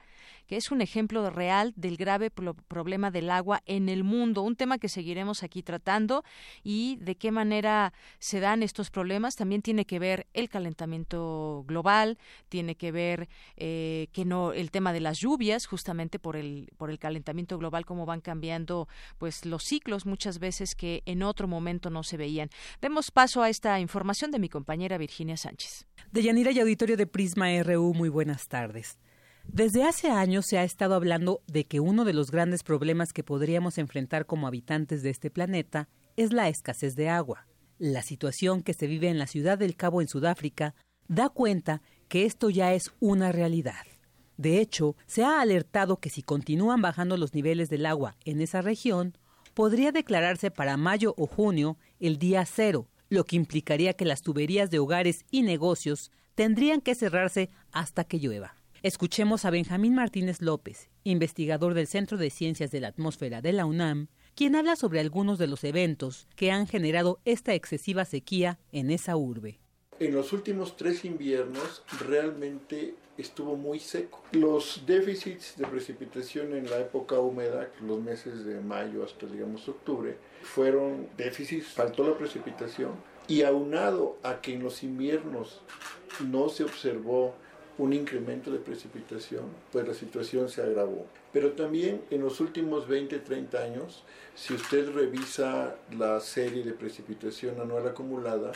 [0.58, 4.90] es un ejemplo real del grave problema del agua en el mundo, un tema que
[4.90, 6.24] seguiremos aquí tratando
[6.64, 9.36] y de qué manera se dan estos problemas.
[9.36, 12.18] También tiene que ver el calentamiento global,
[12.50, 16.90] tiene que ver eh, que no el tema de las lluvias, justamente por el por
[16.90, 21.90] el calentamiento global, cómo van cambiando pues los ciclos muchas veces que en otro momento
[21.90, 22.50] no se veían.
[22.82, 25.86] Demos paso a esta información de mi compañera Virginia Sánchez.
[26.12, 28.98] De Yanira y Auditorio de Prisma RU, muy buenas tardes.
[29.44, 33.24] Desde hace años se ha estado hablando de que uno de los grandes problemas que
[33.24, 37.46] podríamos enfrentar como habitantes de este planeta es la escasez de agua.
[37.78, 40.74] La situación que se vive en la ciudad del Cabo en Sudáfrica
[41.08, 43.86] da cuenta que esto ya es una realidad.
[44.38, 48.62] De hecho, se ha alertado que si continúan bajando los niveles del agua en esa
[48.62, 49.18] región,
[49.54, 54.72] podría declararse para mayo o junio el día cero, lo que implicaría que las tuberías
[54.72, 58.56] de hogares y negocios tendrían que cerrarse hasta que llueva.
[58.84, 63.66] Escuchemos a Benjamín Martínez López, investigador del Centro de Ciencias de la Atmósfera de la
[63.66, 68.92] UNAM, quien habla sobre algunos de los eventos que han generado esta excesiva sequía en
[68.92, 69.62] esa urbe.
[70.02, 74.22] En los últimos tres inviernos realmente estuvo muy seco.
[74.34, 80.18] Los déficits de precipitación en la época húmeda, los meses de mayo hasta digamos octubre,
[80.42, 82.92] fueron déficits, faltó la precipitación
[83.30, 85.62] y aunado a que en los inviernos
[86.20, 87.34] no se observó
[87.78, 91.06] un incremento de precipitación, pues la situación se agravó.
[91.32, 94.04] Pero también en los últimos 20, 30 años,
[94.36, 98.52] si usted revisa la serie de precipitación anual acumulada,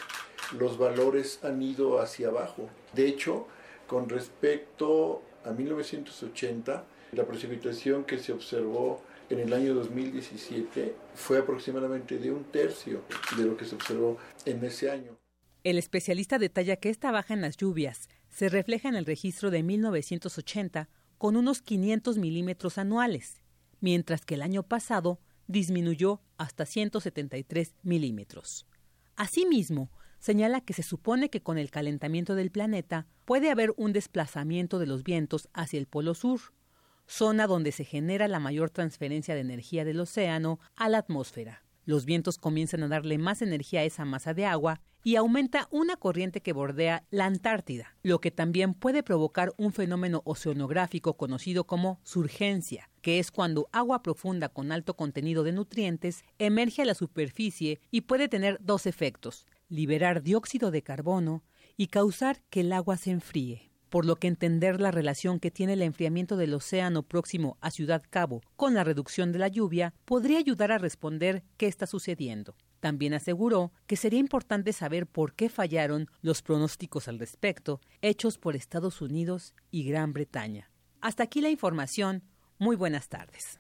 [0.58, 2.70] los valores han ido hacia abajo.
[2.94, 3.48] De hecho,
[3.88, 12.18] con respecto a 1980, la precipitación que se observó en el año 2017 fue aproximadamente
[12.18, 13.02] de un tercio
[13.38, 15.18] de lo que se observó en ese año.
[15.64, 18.08] El especialista detalla que esta baja en las lluvias
[18.38, 23.42] se refleja en el registro de 1980 con unos 500 milímetros anuales,
[23.80, 28.68] mientras que el año pasado disminuyó hasta 173 milímetros.
[29.16, 29.90] Asimismo,
[30.20, 34.86] señala que se supone que con el calentamiento del planeta puede haber un desplazamiento de
[34.86, 36.40] los vientos hacia el Polo Sur,
[37.08, 41.64] zona donde se genera la mayor transferencia de energía del océano a la atmósfera.
[41.86, 45.96] Los vientos comienzan a darle más energía a esa masa de agua y aumenta una
[45.96, 52.02] corriente que bordea la Antártida, lo que también puede provocar un fenómeno oceanográfico conocido como
[52.04, 57.80] surgencia, que es cuando agua profunda con alto contenido de nutrientes emerge a la superficie
[57.90, 61.42] y puede tener dos efectos, liberar dióxido de carbono
[61.78, 63.72] y causar que el agua se enfríe.
[63.88, 68.04] Por lo que entender la relación que tiene el enfriamiento del océano próximo a Ciudad
[68.10, 72.58] Cabo con la reducción de la lluvia podría ayudar a responder qué está sucediendo.
[72.80, 78.56] También aseguró que sería importante saber por qué fallaron los pronósticos al respecto hechos por
[78.56, 80.70] Estados Unidos y Gran Bretaña.
[81.02, 82.24] Hasta aquí la información.
[82.60, 83.60] Muy buenas tardes.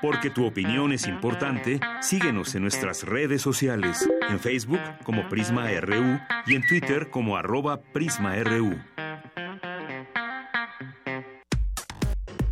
[0.00, 6.18] Porque tu opinión es importante, síguenos en nuestras redes sociales, en Facebook como Prisma RU
[6.46, 8.78] y en Twitter como arroba PrismaRU.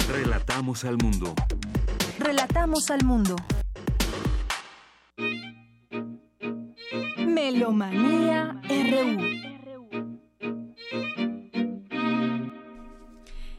[0.09, 1.35] Relatamos al mundo.
[2.19, 3.37] Relatamos al mundo.
[7.37, 9.21] Melomanía RU.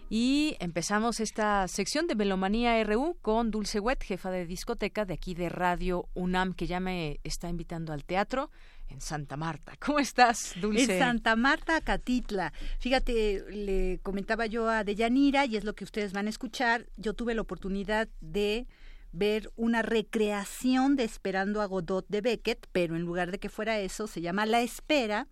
[0.10, 5.36] Y empezamos esta sección de Melomanía RU con Dulce Wet, jefa de discoteca de aquí
[5.36, 8.50] de Radio UNAM, que ya me está invitando al teatro
[8.90, 9.74] en Santa Marta.
[9.80, 10.94] ¿Cómo estás, Dulce?
[10.94, 12.54] En Santa Marta, Catitla.
[12.80, 17.14] Fíjate, le comentaba yo a Deyanira, y es lo que ustedes van a escuchar, yo
[17.14, 18.66] tuve la oportunidad de
[19.12, 23.80] ver una recreación de Esperando a Godot de Beckett, pero en lugar de que fuera
[23.80, 25.28] eso, se llama La Espera,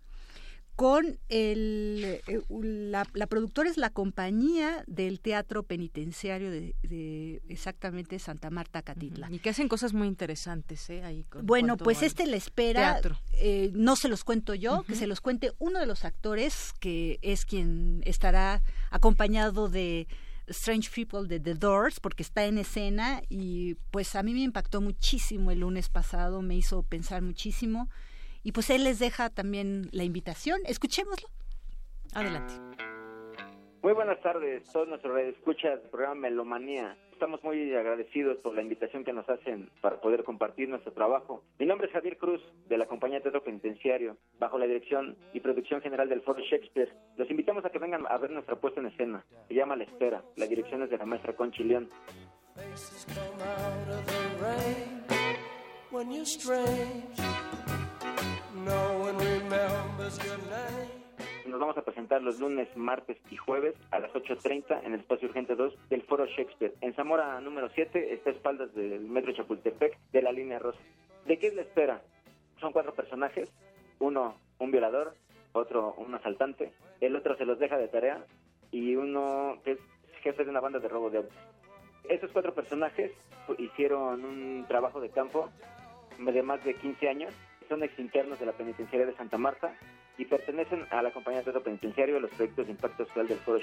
[0.76, 8.82] con el, eh, la, productora es la compañía del Teatro Penitenciario de, exactamente Santa Marta
[8.82, 9.28] Catitla.
[9.30, 11.02] Y que hacen cosas muy interesantes, ¿eh?
[11.02, 13.00] Ahí bueno, pues este le espera,
[13.38, 17.18] eh, no se los cuento yo, que se los cuente uno de los actores, que
[17.22, 20.06] es quien estará acompañado de
[20.48, 24.80] Strange People de The Doors porque está en escena y pues a mí me impactó
[24.80, 27.88] muchísimo el lunes pasado, me hizo pensar muchísimo
[28.42, 30.60] y pues él les deja también la invitación.
[30.64, 31.28] Escuchémoslo.
[32.12, 32.54] Adelante.
[33.82, 36.96] Muy buenas tardes, todos nuestros escuchas del programa Melomanía.
[37.12, 41.42] Estamos muy agradecidos por la invitación que nos hacen para poder compartir nuestro trabajo.
[41.58, 45.80] Mi nombre es Javier Cruz, de la compañía Teatro Penitenciario, bajo la dirección y producción
[45.80, 46.92] general del Foro Shakespeare.
[47.16, 49.24] Los invitamos a que vengan a ver nuestra puesta en escena.
[49.48, 50.22] Se llama La Espera.
[50.36, 51.88] La dirección es de la maestra Conchi León.
[61.46, 65.28] Nos vamos a presentar los lunes, martes y jueves a las 8.30 en el Espacio
[65.28, 66.74] Urgente 2 del Foro Shakespeare.
[66.80, 70.80] En Zamora número 7 está a espaldas del Metro Chapultepec de la línea rosa.
[71.24, 72.02] ¿De qué es la espera?
[72.60, 73.48] Son cuatro personajes,
[74.00, 75.14] uno un violador,
[75.52, 78.24] otro un asaltante, el otro se los deja de tarea
[78.72, 79.78] y uno que es
[80.22, 81.36] jefe de una banda de robo de autos.
[82.08, 83.12] Esos cuatro personajes
[83.58, 85.48] hicieron un trabajo de campo
[86.18, 87.34] de más de 15 años,
[87.68, 89.76] son ex internos de la penitenciaria de Santa Marta
[90.18, 93.38] y pertenecen a la compañía de teatro penitenciario de los proyectos de impacto social del
[93.38, 93.58] Foro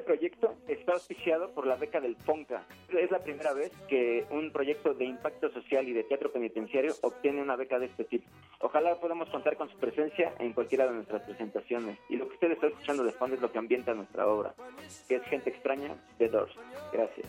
[0.00, 2.64] Este proyecto está auspiciado por la beca del FONCA.
[2.88, 7.42] Es la primera vez que un proyecto de impacto social y de teatro penitenciario obtiene
[7.42, 8.26] una beca de este tipo.
[8.60, 11.98] Ojalá podamos contar con su presencia en cualquiera de nuestras presentaciones.
[12.08, 14.54] Y lo que usted está escuchando de fondo es lo que ambienta nuestra obra,
[15.06, 16.54] que es Gente Extraña de Doors.
[16.94, 17.26] Gracias.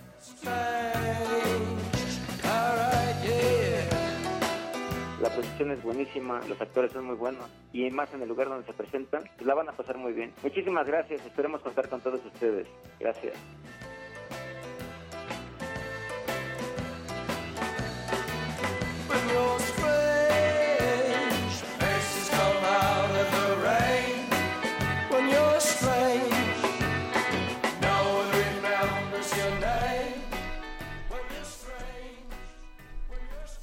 [5.21, 8.65] La producción es buenísima, los actores son muy buenos y más en el lugar donde
[8.65, 10.33] se presentan, pues la van a pasar muy bien.
[10.41, 12.67] Muchísimas gracias, esperemos contar con todos ustedes.
[12.99, 13.35] Gracias.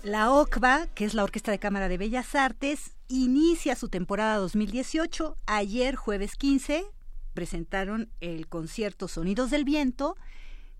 [0.08, 5.36] La OCBA, que es la Orquesta de Cámara de Bellas Artes, inicia su temporada 2018.
[5.44, 6.86] Ayer, jueves 15,
[7.34, 10.16] presentaron el concierto Sonidos del Viento,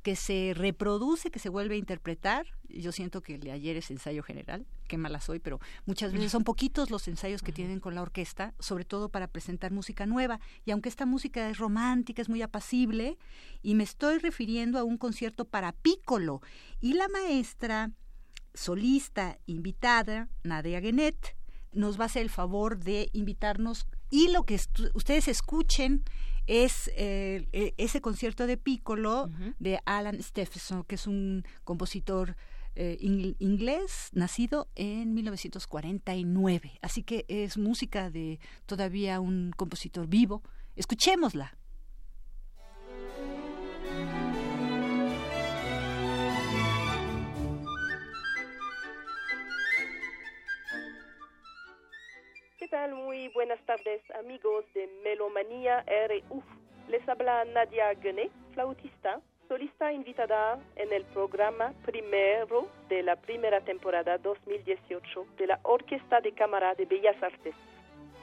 [0.00, 2.46] que se reproduce, que se vuelve a interpretar.
[2.70, 6.32] Yo siento que el de ayer es ensayo general, qué mala soy, pero muchas veces
[6.32, 10.40] son poquitos los ensayos que tienen con la orquesta, sobre todo para presentar música nueva.
[10.64, 13.18] Y aunque esta música es romántica, es muy apacible,
[13.60, 16.40] y me estoy refiriendo a un concierto para pícolo.
[16.80, 17.92] Y la maestra
[18.55, 21.37] solista invitada, Nadia Genet,
[21.73, 24.59] nos va a hacer el favor de invitarnos y lo que
[24.95, 26.03] ustedes escuchen
[26.47, 32.37] es eh, e, ese concierto de Piccolo de Alan Stephenson, que es un compositor
[32.75, 36.79] eh, inglés nacido en 1949.
[36.81, 40.43] Así que es música de todavía un compositor vivo.
[40.77, 41.59] Escuchémosla.
[52.70, 56.43] Muy buenas tardes, amigos de Melomanía RU.
[56.89, 64.19] Les habla Nadia Genet, flautista, solista invitada en el programa primero de la primera temporada
[64.19, 67.55] 2018 de la Orquesta de Cámara de Bellas Artes.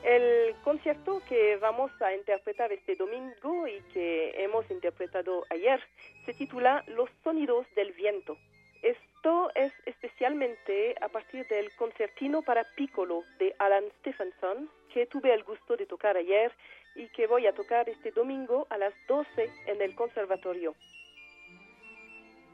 [0.03, 5.81] El concierto que vamos a interpretar este domingo y que hemos interpretado ayer
[6.23, 8.37] se titula Los sonidos del viento.
[8.85, 15.43] Esto es especialmente a partir del concertino para piccolo de Alan Stephenson, que tuve el
[15.43, 16.51] gusto de tocar ayer
[16.93, 20.75] y que voy a tocar este domingo a las 12 en el conservatorio.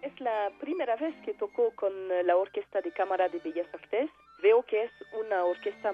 [0.02, 1.92] Es la primera vez que toco con
[2.26, 4.10] la Orquesta de Cámara de Bellas Artes.
[4.42, 5.94] Veo que es una orquesta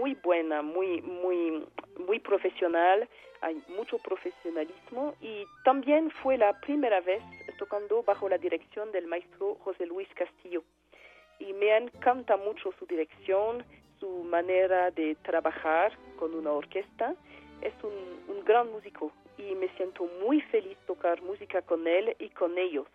[0.00, 1.64] muy buena, muy, muy,
[2.06, 3.08] muy profesional,
[3.40, 7.22] hay mucho profesionalismo y también fue la primera vez
[7.58, 10.64] tocando bajo la dirección del maestro José Luis Castillo.
[11.38, 13.64] Y me encanta mucho su dirección,
[14.00, 17.14] su manera de trabajar con una orquesta.
[17.60, 22.30] Es un, un gran músico y me siento muy feliz tocar música con él y
[22.30, 22.86] con ellos.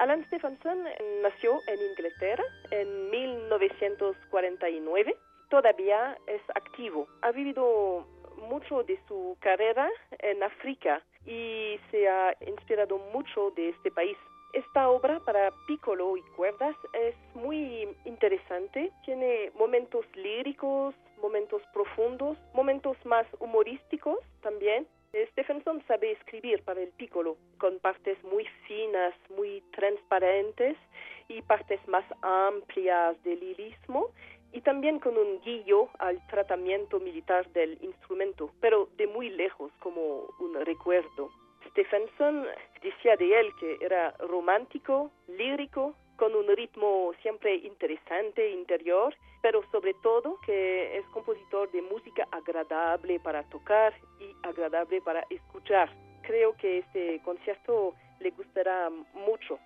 [0.00, 0.84] Alan Stephenson
[1.20, 5.14] nació en Inglaterra en 1949.
[5.50, 7.06] Todavía es activo.
[7.20, 8.06] Ha vivido
[8.48, 9.90] mucho de su carrera
[10.20, 14.16] en África y se ha inspirado mucho de este país.
[14.54, 22.96] Esta obra para piccolo y cuerdas es muy interesante, tiene momentos líricos, momentos profundos, momentos
[23.04, 24.86] más humorísticos también.
[25.12, 30.76] Stephenson sabe escribir para el piccolo con partes muy finas, muy transparentes
[31.28, 34.10] y partes más amplias del lirismo
[34.52, 40.28] y también con un guillo al tratamiento militar del instrumento, pero de muy lejos como
[40.38, 41.30] un recuerdo.
[41.70, 42.46] Stephenson
[42.82, 49.94] decía de él que era romántico, lírico, con un ritmo siempre interesante, interior, pero sobre
[50.02, 55.88] todo que es compositor de música agradable para tocar y agradable para escuchar.
[56.20, 59.58] Creo que este concierto le gustará mucho.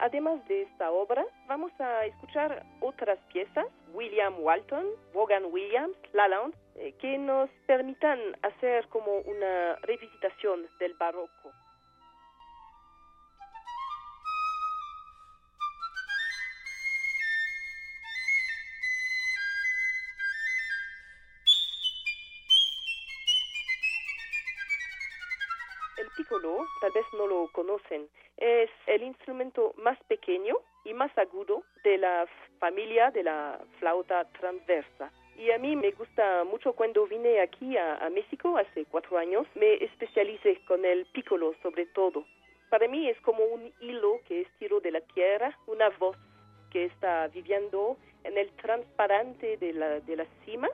[0.00, 4.84] Además de esta obra, vamos a escuchar otras piezas, William Walton,
[5.14, 11.52] Vaughan Williams, Lalonde, eh, que nos permitan hacer como una revisitación del barroco.
[26.80, 32.26] Tal vez no lo conocen, es el instrumento más pequeño y más agudo de la
[32.58, 35.10] familia de la flauta transversa.
[35.36, 39.74] Y a mí me gusta mucho cuando vine aquí a, México hace cuatro años, me
[39.74, 42.24] especialicé con el piccolo sobre todo.
[42.70, 46.16] Para mí es como un hilo que estiro de la tierra, una voz
[46.70, 50.72] que está viviendo en el transparente de, la, de las cimas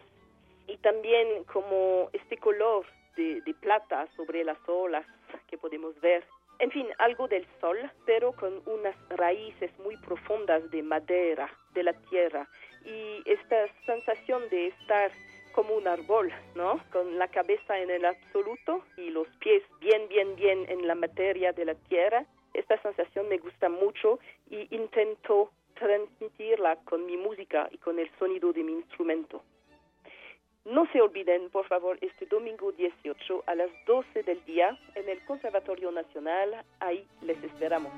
[0.66, 2.86] y también como este color
[3.16, 5.06] de, de plata sobre las olas
[5.48, 6.24] que podemos ver
[6.58, 11.92] en fin, algo del sol, pero con unas raíces muy profundas de madera, de la
[11.92, 12.48] tierra.
[12.84, 15.10] Y esta sensación de estar
[15.52, 16.80] como un árbol, ¿no?
[16.92, 21.52] Con la cabeza en el absoluto y los pies bien, bien, bien en la materia
[21.52, 22.24] de la tierra.
[22.52, 24.18] Esta sensación me gusta mucho
[24.50, 29.42] y intento transmitirla con mi música y con el sonido de mi instrumento.
[30.64, 35.22] No se olviden, por favor, este domingo 18 a las 12 del día en el
[35.26, 36.64] Conservatorio Nacional.
[36.80, 37.92] Ahí les esperamos.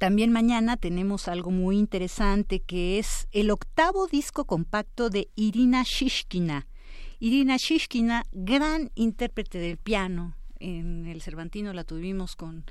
[0.00, 6.66] También mañana tenemos algo muy interesante que es el octavo disco compacto de Irina Shishkina.
[7.18, 10.34] Irina Shishkina, gran intérprete del piano.
[10.58, 12.64] En el Cervantino la tuvimos con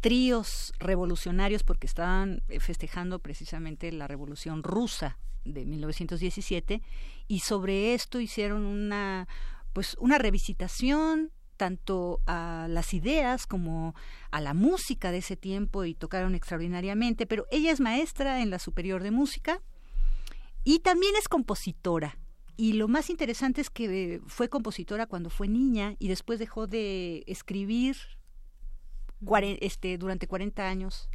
[0.00, 6.80] tríos revolucionarios porque estaban eh, festejando precisamente la revolución rusa de 1917
[7.28, 9.28] y sobre esto hicieron una
[9.74, 13.94] pues una revisitación tanto a las ideas como
[14.30, 18.58] a la música de ese tiempo y tocaron extraordinariamente, pero ella es maestra en la
[18.58, 19.60] Superior de Música
[20.64, 22.16] y también es compositora.
[22.56, 27.24] Y lo más interesante es que fue compositora cuando fue niña y después dejó de
[27.26, 27.98] escribir
[29.60, 31.10] este, durante 40 años.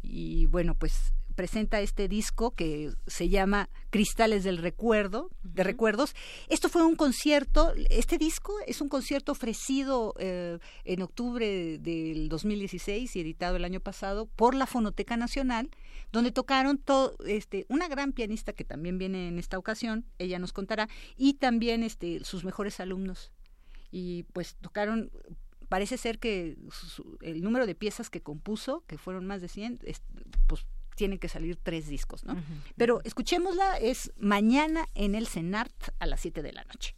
[0.00, 6.14] Y bueno, pues presenta este disco que se llama Cristales del Recuerdo, de Recuerdos.
[6.48, 13.14] Esto fue un concierto, este disco es un concierto ofrecido eh, en octubre del 2016
[13.16, 15.70] y editado el año pasado por la Fonoteca Nacional,
[16.12, 20.52] donde tocaron todo, este, una gran pianista que también viene en esta ocasión, ella nos
[20.52, 23.32] contará, y también este, sus mejores alumnos.
[23.90, 25.10] Y pues tocaron
[25.68, 26.56] parece ser que
[27.20, 29.80] el número de piezas que compuso, que fueron más de 100,
[30.46, 32.36] pues tienen que salir tres discos, ¿no?
[32.76, 36.96] Pero escuchémosla, es mañana en el CENART a las 7 de la noche.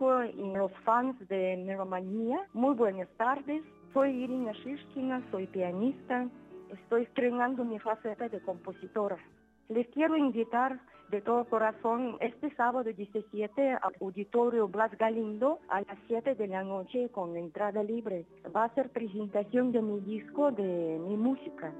[0.00, 2.46] Público y los fans de Neuromanía.
[2.54, 3.62] Muy buenas tardes.
[3.92, 6.26] Soy Irina Shishkina, soy pianista.
[6.70, 9.18] Estoy estrenando mi faceta de compositora.
[9.68, 15.98] Les quiero invitar de todo corazón este sábado 17 al Auditorio Blas Galindo a las
[16.06, 18.24] 7 de la noche con entrada libre.
[18.54, 21.72] Va a ser presentación de mi disco, de mi música.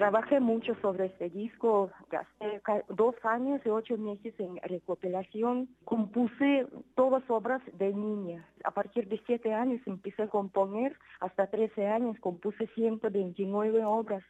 [0.00, 5.68] Trabajé mucho sobre este disco, gasté dos años y ocho meses en recopilación.
[5.84, 8.48] Compuse todas obras de niña.
[8.64, 14.24] A partir de siete años empecé a componer, hasta 13 años compuse 129 obras.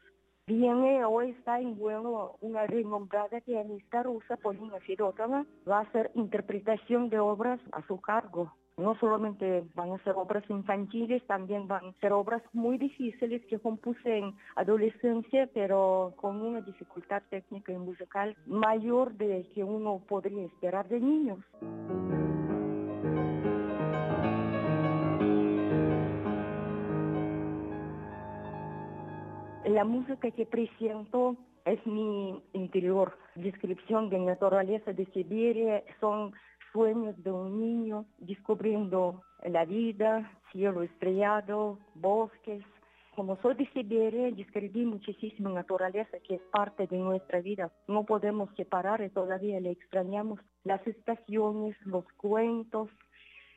[0.48, 7.10] Viene, hoy está en vuelo una renombrada pianista rusa, Polina Fedotova, va a hacer interpretación
[7.10, 8.52] de obras a su cargo.
[8.80, 13.58] No solamente van a ser obras infantiles, también van a ser obras muy difíciles que
[13.58, 20.46] compuse en adolescencia, pero con una dificultad técnica y musical mayor de que uno podría
[20.46, 21.38] esperar de niños.
[29.66, 31.36] La música que presento
[31.66, 36.32] es mi interior, descripción de naturaleza de Siberia, son
[36.72, 42.62] sueños de un niño descubriendo la vida, cielo estrellado, bosques.
[43.16, 47.70] Como soy de Siberia, describí muchísima naturaleza que es parte de nuestra vida.
[47.88, 52.88] No podemos separar y todavía le extrañamos las estaciones, los cuentos,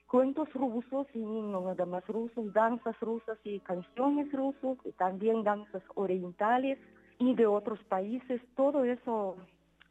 [0.07, 5.84] cuentos rusos y no nada más rusos, danzas rusas y canciones rusas, y también danzas
[5.95, 6.77] orientales
[7.19, 8.41] y de otros países.
[8.56, 9.38] Todo eso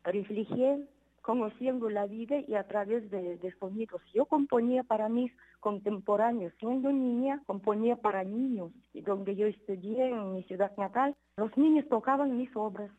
[0.04, 0.86] reflejé
[1.22, 4.02] conociendo la vida y a través de, sonidos.
[4.12, 6.52] Yo componía para mis contemporáneos.
[6.58, 8.72] Siendo niña, componía para niños.
[8.92, 12.90] Y donde yo estudié en mi ciudad natal, los niños tocaban mis obras.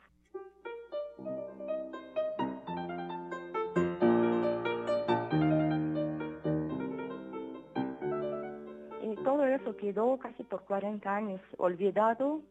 [9.02, 12.42] Y todo eso quedó casi por 40 años olvidado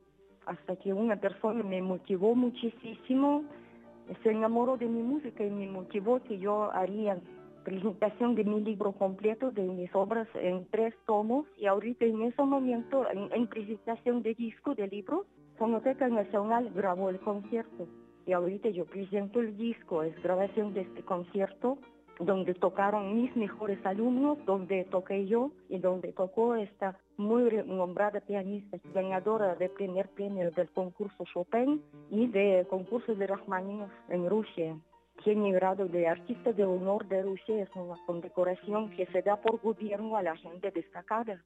[0.46, 3.44] hasta que una persona me motivó muchísimo
[4.22, 7.18] se enamoró de mi música y me motivó que yo haría
[7.64, 11.46] presentación de mi libro completo, de mis obras en tres tomos.
[11.56, 15.26] Y ahorita en ese momento, en, presentación de disco, de libro,
[15.58, 17.86] Fonoteca Nacional grabó el concierto.
[18.26, 21.78] Y ahorita yo presento el disco, es grabación de este concierto
[22.18, 28.78] donde tocaron mis mejores alumnos, donde toqué yo y donde tocó esta muy nombrada pianista,
[28.94, 34.76] ganadora del primer premio del concurso Chopin y del concurso de Rachmaninoff en Rusia.
[35.24, 39.60] Tiene grado de artista de honor de Rusia, es una condecoración que se da por
[39.60, 41.42] gobierno a la gente destacada.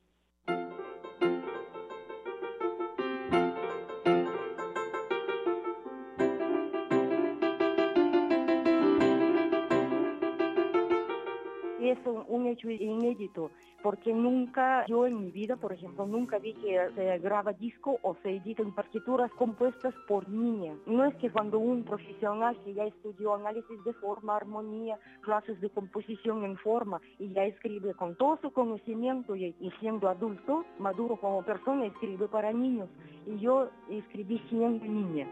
[12.11, 13.51] Un, hecho inédito,
[13.83, 18.17] porque nunca, yo en mi vida, por ejemplo, nunca vi que se graba disco o
[18.23, 20.77] se editan partituras compuestas por niñas.
[20.87, 25.71] No es que cuando un profesional que ya estudió análisis de forma, armonía, clases de
[25.71, 31.43] composición en forma y ya escribe con todo su conocimiento y siendo adulto, maduro como
[31.43, 32.89] persona, escribe para niños.
[33.27, 35.27] Y yo escribí siendo niña.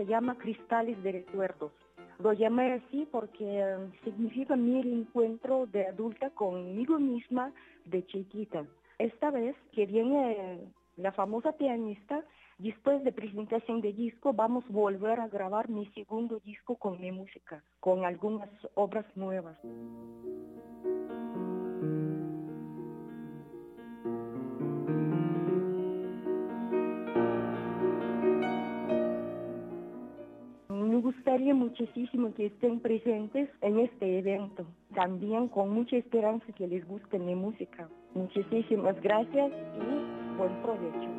[0.00, 1.72] Se llama Cristales de Recuerdos.
[2.20, 7.52] Lo llamé así porque um, significa mi encuentro de adulta conmigo misma
[7.84, 8.64] de chiquita.
[8.98, 12.24] Esta vez que viene la famosa pianista,
[12.56, 17.12] después de presentación de disco, vamos a volver a grabar mi segundo disco con mi
[17.12, 19.58] música, con algunas obras nuevas.
[31.10, 34.64] Gustaría muchísimo que estén presentes en este evento.
[34.94, 37.88] También con mucha esperanza que les guste mi música.
[38.14, 41.10] Muchísimas gracias y buen provecho.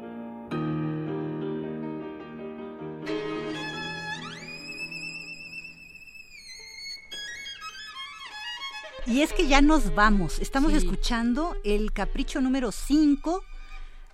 [9.08, 10.40] Y es que ya nos vamos.
[10.40, 13.44] Estamos escuchando el capricho número 5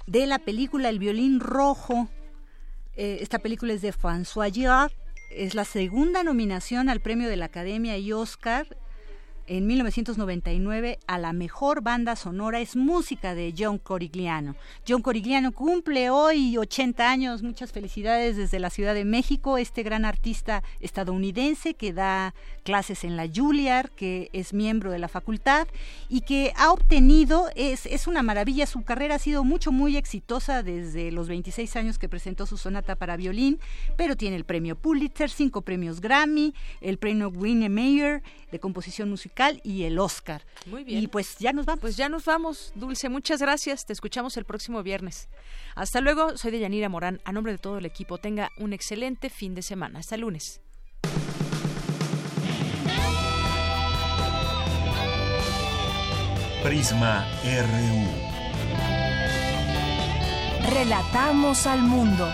[0.08, 2.08] de la película El violín rojo.
[2.96, 4.92] Eh, esta película es de François Girard
[5.30, 8.78] es la segunda nominación al premio de la Academia y Oscar
[9.48, 14.56] en 1999 a la mejor banda sonora es música de John Corigliano.
[14.88, 20.06] John Corigliano cumple hoy 80 años, muchas felicidades desde la Ciudad de México, este gran
[20.06, 25.68] artista estadounidense que da clases en la Juilliard, que es miembro de la facultad
[26.10, 30.62] y que ha obtenido, es, es una maravilla, su carrera ha sido mucho, muy exitosa
[30.62, 33.60] desde los 26 años que presentó su sonata para violín,
[33.96, 38.22] pero tiene el premio Pulitzer, cinco premios Grammy, el premio Winnie Mayer
[38.52, 40.44] de composición musical, y el Oscar.
[40.66, 41.04] Muy bien.
[41.04, 41.82] Y pues ya nos vamos.
[41.82, 43.10] Pues ya nos vamos, Dulce.
[43.10, 43.86] Muchas gracias.
[43.86, 45.30] Te escuchamos el próximo viernes.
[45.76, 46.38] Hasta luego.
[46.38, 47.22] Soy de Yanira Morán.
[47.24, 50.00] A nombre de todo el equipo, tenga un excelente fin de semana.
[50.00, 50.62] Hasta el lunes.
[56.64, 58.28] Prisma RU.
[60.74, 62.28] Relatamos al mundo.